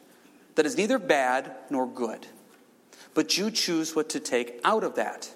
that 0.55 0.67
is 0.67 0.77
neither 0.77 0.99
bad 0.99 1.51
nor 1.71 1.87
good. 1.87 2.27
But 3.13 3.39
you 3.39 3.51
choose 3.51 3.95
what 3.95 4.11
to 4.11 4.21
take 4.21 4.61
out 4.65 4.85
of 4.85 4.97
that. 4.97 5.31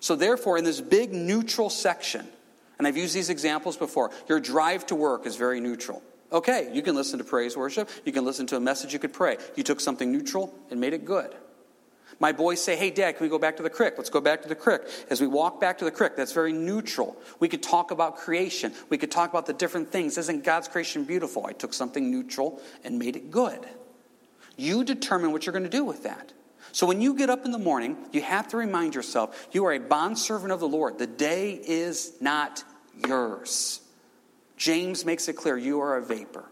So, 0.00 0.14
therefore, 0.14 0.58
in 0.58 0.64
this 0.64 0.80
big 0.80 1.12
neutral 1.12 1.70
section, 1.70 2.28
and 2.78 2.86
I've 2.86 2.96
used 2.96 3.14
these 3.14 3.30
examples 3.30 3.76
before, 3.76 4.10
your 4.28 4.40
drive 4.40 4.86
to 4.86 4.94
work 4.94 5.26
is 5.26 5.36
very 5.36 5.60
neutral. 5.60 6.02
Okay, 6.32 6.70
you 6.72 6.82
can 6.82 6.94
listen 6.94 7.18
to 7.18 7.24
praise 7.24 7.56
worship. 7.56 7.88
You 8.04 8.12
can 8.12 8.24
listen 8.24 8.46
to 8.48 8.56
a 8.56 8.60
message 8.60 8.92
you 8.92 8.98
could 8.98 9.12
pray. 9.12 9.38
You 9.54 9.62
took 9.62 9.80
something 9.80 10.10
neutral 10.10 10.52
and 10.70 10.80
made 10.80 10.92
it 10.92 11.04
good. 11.04 11.34
My 12.18 12.32
boys 12.32 12.62
say, 12.62 12.76
Hey, 12.76 12.90
Dad, 12.90 13.16
can 13.16 13.24
we 13.24 13.30
go 13.30 13.38
back 13.38 13.56
to 13.58 13.62
the 13.62 13.70
creek? 13.70 13.94
Let's 13.96 14.10
go 14.10 14.20
back 14.20 14.42
to 14.42 14.48
the 14.48 14.54
creek. 14.54 14.80
As 15.10 15.20
we 15.20 15.26
walk 15.26 15.60
back 15.60 15.78
to 15.78 15.84
the 15.84 15.90
creek, 15.90 16.16
that's 16.16 16.32
very 16.32 16.52
neutral. 16.52 17.16
We 17.40 17.48
could 17.48 17.62
talk 17.62 17.90
about 17.90 18.16
creation. 18.16 18.72
We 18.88 18.98
could 18.98 19.10
talk 19.10 19.30
about 19.30 19.46
the 19.46 19.52
different 19.52 19.92
things. 19.92 20.16
Isn't 20.16 20.42
God's 20.42 20.68
creation 20.68 21.04
beautiful? 21.04 21.46
I 21.46 21.52
took 21.52 21.74
something 21.74 22.10
neutral 22.10 22.60
and 22.84 22.98
made 22.98 23.16
it 23.16 23.30
good. 23.30 23.66
You 24.56 24.84
determine 24.84 25.32
what 25.32 25.44
you're 25.44 25.52
going 25.52 25.64
to 25.64 25.68
do 25.68 25.84
with 25.84 26.04
that. 26.04 26.32
So 26.76 26.86
when 26.86 27.00
you 27.00 27.14
get 27.14 27.30
up 27.30 27.46
in 27.46 27.52
the 27.52 27.58
morning, 27.58 27.96
you 28.12 28.20
have 28.20 28.48
to 28.48 28.58
remind 28.58 28.94
yourself 28.94 29.48
you 29.50 29.64
are 29.64 29.72
a 29.72 29.78
bondservant 29.78 30.52
of 30.52 30.60
the 30.60 30.68
Lord. 30.68 30.98
The 30.98 31.06
day 31.06 31.52
is 31.52 32.12
not 32.20 32.62
yours. 33.08 33.80
James 34.58 35.02
makes 35.06 35.26
it 35.26 35.36
clear 35.36 35.56
you 35.56 35.80
are 35.80 35.96
a 35.96 36.02
vapor. 36.04 36.44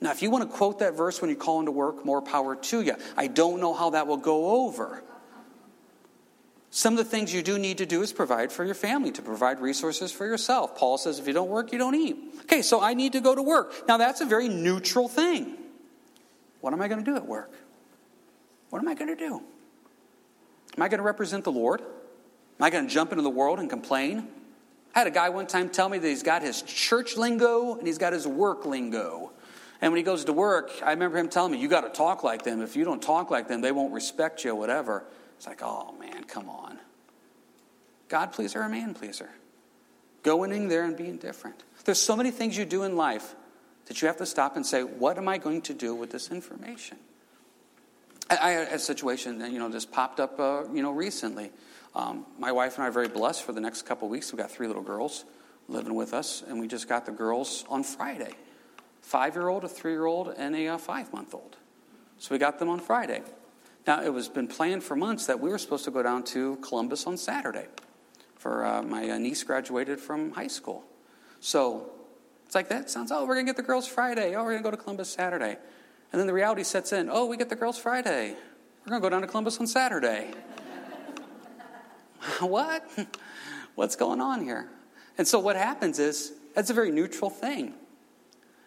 Now, 0.00 0.10
if 0.10 0.20
you 0.20 0.32
want 0.32 0.50
to 0.50 0.56
quote 0.56 0.80
that 0.80 0.96
verse 0.96 1.20
when 1.20 1.30
you 1.30 1.36
call 1.36 1.60
into 1.60 1.70
work, 1.70 2.04
more 2.04 2.20
power 2.20 2.56
to 2.56 2.80
you. 2.80 2.96
I 3.16 3.28
don't 3.28 3.60
know 3.60 3.72
how 3.72 3.90
that 3.90 4.08
will 4.08 4.16
go 4.16 4.66
over. 4.66 5.00
Some 6.70 6.94
of 6.94 6.98
the 6.98 7.04
things 7.04 7.32
you 7.32 7.44
do 7.44 7.56
need 7.56 7.78
to 7.78 7.86
do 7.86 8.02
is 8.02 8.12
provide 8.12 8.50
for 8.50 8.64
your 8.64 8.74
family, 8.74 9.12
to 9.12 9.22
provide 9.22 9.60
resources 9.60 10.10
for 10.10 10.26
yourself. 10.26 10.76
Paul 10.76 10.98
says, 10.98 11.20
if 11.20 11.28
you 11.28 11.32
don't 11.32 11.50
work, 11.50 11.70
you 11.70 11.78
don't 11.78 11.94
eat. 11.94 12.16
Okay, 12.46 12.62
so 12.62 12.80
I 12.80 12.94
need 12.94 13.12
to 13.12 13.20
go 13.20 13.36
to 13.36 13.42
work. 13.42 13.86
Now, 13.86 13.96
that's 13.96 14.20
a 14.22 14.26
very 14.26 14.48
neutral 14.48 15.06
thing. 15.06 15.56
What 16.60 16.72
am 16.72 16.82
I 16.82 16.88
going 16.88 17.04
to 17.04 17.08
do 17.08 17.16
at 17.16 17.26
work? 17.26 17.52
What 18.70 18.80
am 18.80 18.88
I 18.88 18.94
going 18.94 19.14
to 19.14 19.16
do? 19.16 19.42
Am 20.76 20.82
I 20.82 20.88
going 20.88 20.98
to 20.98 21.04
represent 21.04 21.44
the 21.44 21.52
Lord? 21.52 21.80
Am 21.80 22.64
I 22.64 22.70
going 22.70 22.86
to 22.86 22.92
jump 22.92 23.12
into 23.12 23.22
the 23.22 23.30
world 23.30 23.58
and 23.58 23.68
complain? 23.68 24.28
I 24.94 25.00
had 25.00 25.06
a 25.06 25.12
guy 25.12 25.28
one 25.28 25.46
time 25.46 25.68
tell 25.68 25.88
me 25.88 25.98
that 25.98 26.08
he's 26.08 26.22
got 26.22 26.42
his 26.42 26.62
church 26.62 27.16
lingo 27.16 27.76
and 27.76 27.86
he's 27.86 27.98
got 27.98 28.12
his 28.12 28.26
work 28.26 28.64
lingo. 28.64 29.32
And 29.80 29.92
when 29.92 29.96
he 29.96 30.02
goes 30.02 30.24
to 30.24 30.32
work, 30.32 30.70
I 30.84 30.90
remember 30.90 31.18
him 31.18 31.28
telling 31.28 31.52
me, 31.52 31.58
You 31.58 31.68
got 31.68 31.82
to 31.82 31.90
talk 31.90 32.22
like 32.22 32.42
them. 32.42 32.60
If 32.60 32.76
you 32.76 32.84
don't 32.84 33.02
talk 33.02 33.30
like 33.30 33.48
them, 33.48 33.60
they 33.60 33.72
won't 33.72 33.92
respect 33.92 34.44
you, 34.44 34.54
whatever. 34.54 35.04
It's 35.36 35.46
like, 35.46 35.62
Oh, 35.62 35.94
man, 35.98 36.24
come 36.24 36.48
on. 36.48 36.78
God 38.08 38.32
pleaser 38.32 38.60
or 38.60 38.68
man 38.68 38.94
pleaser? 38.94 39.30
Going 40.22 40.52
in 40.52 40.68
there 40.68 40.84
and 40.84 40.96
being 40.96 41.16
different. 41.16 41.62
There's 41.84 42.00
so 42.00 42.14
many 42.14 42.30
things 42.30 42.58
you 42.58 42.66
do 42.66 42.82
in 42.82 42.96
life 42.96 43.34
that 43.86 44.02
you 44.02 44.08
have 44.08 44.18
to 44.18 44.26
stop 44.26 44.56
and 44.56 44.66
say, 44.66 44.82
What 44.82 45.16
am 45.16 45.28
I 45.28 45.38
going 45.38 45.62
to 45.62 45.74
do 45.74 45.94
with 45.94 46.10
this 46.10 46.30
information? 46.30 46.98
I, 48.30 48.50
had 48.50 48.68
a 48.68 48.78
situation 48.78 49.38
that, 49.38 49.50
you 49.50 49.58
know, 49.58 49.70
just 49.70 49.90
popped 49.90 50.20
up, 50.20 50.38
uh, 50.38 50.64
you 50.72 50.82
know, 50.82 50.92
recently. 50.92 51.50
Um, 51.94 52.26
my 52.38 52.52
wife 52.52 52.76
and 52.76 52.84
I 52.84 52.88
are 52.88 52.92
very 52.92 53.08
blessed 53.08 53.42
for 53.42 53.52
the 53.52 53.60
next 53.60 53.82
couple 53.82 54.08
weeks. 54.08 54.32
We've 54.32 54.38
got 54.38 54.50
three 54.50 54.68
little 54.68 54.82
girls 54.82 55.24
living 55.68 55.94
with 55.94 56.14
us, 56.14 56.42
and 56.46 56.60
we 56.60 56.68
just 56.68 56.88
got 56.88 57.06
the 57.06 57.12
girls 57.12 57.64
on 57.68 57.82
Friday 57.82 58.34
five 59.02 59.34
year 59.34 59.48
old, 59.48 59.64
a 59.64 59.68
three 59.68 59.92
year 59.92 60.06
old, 60.06 60.32
and 60.36 60.54
a 60.54 60.68
uh, 60.68 60.78
five 60.78 61.12
month 61.12 61.34
old. 61.34 61.56
So 62.18 62.34
we 62.34 62.38
got 62.38 62.58
them 62.58 62.68
on 62.68 62.78
Friday. 62.80 63.22
Now, 63.86 64.02
it 64.02 64.12
was 64.12 64.28
been 64.28 64.46
planned 64.46 64.84
for 64.84 64.94
months 64.94 65.26
that 65.26 65.40
we 65.40 65.50
were 65.50 65.58
supposed 65.58 65.84
to 65.86 65.90
go 65.90 66.02
down 66.02 66.22
to 66.24 66.56
Columbus 66.56 67.06
on 67.06 67.16
Saturday 67.16 67.66
for 68.36 68.64
uh, 68.64 68.82
my 68.82 69.10
uh, 69.10 69.18
niece 69.18 69.42
graduated 69.42 70.00
from 70.00 70.32
high 70.32 70.46
school. 70.46 70.84
So 71.40 71.90
it's 72.46 72.54
like 72.54 72.68
that 72.68 72.90
sounds, 72.90 73.10
oh, 73.10 73.22
we're 73.22 73.34
going 73.34 73.46
to 73.46 73.50
get 73.50 73.56
the 73.56 73.62
girls 73.62 73.88
Friday. 73.88 74.34
Oh, 74.34 74.44
we're 74.44 74.50
going 74.50 74.62
to 74.62 74.64
go 74.64 74.70
to 74.70 74.76
Columbus 74.76 75.10
Saturday. 75.10 75.56
And 76.12 76.20
then 76.20 76.26
the 76.26 76.32
reality 76.32 76.64
sets 76.64 76.92
in, 76.92 77.08
oh, 77.10 77.26
we 77.26 77.36
get 77.36 77.48
the 77.48 77.56
girls 77.56 77.78
Friday. 77.78 78.34
We're 78.84 78.90
going 78.90 79.00
to 79.00 79.04
go 79.04 79.10
down 79.10 79.20
to 79.20 79.28
Columbus 79.28 79.58
on 79.58 79.66
Saturday. 79.66 80.30
what? 82.40 82.84
What's 83.74 83.96
going 83.96 84.20
on 84.20 84.42
here? 84.42 84.68
And 85.18 85.26
so 85.26 85.38
what 85.38 85.56
happens 85.56 85.98
is 85.98 86.32
that's 86.54 86.70
a 86.70 86.74
very 86.74 86.90
neutral 86.90 87.30
thing. 87.30 87.74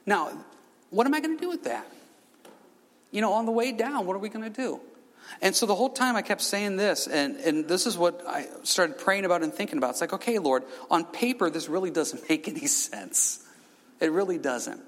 Now, 0.06 0.32
what 0.90 1.08
am 1.08 1.14
I 1.14 1.20
going 1.20 1.38
to 1.38 1.42
do 1.42 1.50
with 1.50 1.64
that? 1.64 1.88
You 3.12 3.22
know, 3.22 3.34
on 3.34 3.46
the 3.46 3.52
way 3.52 3.72
down, 3.72 4.06
what 4.06 4.16
are 4.16 4.20
we 4.20 4.30
going 4.30 4.44
to 4.44 4.62
do? 4.62 4.80
And 5.42 5.56
so 5.56 5.66
the 5.66 5.76
whole 5.76 5.90
time 5.90 6.16
I 6.16 6.22
kept 6.22 6.42
saying 6.42 6.78
this, 6.78 7.08
and, 7.08 7.38
and 7.38 7.68
this 7.68 7.86
is 7.86 7.98
what 7.98 8.24
I 8.28 8.48
started 8.64 8.98
praying 8.98 9.26
about 9.26 9.44
and 9.44 9.54
thinking 9.54 9.78
about. 9.78 9.92
It's 9.92 10.02
like, 10.02 10.14
okay, 10.14 10.40
Lord, 10.40 10.64
on 10.90 11.06
paper, 11.06 11.50
this 11.50 11.70
really 11.70 11.92
doesn't 11.92 12.28
make 12.30 12.48
any 12.48 12.68
sense. 12.68 13.46
It 14.00 14.12
really 14.12 14.38
doesn't. 14.38 14.82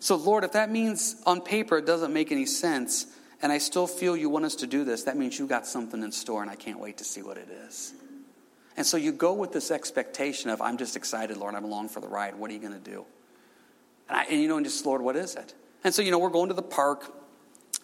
So, 0.00 0.16
Lord, 0.16 0.44
if 0.44 0.52
that 0.52 0.70
means 0.70 1.16
on 1.26 1.40
paper 1.40 1.78
it 1.78 1.86
doesn't 1.86 2.12
make 2.12 2.30
any 2.30 2.46
sense, 2.46 3.06
and 3.42 3.52
I 3.52 3.58
still 3.58 3.86
feel 3.86 4.16
you 4.16 4.30
want 4.30 4.44
us 4.44 4.56
to 4.56 4.66
do 4.66 4.84
this, 4.84 5.04
that 5.04 5.16
means 5.16 5.38
you 5.38 5.46
got 5.46 5.66
something 5.66 6.02
in 6.02 6.12
store, 6.12 6.42
and 6.42 6.50
I 6.50 6.56
can't 6.56 6.78
wait 6.78 6.98
to 6.98 7.04
see 7.04 7.22
what 7.22 7.36
it 7.36 7.48
is. 7.66 7.92
And 8.76 8.86
so 8.86 8.96
you 8.96 9.10
go 9.10 9.32
with 9.32 9.52
this 9.52 9.70
expectation 9.70 10.50
of, 10.50 10.60
I'm 10.60 10.76
just 10.76 10.96
excited, 10.96 11.36
Lord, 11.36 11.54
I'm 11.54 11.64
along 11.64 11.88
for 11.88 12.00
the 12.00 12.08
ride. 12.08 12.36
What 12.36 12.50
are 12.50 12.54
you 12.54 12.60
going 12.60 12.80
to 12.80 12.90
do? 12.90 13.04
And, 14.08 14.18
I, 14.18 14.24
and 14.24 14.40
you 14.40 14.48
know, 14.48 14.56
and 14.56 14.64
just, 14.64 14.86
Lord, 14.86 15.02
what 15.02 15.16
is 15.16 15.34
it? 15.34 15.52
And 15.82 15.92
so, 15.92 16.02
you 16.02 16.10
know, 16.10 16.18
we're 16.18 16.30
going 16.30 16.48
to 16.48 16.54
the 16.54 16.62
park, 16.62 17.12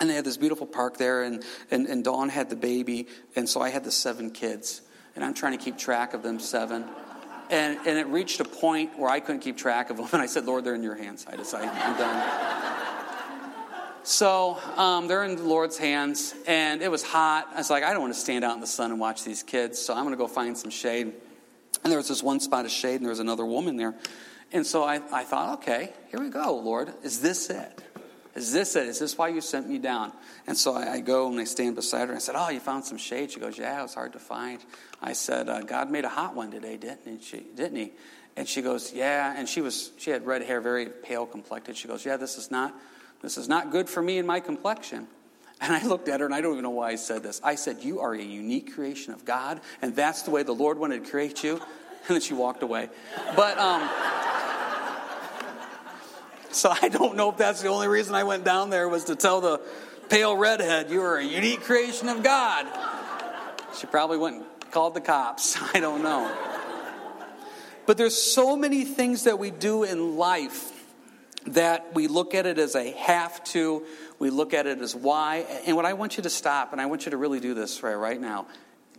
and 0.01 0.09
they 0.09 0.15
had 0.15 0.25
this 0.25 0.37
beautiful 0.37 0.67
park 0.67 0.97
there, 0.97 1.25
and, 1.25 1.43
and, 1.71 1.87
and 1.87 2.05
Dawn 2.05 2.29
had 2.29 2.49
the 2.49 2.57
baby, 2.57 3.09
and 3.35 3.49
so 3.49 3.61
I 3.61 3.71
had 3.71 3.85
the 3.85 3.91
seven 3.91 4.31
kids, 4.31 4.83
and 5.17 5.25
I'm 5.25 5.35
trying 5.35 5.59
to 5.59 5.65
keep 5.65 5.79
track 5.79 6.15
of 6.15 6.23
them 6.23 6.39
seven. 6.39 6.85
And, 7.55 7.79
and 7.87 7.97
it 7.97 8.09
reached 8.09 8.41
a 8.41 8.45
point 8.45 8.99
where 8.99 9.09
I 9.09 9.21
couldn't 9.21 9.43
keep 9.43 9.57
track 9.57 9.89
of 9.89 9.97
them, 9.97 10.09
and 10.13 10.21
I 10.21 10.27
said, 10.27 10.45
Lord, 10.45 10.65
they're 10.65 10.75
in 10.75 10.83
your 10.83 10.97
hands. 10.97 11.25
I 11.31 11.37
decided, 11.37 11.69
I'm 11.69 11.97
done. 11.97 12.81
So 14.03 14.59
um, 14.77 15.07
they're 15.07 15.23
in 15.23 15.37
the 15.37 15.45
Lord's 15.45 15.79
hands, 15.79 16.35
and 16.49 16.83
it 16.83 16.91
was 16.91 17.05
hot. 17.05 17.47
I 17.55 17.59
was 17.59 17.71
like, 17.71 17.85
I 17.85 17.93
don't 17.93 18.03
want 18.03 18.13
to 18.13 18.19
stand 18.19 18.45
out 18.45 18.57
in 18.57 18.61
the 18.61 18.67
sun 18.67 18.91
and 18.91 18.99
watch 18.99 19.23
these 19.23 19.45
kids, 19.45 19.79
so 19.79 19.95
I'm 19.95 20.03
going 20.03 20.11
to 20.11 20.19
go 20.19 20.27
find 20.27 20.59
some 20.59 20.73
shade. 20.73 21.13
And 21.85 21.93
there 21.93 21.97
was 21.97 22.09
this 22.09 22.25
one 22.25 22.41
spot 22.41 22.65
of 22.65 22.73
shade, 22.73 22.97
and 22.97 23.05
there 23.05 23.11
was 23.11 23.21
another 23.21 23.45
woman 23.45 23.77
there. 23.77 23.95
And 24.51 24.67
so 24.67 24.83
I, 24.83 25.01
I 25.13 25.23
thought, 25.23 25.61
okay, 25.61 25.93
here 26.11 26.19
we 26.19 26.31
go, 26.31 26.57
Lord. 26.57 26.93
Is 27.05 27.21
this 27.21 27.51
it? 27.51 27.84
Is 28.35 28.53
this 28.53 28.75
it? 28.75 28.89
Is 28.89 28.99
this 28.99 29.17
why 29.17 29.29
you 29.29 29.41
sent 29.41 29.69
me 29.69 29.79
down? 29.79 30.13
And 30.47 30.57
so 30.57 30.75
I, 30.75 30.95
I 30.95 31.01
go 31.01 31.31
and 31.31 31.39
I 31.39 31.45
stand 31.45 31.77
beside 31.77 32.09
her. 32.09 32.15
I 32.15 32.19
said, 32.19 32.35
Oh, 32.37 32.49
you 32.49 32.61
found 32.61 32.85
some 32.85 32.99
shade? 32.99 33.31
She 33.31 33.41
goes, 33.41 33.57
Yeah, 33.57 33.79
it 33.79 33.83
was 33.83 33.95
hard 33.95 34.13
to 34.15 34.19
find. 34.19 34.61
I 35.01 35.13
said, 35.13 35.49
uh, 35.49 35.63
God 35.63 35.91
made 35.91 36.05
a 36.05 36.09
hot 36.09 36.35
one 36.35 36.51
today, 36.51 36.77
didn't 36.77 37.23
he? 37.23 37.41
Didn't 37.55 37.77
he? 37.77 37.93
And 38.37 38.49
she 38.49 38.61
goes, 38.63 38.93
Yeah. 38.93 39.33
And 39.37 39.49
she 39.49 39.61
was 39.61 39.93
she 39.99 40.11
had 40.11 40.27
red 40.27 40.43
hair, 40.43 40.61
very 40.61 40.87
pale 40.87 41.27
complected. 41.27 41.77
She 41.77 41.87
goes, 41.87 42.05
Yeah, 42.05 42.17
this 42.17 42.37
is 42.37 42.51
not 42.51 42.75
this 43.23 43.39
is 43.39 43.49
not 43.49 43.71
good 43.71 43.89
for 43.89 44.03
me 44.03 44.19
and 44.19 44.27
my 44.27 44.41
complexion. 44.41 45.07
And 45.61 45.73
I 45.73 45.87
looked 45.87 46.09
at 46.09 46.19
her, 46.19 46.27
and 46.27 46.35
I 46.35 46.41
don't 46.41 46.55
even 46.55 46.65
know 46.65 46.71
why 46.71 46.91
I 46.91 46.97
said 46.97 47.23
this. 47.23 47.41
I 47.43 47.55
said, 47.55 47.79
You 47.83 48.01
are 48.01 48.13
a 48.13 48.21
unique 48.21 48.75
creation 48.75 49.15
of 49.15 49.25
God, 49.25 49.61
and 49.81 49.95
that's 49.95 50.23
the 50.23 50.33
way 50.33 50.43
the 50.43 50.53
Lord 50.53 50.79
wanted 50.79 51.05
to 51.05 51.11
create 51.11 51.45
you. 51.45 51.61
And 52.07 52.17
then 52.17 52.21
she 52.21 52.35
walked 52.35 52.63
away. 52.63 52.91
But, 53.35 53.57
um, 53.57 53.81
so 56.55 56.73
I 56.83 56.89
don't 56.89 57.17
know 57.17 57.31
if 57.31 57.37
that's 57.37 57.63
the 57.63 57.69
only 57.69 57.89
reason 57.89 58.15
I 58.15 58.25
went 58.25 58.45
down 58.45 58.71
there 58.71 58.89
was 58.89 59.05
to 59.05 59.17
tell 59.17 59.41
the 59.41 59.61
pale 60.09 60.37
redhead, 60.37 60.91
You 60.91 61.03
are 61.03 61.17
a 61.17 61.25
unique 61.25 61.63
creation 61.63 62.09
of 62.09 62.23
God. 62.23 62.67
She 63.79 63.87
probably 63.87 64.19
went 64.19 64.37
and 64.37 64.71
called 64.71 64.95
the 64.95 65.01
cops. 65.01 65.57
I 65.75 65.81
don't 65.81 66.03
know. 66.03 66.35
But 67.87 67.99
there's 67.99 68.21
so 68.21 68.57
many 68.57 68.85
things 68.85 69.25
that 69.25 69.39
we 69.39 69.51
do 69.51 69.85
in 69.85 70.17
life 70.17 70.71
that 71.49 71.95
we 71.95 72.07
look 72.07 72.35
at 72.35 72.47
it 72.47 72.59
as 72.59 72.75
a 72.75 72.93
have 72.93 73.45
to, 73.45 73.85
we 74.19 74.31
look 74.31 74.55
at 74.55 74.67
it 74.67 74.81
as 74.81 74.95
why. 74.95 75.45
And 75.67 75.77
what 75.77 75.85
I 75.85 75.93
want 75.93 76.17
you 76.17 76.23
to 76.23 76.31
stop, 76.31 76.73
and 76.73 76.81
I 76.81 76.87
want 76.87 77.05
you 77.05 77.11
to 77.11 77.19
really 77.19 77.41
do 77.41 77.53
this 77.53 77.83
right, 77.83 77.95
right 77.95 78.21
now 78.21 78.47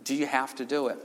do 0.04 0.14
you 0.14 0.26
have 0.26 0.54
to 0.54 0.64
do 0.64 0.86
it? 0.86 0.98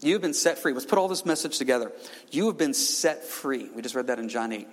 You've 0.00 0.20
been 0.20 0.34
set 0.34 0.58
free. 0.58 0.74
Let's 0.74 0.84
put 0.84 0.98
all 0.98 1.08
this 1.08 1.24
message 1.24 1.56
together. 1.56 1.90
You 2.30 2.46
have 2.48 2.58
been 2.58 2.74
set 2.74 3.24
free. 3.24 3.70
We 3.74 3.80
just 3.80 3.94
read 3.94 4.08
that 4.08 4.18
in 4.18 4.28
John 4.28 4.52
8. 4.52 4.68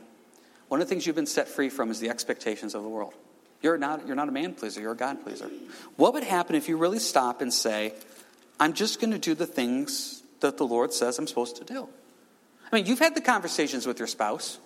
One 0.74 0.82
of 0.82 0.88
the 0.88 0.90
things 0.90 1.06
you've 1.06 1.16
been 1.16 1.28
set 1.28 1.48
free 1.48 1.70
from 1.70 1.92
is 1.92 2.00
the 2.00 2.10
expectations 2.10 2.74
of 2.74 2.82
the 2.82 2.90
world. 2.90 3.14
You're 3.62 3.78
not, 3.78 4.08
you're 4.08 4.16
not 4.16 4.28
a 4.28 4.32
man 4.32 4.56
pleaser, 4.56 4.82
you're 4.82 4.94
a 4.94 4.98
God 4.98 5.24
pleaser. 5.24 5.48
What 5.98 6.16
would 6.16 6.24
happen 6.24 6.56
if 6.56 6.68
you 6.68 6.78
really 6.78 6.98
stop 6.98 7.42
and 7.42 7.54
say, 7.54 7.94
I'm 8.60 8.74
just 8.74 9.00
going 9.00 9.12
to 9.12 9.20
do 9.20 9.36
the 9.36 9.46
things 9.46 10.24
that 10.40 10.58
the 10.58 10.66
Lord 10.66 10.92
says 10.92 11.20
I'm 11.20 11.28
supposed 11.28 11.58
to 11.58 11.64
do? 11.64 11.88
I 12.72 12.76
mean, 12.76 12.88
you've 12.88 12.98
had 12.98 13.14
the 13.14 13.22
conversations 13.22 13.86
with 13.86 14.00
your 14.00 14.08
spouse. 14.08 14.58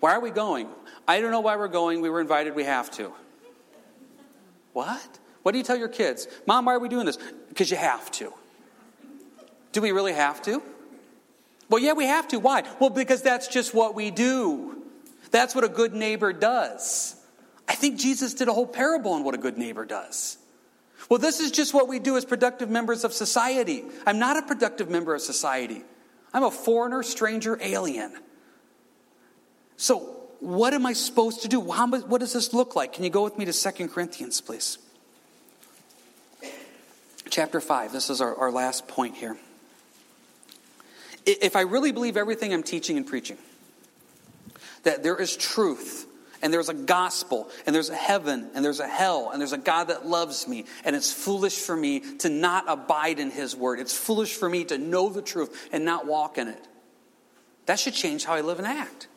Why 0.00 0.14
are 0.14 0.20
we 0.20 0.30
going? 0.30 0.68
I 1.06 1.20
don't 1.20 1.30
know 1.30 1.40
why 1.40 1.56
we're 1.56 1.68
going. 1.68 2.00
We 2.00 2.08
were 2.08 2.22
invited. 2.22 2.54
We 2.54 2.64
have 2.64 2.90
to. 2.92 3.12
What? 4.72 5.18
What 5.42 5.52
do 5.52 5.58
you 5.58 5.64
tell 5.64 5.76
your 5.76 5.88
kids? 5.88 6.28
Mom, 6.46 6.64
why 6.64 6.72
are 6.72 6.78
we 6.78 6.88
doing 6.88 7.04
this? 7.04 7.18
Because 7.50 7.70
you 7.70 7.76
have 7.76 8.10
to. 8.12 8.32
Do 9.72 9.82
we 9.82 9.92
really 9.92 10.14
have 10.14 10.40
to? 10.44 10.62
Well, 11.68 11.82
yeah, 11.82 11.92
we 11.92 12.06
have 12.06 12.26
to. 12.28 12.38
Why? 12.38 12.62
Well, 12.80 12.88
because 12.88 13.20
that's 13.20 13.48
just 13.48 13.74
what 13.74 13.94
we 13.94 14.10
do. 14.10 14.81
That's 15.32 15.54
what 15.54 15.64
a 15.64 15.68
good 15.68 15.94
neighbor 15.94 16.32
does. 16.32 17.16
I 17.66 17.74
think 17.74 17.98
Jesus 17.98 18.34
did 18.34 18.48
a 18.48 18.52
whole 18.52 18.66
parable 18.66 19.12
on 19.12 19.24
what 19.24 19.34
a 19.34 19.38
good 19.38 19.58
neighbor 19.58 19.84
does. 19.84 20.38
Well, 21.08 21.18
this 21.18 21.40
is 21.40 21.50
just 21.50 21.74
what 21.74 21.88
we 21.88 21.98
do 21.98 22.16
as 22.16 22.24
productive 22.24 22.70
members 22.70 23.02
of 23.02 23.12
society. 23.12 23.82
I'm 24.06 24.18
not 24.18 24.36
a 24.36 24.42
productive 24.42 24.88
member 24.88 25.14
of 25.14 25.22
society. 25.22 25.82
I'm 26.32 26.44
a 26.44 26.50
foreigner, 26.50 27.02
stranger, 27.02 27.58
alien. 27.60 28.14
So, 29.76 29.98
what 30.40 30.74
am 30.74 30.86
I 30.86 30.92
supposed 30.92 31.42
to 31.42 31.48
do? 31.48 31.70
How, 31.70 31.86
what 31.88 32.20
does 32.20 32.32
this 32.32 32.52
look 32.52 32.76
like? 32.76 32.92
Can 32.92 33.04
you 33.04 33.10
go 33.10 33.24
with 33.24 33.38
me 33.38 33.44
to 33.44 33.52
2 33.52 33.88
Corinthians, 33.88 34.40
please? 34.40 34.78
Chapter 37.30 37.60
5. 37.60 37.92
This 37.92 38.10
is 38.10 38.20
our, 38.20 38.34
our 38.36 38.50
last 38.50 38.86
point 38.88 39.16
here. 39.16 39.36
If 41.24 41.56
I 41.56 41.62
really 41.62 41.92
believe 41.92 42.16
everything 42.16 42.52
I'm 42.52 42.62
teaching 42.62 42.96
and 42.96 43.06
preaching, 43.06 43.38
that 44.82 45.02
there 45.02 45.16
is 45.16 45.36
truth, 45.36 46.06
and 46.42 46.52
there's 46.52 46.68
a 46.68 46.74
gospel, 46.74 47.48
and 47.66 47.74
there's 47.74 47.90
a 47.90 47.96
heaven, 47.96 48.50
and 48.54 48.64
there's 48.64 48.80
a 48.80 48.88
hell, 48.88 49.30
and 49.30 49.40
there's 49.40 49.52
a 49.52 49.58
God 49.58 49.84
that 49.84 50.06
loves 50.06 50.48
me, 50.48 50.64
and 50.84 50.96
it's 50.96 51.12
foolish 51.12 51.58
for 51.58 51.76
me 51.76 52.00
to 52.18 52.28
not 52.28 52.64
abide 52.68 53.18
in 53.18 53.30
His 53.30 53.54
word. 53.54 53.78
It's 53.78 53.96
foolish 53.96 54.34
for 54.34 54.48
me 54.48 54.64
to 54.64 54.78
know 54.78 55.08
the 55.08 55.22
truth 55.22 55.68
and 55.72 55.84
not 55.84 56.06
walk 56.06 56.38
in 56.38 56.48
it. 56.48 56.68
That 57.66 57.78
should 57.78 57.94
change 57.94 58.24
how 58.24 58.34
I 58.34 58.40
live 58.40 58.58
and 58.58 58.66
act 58.66 59.08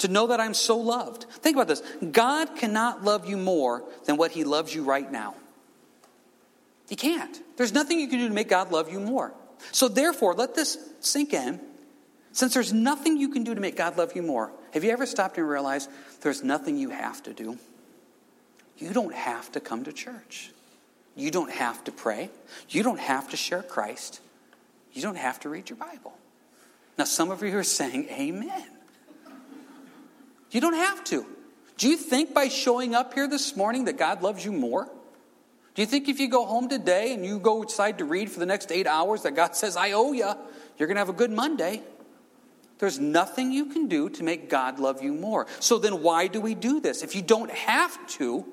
to 0.00 0.08
know 0.08 0.28
that 0.28 0.40
I'm 0.40 0.54
so 0.54 0.76
loved. 0.78 1.24
Think 1.24 1.56
about 1.56 1.68
this 1.68 1.82
God 2.10 2.56
cannot 2.56 3.04
love 3.04 3.28
you 3.28 3.36
more 3.36 3.84
than 4.04 4.16
what 4.16 4.32
He 4.32 4.44
loves 4.44 4.74
you 4.74 4.82
right 4.82 5.10
now. 5.10 5.34
He 6.88 6.96
can't. 6.96 7.40
There's 7.56 7.72
nothing 7.72 8.00
you 8.00 8.08
can 8.08 8.18
do 8.18 8.28
to 8.28 8.34
make 8.34 8.48
God 8.48 8.72
love 8.72 8.90
you 8.90 8.98
more. 8.98 9.32
So, 9.72 9.88
therefore, 9.88 10.34
let 10.34 10.54
this 10.54 10.76
sink 11.00 11.32
in. 11.32 11.60
Since 12.32 12.54
there's 12.54 12.72
nothing 12.72 13.16
you 13.16 13.28
can 13.28 13.44
do 13.44 13.54
to 13.54 13.60
make 13.60 13.76
God 13.76 13.98
love 13.98 14.14
you 14.14 14.22
more, 14.22 14.52
have 14.72 14.84
you 14.84 14.90
ever 14.90 15.06
stopped 15.06 15.36
and 15.36 15.48
realized 15.48 15.90
there's 16.20 16.44
nothing 16.44 16.76
you 16.76 16.90
have 16.90 17.22
to 17.24 17.32
do? 17.32 17.58
You 18.78 18.92
don't 18.92 19.14
have 19.14 19.50
to 19.52 19.60
come 19.60 19.84
to 19.84 19.92
church. 19.92 20.52
You 21.16 21.30
don't 21.30 21.50
have 21.50 21.84
to 21.84 21.92
pray. 21.92 22.30
You 22.68 22.82
don't 22.82 23.00
have 23.00 23.28
to 23.30 23.36
share 23.36 23.62
Christ. 23.62 24.20
You 24.92 25.02
don't 25.02 25.16
have 25.16 25.40
to 25.40 25.48
read 25.48 25.68
your 25.68 25.76
Bible. 25.76 26.16
Now, 26.96 27.04
some 27.04 27.30
of 27.30 27.42
you 27.42 27.56
are 27.58 27.62
saying, 27.62 28.08
Amen. 28.10 28.66
You 30.50 30.60
don't 30.60 30.74
have 30.74 31.04
to. 31.04 31.26
Do 31.76 31.88
you 31.88 31.96
think 31.96 32.34
by 32.34 32.48
showing 32.48 32.94
up 32.94 33.14
here 33.14 33.28
this 33.28 33.56
morning 33.56 33.84
that 33.84 33.96
God 33.96 34.22
loves 34.22 34.44
you 34.44 34.52
more? 34.52 34.88
Do 35.74 35.82
you 35.82 35.86
think 35.86 36.08
if 36.08 36.18
you 36.18 36.28
go 36.28 36.44
home 36.44 36.68
today 36.68 37.14
and 37.14 37.24
you 37.24 37.38
go 37.38 37.64
decide 37.64 37.98
to 37.98 38.04
read 38.04 38.30
for 38.30 38.40
the 38.40 38.46
next 38.46 38.72
eight 38.72 38.86
hours 38.86 39.22
that 39.22 39.36
God 39.36 39.54
says, 39.54 39.76
I 39.76 39.92
owe 39.92 40.12
you, 40.12 40.30
you're 40.76 40.88
going 40.88 40.96
to 40.96 41.00
have 41.00 41.08
a 41.08 41.14
good 41.14 41.30
Monday? 41.30 41.82
There's 42.80 42.98
nothing 42.98 43.52
you 43.52 43.66
can 43.66 43.86
do 43.86 44.08
to 44.10 44.24
make 44.24 44.50
God 44.50 44.80
love 44.80 45.02
you 45.02 45.12
more. 45.12 45.46
So 45.60 45.78
then, 45.78 46.02
why 46.02 46.26
do 46.26 46.40
we 46.40 46.54
do 46.54 46.80
this? 46.80 47.02
If 47.02 47.14
you 47.14 47.22
don't 47.22 47.50
have 47.50 48.06
to, 48.18 48.44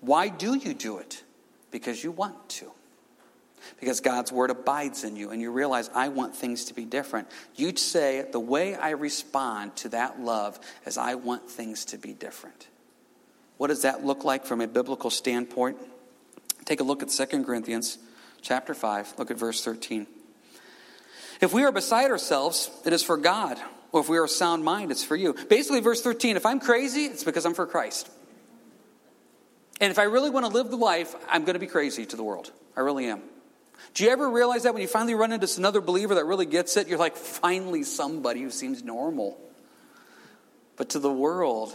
why 0.00 0.28
do 0.28 0.54
you 0.54 0.74
do 0.74 0.98
it? 0.98 1.24
Because 1.70 2.04
you 2.04 2.12
want 2.12 2.48
to 2.50 2.70
because 3.80 4.00
God's 4.00 4.32
word 4.32 4.50
abides 4.50 5.04
in 5.04 5.16
you 5.16 5.30
and 5.30 5.40
you 5.40 5.50
realize, 5.50 5.90
I 5.94 6.08
want 6.08 6.34
things 6.34 6.66
to 6.66 6.74
be 6.74 6.84
different. 6.84 7.28
You'd 7.54 7.78
say, 7.78 8.24
the 8.30 8.40
way 8.40 8.74
I 8.74 8.90
respond 8.90 9.76
to 9.76 9.90
that 9.90 10.20
love 10.20 10.58
is 10.86 10.96
I 10.98 11.14
want 11.14 11.48
things 11.48 11.84
to 11.86 11.98
be 11.98 12.12
different. 12.12 12.68
What 13.56 13.68
does 13.68 13.82
that 13.82 14.04
look 14.04 14.24
like 14.24 14.44
from 14.44 14.60
a 14.60 14.66
biblical 14.66 15.10
standpoint? 15.10 15.78
Take 16.64 16.80
a 16.80 16.84
look 16.84 17.02
at 17.02 17.08
2 17.08 17.44
Corinthians 17.44 17.98
chapter 18.40 18.74
5. 18.74 19.14
Look 19.18 19.30
at 19.30 19.38
verse 19.38 19.64
13. 19.64 20.06
If 21.40 21.52
we 21.52 21.64
are 21.64 21.72
beside 21.72 22.10
ourselves, 22.10 22.70
it 22.84 22.92
is 22.92 23.02
for 23.02 23.16
God. 23.16 23.58
Or 23.92 24.00
if 24.00 24.08
we 24.08 24.18
are 24.18 24.24
a 24.24 24.28
sound 24.28 24.64
mind, 24.64 24.90
it's 24.90 25.04
for 25.04 25.16
you. 25.16 25.34
Basically, 25.48 25.80
verse 25.80 26.02
13 26.02 26.36
if 26.36 26.44
I'm 26.44 26.60
crazy, 26.60 27.04
it's 27.04 27.24
because 27.24 27.46
I'm 27.46 27.54
for 27.54 27.66
Christ. 27.66 28.10
And 29.80 29.90
if 29.90 29.98
I 29.98 30.04
really 30.04 30.30
want 30.30 30.44
to 30.44 30.52
live 30.52 30.70
the 30.70 30.76
life, 30.76 31.14
I'm 31.28 31.44
going 31.44 31.54
to 31.54 31.60
be 31.60 31.68
crazy 31.68 32.04
to 32.06 32.16
the 32.16 32.24
world. 32.24 32.50
I 32.76 32.80
really 32.80 33.06
am. 33.06 33.22
Do 33.94 34.04
you 34.04 34.10
ever 34.10 34.28
realize 34.28 34.64
that 34.64 34.74
when 34.74 34.82
you 34.82 34.88
finally 34.88 35.14
run 35.14 35.32
into 35.32 35.48
another 35.56 35.80
believer 35.80 36.16
that 36.16 36.24
really 36.24 36.46
gets 36.46 36.76
it, 36.76 36.88
you're 36.88 36.98
like, 36.98 37.16
finally 37.16 37.84
somebody 37.84 38.42
who 38.42 38.50
seems 38.50 38.82
normal? 38.82 39.38
But 40.76 40.90
to 40.90 40.98
the 40.98 41.12
world, 41.12 41.74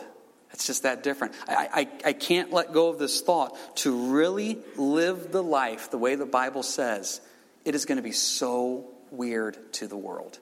it's 0.51 0.67
just 0.67 0.83
that 0.83 1.01
different. 1.01 1.33
I, 1.47 1.69
I, 1.73 2.09
I 2.09 2.13
can't 2.13 2.51
let 2.51 2.73
go 2.73 2.89
of 2.89 2.99
this 2.99 3.21
thought. 3.21 3.57
To 3.77 4.11
really 4.11 4.59
live 4.75 5.31
the 5.31 5.41
life 5.41 5.89
the 5.89 5.97
way 5.97 6.15
the 6.15 6.25
Bible 6.25 6.63
says, 6.63 7.21
it 7.65 7.73
is 7.73 7.85
going 7.85 7.97
to 7.97 8.03
be 8.03 8.11
so 8.11 8.92
weird 9.13 9.73
to 9.73 9.87
the 9.87 9.97
world. 9.97 10.39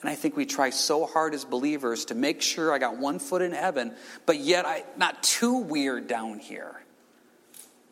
And 0.00 0.10
I 0.10 0.14
think 0.14 0.36
we 0.36 0.46
try 0.46 0.70
so 0.70 1.06
hard 1.06 1.32
as 1.32 1.44
believers 1.44 2.06
to 2.06 2.14
make 2.14 2.42
sure 2.42 2.72
I 2.72 2.78
got 2.78 2.96
one 2.96 3.18
foot 3.18 3.40
in 3.40 3.52
heaven, 3.52 3.94
but 4.26 4.38
yet 4.38 4.66
I 4.66 4.84
not 4.96 5.22
too 5.22 5.58
weird 5.58 6.08
down 6.08 6.38
here. 6.38 6.82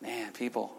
Man, 0.02 0.32
people, 0.32 0.76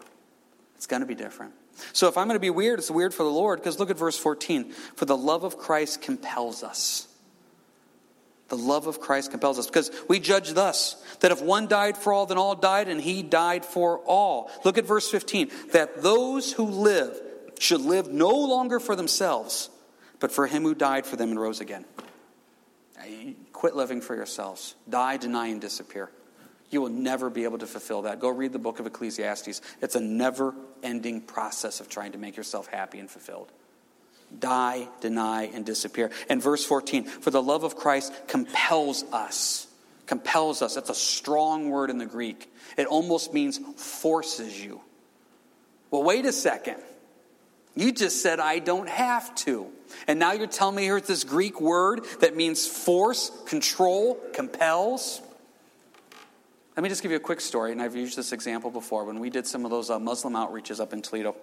it's 0.76 0.86
going 0.86 1.00
to 1.00 1.06
be 1.06 1.14
different. 1.14 1.54
So 1.92 2.08
if 2.08 2.18
I'm 2.18 2.26
going 2.26 2.36
to 2.36 2.40
be 2.40 2.50
weird, 2.50 2.78
it's 2.78 2.90
weird 2.90 3.14
for 3.14 3.22
the 3.22 3.30
Lord 3.30 3.60
because 3.60 3.78
look 3.78 3.90
at 3.90 3.96
verse 3.96 4.18
14. 4.18 4.72
For 4.72 5.06
the 5.06 5.16
love 5.16 5.44
of 5.44 5.56
Christ 5.56 6.02
compels 6.02 6.62
us. 6.62 7.08
The 8.48 8.58
love 8.58 8.86
of 8.86 9.00
Christ 9.00 9.30
compels 9.30 9.58
us 9.58 9.66
because 9.66 9.90
we 10.08 10.20
judge 10.20 10.52
thus 10.52 11.02
that 11.20 11.32
if 11.32 11.40
one 11.40 11.68
died 11.68 11.96
for 11.96 12.12
all, 12.12 12.26
then 12.26 12.36
all 12.36 12.54
died, 12.54 12.88
and 12.88 13.00
he 13.00 13.22
died 13.22 13.64
for 13.64 14.00
all. 14.00 14.50
Look 14.62 14.76
at 14.76 14.84
verse 14.84 15.10
15. 15.10 15.50
That 15.72 16.02
those 16.02 16.52
who 16.52 16.64
live 16.64 17.18
should 17.62 17.80
live 17.80 18.08
no 18.08 18.30
longer 18.30 18.80
for 18.80 18.96
themselves, 18.96 19.70
but 20.18 20.32
for 20.32 20.46
him 20.46 20.62
who 20.62 20.74
died 20.74 21.06
for 21.06 21.16
them 21.16 21.30
and 21.30 21.40
rose 21.40 21.60
again. 21.60 21.84
Quit 23.52 23.76
living 23.76 24.00
for 24.00 24.14
yourselves. 24.16 24.74
Die, 24.88 25.16
deny, 25.16 25.46
and 25.48 25.60
disappear. 25.60 26.10
You 26.70 26.80
will 26.80 26.90
never 26.90 27.30
be 27.30 27.44
able 27.44 27.58
to 27.58 27.66
fulfill 27.66 28.02
that. 28.02 28.18
Go 28.18 28.28
read 28.28 28.52
the 28.52 28.58
book 28.58 28.80
of 28.80 28.86
Ecclesiastes. 28.86 29.60
It's 29.80 29.94
a 29.94 30.00
never 30.00 30.54
ending 30.82 31.20
process 31.20 31.80
of 31.80 31.88
trying 31.88 32.12
to 32.12 32.18
make 32.18 32.36
yourself 32.36 32.66
happy 32.66 32.98
and 32.98 33.10
fulfilled. 33.10 33.52
Die, 34.36 34.88
deny, 35.00 35.44
and 35.44 35.66
disappear. 35.66 36.10
And 36.28 36.42
verse 36.42 36.64
14, 36.64 37.04
for 37.04 37.30
the 37.30 37.42
love 37.42 37.64
of 37.64 37.76
Christ 37.76 38.12
compels 38.26 39.04
us. 39.12 39.66
Compels 40.06 40.62
us. 40.62 40.74
That's 40.74 40.90
a 40.90 40.94
strong 40.94 41.70
word 41.70 41.90
in 41.90 41.98
the 41.98 42.06
Greek. 42.06 42.50
It 42.76 42.86
almost 42.86 43.34
means 43.34 43.60
forces 43.76 44.58
you. 44.58 44.80
Well, 45.90 46.02
wait 46.02 46.24
a 46.24 46.32
second. 46.32 46.78
You 47.74 47.92
just 47.92 48.22
said 48.22 48.40
I 48.40 48.58
don't 48.58 48.88
have 48.88 49.34
to. 49.36 49.66
And 50.06 50.18
now 50.18 50.32
you're 50.32 50.46
telling 50.46 50.76
me 50.76 50.84
here's 50.84 51.02
this 51.02 51.24
Greek 51.24 51.60
word 51.60 52.04
that 52.20 52.36
means 52.36 52.66
force, 52.66 53.30
control, 53.46 54.18
compels. 54.32 55.22
Let 56.76 56.82
me 56.82 56.88
just 56.88 57.02
give 57.02 57.10
you 57.10 57.18
a 57.18 57.20
quick 57.20 57.40
story, 57.40 57.72
and 57.72 57.82
I've 57.82 57.96
used 57.96 58.16
this 58.16 58.32
example 58.32 58.70
before. 58.70 59.04
When 59.04 59.20
we 59.20 59.30
did 59.30 59.46
some 59.46 59.64
of 59.64 59.70
those 59.70 59.90
uh, 59.90 59.98
Muslim 59.98 60.34
outreaches 60.34 60.80
up 60.80 60.92
in 60.92 61.02
Toledo, 61.02 61.36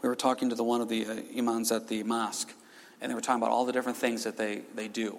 we 0.00 0.08
were 0.08 0.16
talking 0.16 0.48
to 0.48 0.54
the, 0.54 0.64
one 0.64 0.80
of 0.80 0.88
the 0.88 1.06
uh, 1.06 1.16
imams 1.36 1.70
at 1.70 1.88
the 1.88 2.02
mosque, 2.02 2.52
and 3.00 3.10
they 3.10 3.14
were 3.14 3.20
talking 3.20 3.42
about 3.42 3.52
all 3.52 3.64
the 3.64 3.72
different 3.72 3.98
things 3.98 4.24
that 4.24 4.36
they, 4.36 4.62
they 4.74 4.88
do. 4.88 5.18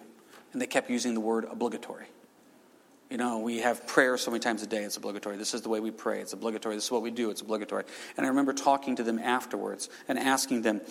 And 0.51 0.61
they 0.61 0.68
kept 0.68 0.89
using 0.89 1.14
the 1.14 1.20
word 1.20 1.45
obligatory. 1.45 2.05
You 3.14 3.20
know, 3.20 3.38
we 3.38 3.59
have 3.59 3.86
prayer 3.86 4.18
so 4.18 4.32
many 4.32 4.39
times 4.39 4.64
a 4.64 4.66
day, 4.66 4.82
it's 4.82 4.97
obligatory. 4.97 5.38
This 5.38 5.53
is 5.53 5.61
the 5.61 5.70
way 5.70 5.80
we 5.80 5.91
pray, 5.91 6.20
it's 6.22 6.34
obligatory. 6.34 6.74
This 6.74 6.86
is 6.86 6.91
what 6.91 7.03
we 7.03 7.11
do, 7.11 7.30
it's 7.30 7.41
obligatory. 7.41 7.84
And 8.18 8.26
I 8.26 8.30
remember 8.30 8.53
talking 8.53 8.95
to 8.95 9.03
them 9.03 9.20
afterwards 9.20 9.88
and 10.07 10.18
asking 10.18 10.64
them, 10.64 10.82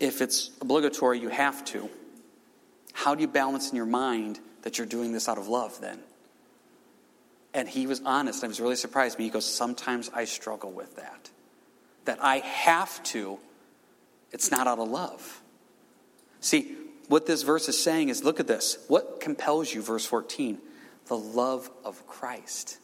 if 0.00 0.20
it's 0.20 0.50
obligatory, 0.60 1.20
you 1.20 1.28
have 1.28 1.64
to. 1.66 1.88
How 2.94 3.14
do 3.14 3.20
you 3.20 3.28
balance 3.28 3.70
in 3.70 3.76
your 3.76 3.86
mind 3.86 4.40
that 4.62 4.76
you're 4.76 4.88
doing 4.88 5.12
this 5.12 5.28
out 5.28 5.38
of 5.38 5.46
love 5.46 5.80
then? 5.80 6.00
And 7.54 7.68
he 7.68 7.86
was 7.86 8.02
honest. 8.04 8.42
I 8.42 8.48
was 8.48 8.58
really 8.60 8.74
surprised. 8.74 9.16
He 9.16 9.30
goes, 9.30 9.46
Sometimes 9.46 10.10
I 10.12 10.24
struggle 10.24 10.72
with 10.72 10.96
that. 10.96 11.30
That 12.06 12.18
I 12.20 12.38
have 12.38 13.00
to, 13.04 13.38
it's 14.32 14.50
not 14.50 14.66
out 14.66 14.80
of 14.80 14.88
love. 14.88 15.40
See, 16.40 16.74
what 17.06 17.26
this 17.26 17.42
verse 17.42 17.68
is 17.68 17.80
saying 17.80 18.08
is 18.08 18.24
look 18.24 18.40
at 18.40 18.48
this. 18.48 18.84
What 18.88 19.20
compels 19.20 19.72
you, 19.72 19.80
verse 19.80 20.04
14? 20.04 20.58
The 21.08 21.16
love 21.16 21.70
of 21.84 22.06
Christ. 22.06 22.78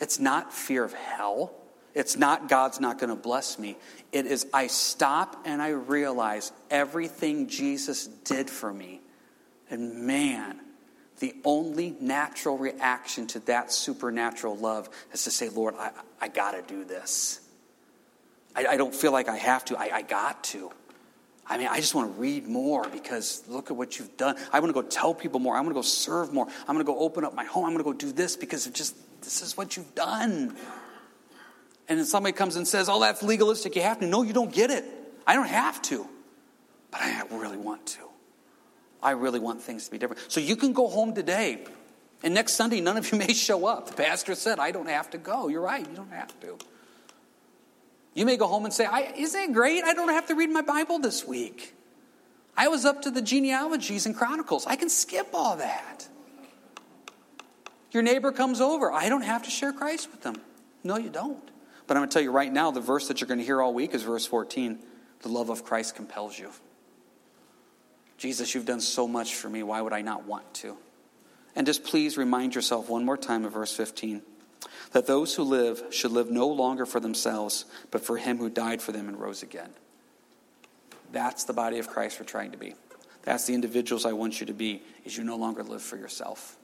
It's 0.00 0.18
not 0.18 0.52
fear 0.52 0.84
of 0.84 0.92
hell. 0.94 1.52
It's 1.94 2.16
not 2.16 2.48
God's 2.48 2.80
not 2.80 2.98
going 2.98 3.10
to 3.10 3.16
bless 3.16 3.58
me. 3.58 3.76
It 4.12 4.26
is 4.26 4.46
I 4.52 4.68
stop 4.68 5.42
and 5.44 5.60
I 5.60 5.70
realize 5.70 6.52
everything 6.70 7.48
Jesus 7.48 8.06
did 8.06 8.48
for 8.48 8.72
me. 8.72 9.00
And 9.68 10.06
man, 10.06 10.60
the 11.18 11.34
only 11.44 11.96
natural 12.00 12.56
reaction 12.56 13.26
to 13.28 13.40
that 13.40 13.72
supernatural 13.72 14.56
love 14.56 14.88
is 15.12 15.24
to 15.24 15.30
say, 15.30 15.48
Lord, 15.48 15.74
I, 15.78 15.90
I 16.20 16.28
got 16.28 16.52
to 16.52 16.62
do 16.62 16.84
this. 16.84 17.40
I, 18.56 18.66
I, 18.66 18.76
don't 18.76 18.94
feel 18.94 19.12
like 19.12 19.28
I 19.28 19.36
have 19.36 19.64
to, 19.66 19.78
I, 19.78 19.90
I 19.92 20.02
got 20.02 20.42
to. 20.44 20.72
I 21.50 21.58
mean, 21.58 21.66
I 21.66 21.80
just 21.80 21.96
want 21.96 22.14
to 22.14 22.20
read 22.20 22.46
more 22.46 22.88
because 22.88 23.42
look 23.48 23.72
at 23.72 23.76
what 23.76 23.98
you've 23.98 24.16
done. 24.16 24.36
I 24.52 24.60
want 24.60 24.72
to 24.72 24.80
go 24.80 24.86
tell 24.86 25.12
people 25.12 25.40
more. 25.40 25.56
I 25.56 25.60
want 25.60 25.70
to 25.70 25.74
go 25.74 25.82
serve 25.82 26.32
more. 26.32 26.46
I'm 26.46 26.76
going 26.76 26.78
to 26.78 26.84
go 26.84 26.96
open 27.00 27.24
up 27.24 27.34
my 27.34 27.44
home. 27.44 27.64
I'm 27.64 27.72
going 27.72 27.84
to 27.84 27.84
go 27.84 27.92
do 27.92 28.12
this 28.12 28.36
because 28.36 28.68
of 28.68 28.72
just 28.72 28.94
this 29.22 29.42
is 29.42 29.56
what 29.56 29.76
you've 29.76 29.92
done. 29.96 30.54
And 31.88 31.98
then 31.98 32.06
somebody 32.06 32.34
comes 32.34 32.54
and 32.54 32.68
says, 32.68 32.88
"Oh, 32.88 33.00
that's 33.00 33.24
legalistic. 33.24 33.74
You 33.74 33.82
have 33.82 33.98
to." 33.98 34.06
No, 34.06 34.22
you 34.22 34.32
don't 34.32 34.52
get 34.52 34.70
it. 34.70 34.84
I 35.26 35.34
don't 35.34 35.48
have 35.48 35.82
to, 35.82 36.06
but 36.92 37.00
I 37.00 37.24
really 37.32 37.58
want 37.58 37.84
to. 37.86 38.00
I 39.02 39.10
really 39.10 39.40
want 39.40 39.60
things 39.60 39.86
to 39.86 39.90
be 39.90 39.98
different. 39.98 40.22
So 40.30 40.38
you 40.38 40.54
can 40.54 40.72
go 40.72 40.86
home 40.86 41.14
today, 41.14 41.64
and 42.22 42.32
next 42.32 42.52
Sunday, 42.52 42.80
none 42.80 42.96
of 42.96 43.10
you 43.10 43.18
may 43.26 43.32
show 43.32 43.66
up. 43.66 43.88
The 43.88 43.94
pastor 43.94 44.36
said, 44.36 44.60
"I 44.60 44.70
don't 44.70 44.88
have 44.88 45.10
to 45.10 45.18
go." 45.18 45.48
You're 45.48 45.62
right. 45.62 45.84
You 45.84 45.96
don't 45.96 46.12
have 46.12 46.38
to. 46.42 46.58
You 48.14 48.26
may 48.26 48.36
go 48.36 48.46
home 48.46 48.64
and 48.64 48.74
say, 48.74 48.86
Isn't 49.16 49.40
it 49.40 49.52
great? 49.52 49.84
I 49.84 49.94
don't 49.94 50.08
have 50.08 50.26
to 50.26 50.34
read 50.34 50.50
my 50.50 50.62
Bible 50.62 50.98
this 50.98 51.26
week. 51.26 51.74
I 52.56 52.68
was 52.68 52.84
up 52.84 53.02
to 53.02 53.10
the 53.10 53.22
genealogies 53.22 54.06
and 54.06 54.16
chronicles. 54.16 54.66
I 54.66 54.76
can 54.76 54.90
skip 54.90 55.28
all 55.32 55.56
that. 55.56 56.08
Your 57.92 58.02
neighbor 58.02 58.32
comes 58.32 58.60
over. 58.60 58.92
I 58.92 59.08
don't 59.08 59.22
have 59.22 59.44
to 59.44 59.50
share 59.50 59.72
Christ 59.72 60.10
with 60.10 60.22
them. 60.22 60.36
No, 60.84 60.96
you 60.96 61.10
don't. 61.10 61.42
But 61.86 61.96
I'm 61.96 62.02
going 62.02 62.08
to 62.10 62.12
tell 62.12 62.22
you 62.22 62.30
right 62.30 62.52
now 62.52 62.70
the 62.70 62.80
verse 62.80 63.08
that 63.08 63.20
you're 63.20 63.28
going 63.28 63.38
to 63.38 63.44
hear 63.44 63.60
all 63.60 63.74
week 63.74 63.94
is 63.94 64.02
verse 64.02 64.26
14. 64.26 64.78
The 65.22 65.28
love 65.28 65.50
of 65.50 65.64
Christ 65.64 65.94
compels 65.94 66.38
you. 66.38 66.50
Jesus, 68.16 68.54
you've 68.54 68.66
done 68.66 68.80
so 68.80 69.08
much 69.08 69.34
for 69.34 69.48
me. 69.48 69.62
Why 69.62 69.80
would 69.80 69.92
I 69.92 70.02
not 70.02 70.24
want 70.24 70.52
to? 70.54 70.76
And 71.56 71.66
just 71.66 71.84
please 71.84 72.16
remind 72.16 72.54
yourself 72.54 72.88
one 72.88 73.04
more 73.04 73.16
time 73.16 73.44
of 73.44 73.54
verse 73.54 73.74
15 73.74 74.22
that 74.92 75.06
those 75.06 75.34
who 75.34 75.42
live 75.42 75.82
should 75.90 76.12
live 76.12 76.30
no 76.30 76.48
longer 76.48 76.86
for 76.86 77.00
themselves, 77.00 77.64
but 77.90 78.04
for 78.04 78.16
him 78.16 78.38
who 78.38 78.50
died 78.50 78.82
for 78.82 78.92
them 78.92 79.08
and 79.08 79.18
rose 79.18 79.42
again. 79.42 79.70
That's 81.12 81.44
the 81.44 81.52
body 81.52 81.78
of 81.78 81.88
Christ 81.88 82.20
we're 82.20 82.26
trying 82.26 82.52
to 82.52 82.58
be. 82.58 82.74
That's 83.22 83.46
the 83.46 83.54
individuals 83.54 84.06
I 84.06 84.12
want 84.12 84.40
you 84.40 84.46
to 84.46 84.52
be, 84.52 84.82
is 85.04 85.16
you 85.16 85.24
no 85.24 85.36
longer 85.36 85.62
live 85.62 85.82
for 85.82 85.96
yourself. 85.96 86.56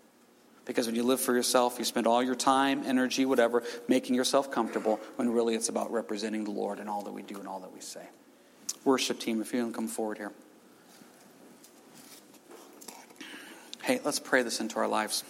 Because 0.65 0.87
when 0.87 0.97
you 0.97 1.05
live 1.05 1.21
for 1.21 1.35
yourself, 1.35 1.79
you 1.79 1.85
spend 1.85 2.07
all 2.07 2.23
your 2.23 2.35
time, 2.35 2.83
energy, 2.85 3.25
whatever, 3.25 3.63
making 3.89 4.17
yourself 4.17 4.51
comfortable, 4.51 4.99
when 5.17 5.31
really 5.31 5.55
it's 5.55 5.69
about 5.69 5.93
representing 5.93 6.45
the 6.45 6.51
Lord 6.51 6.81
in 6.81 6.89
all 6.89 7.03
that 7.03 7.13
we 7.13 7.23
do 7.23 7.39
and 7.39 7.47
all 7.47 7.61
that 7.61 7.73
we 7.73 7.81
say. 7.81 8.03
Worship 8.85 9.21
team, 9.21 9.41
if 9.41 9.53
you 9.53 9.63
can 9.63 9.73
come 9.73 9.87
forward 9.87 10.19
here. 10.19 10.33
Hey, 13.83 14.01
let's 14.05 14.19
pray 14.19 14.43
this 14.43 14.59
into 14.61 14.79
our 14.79 14.89
lives. 14.89 15.23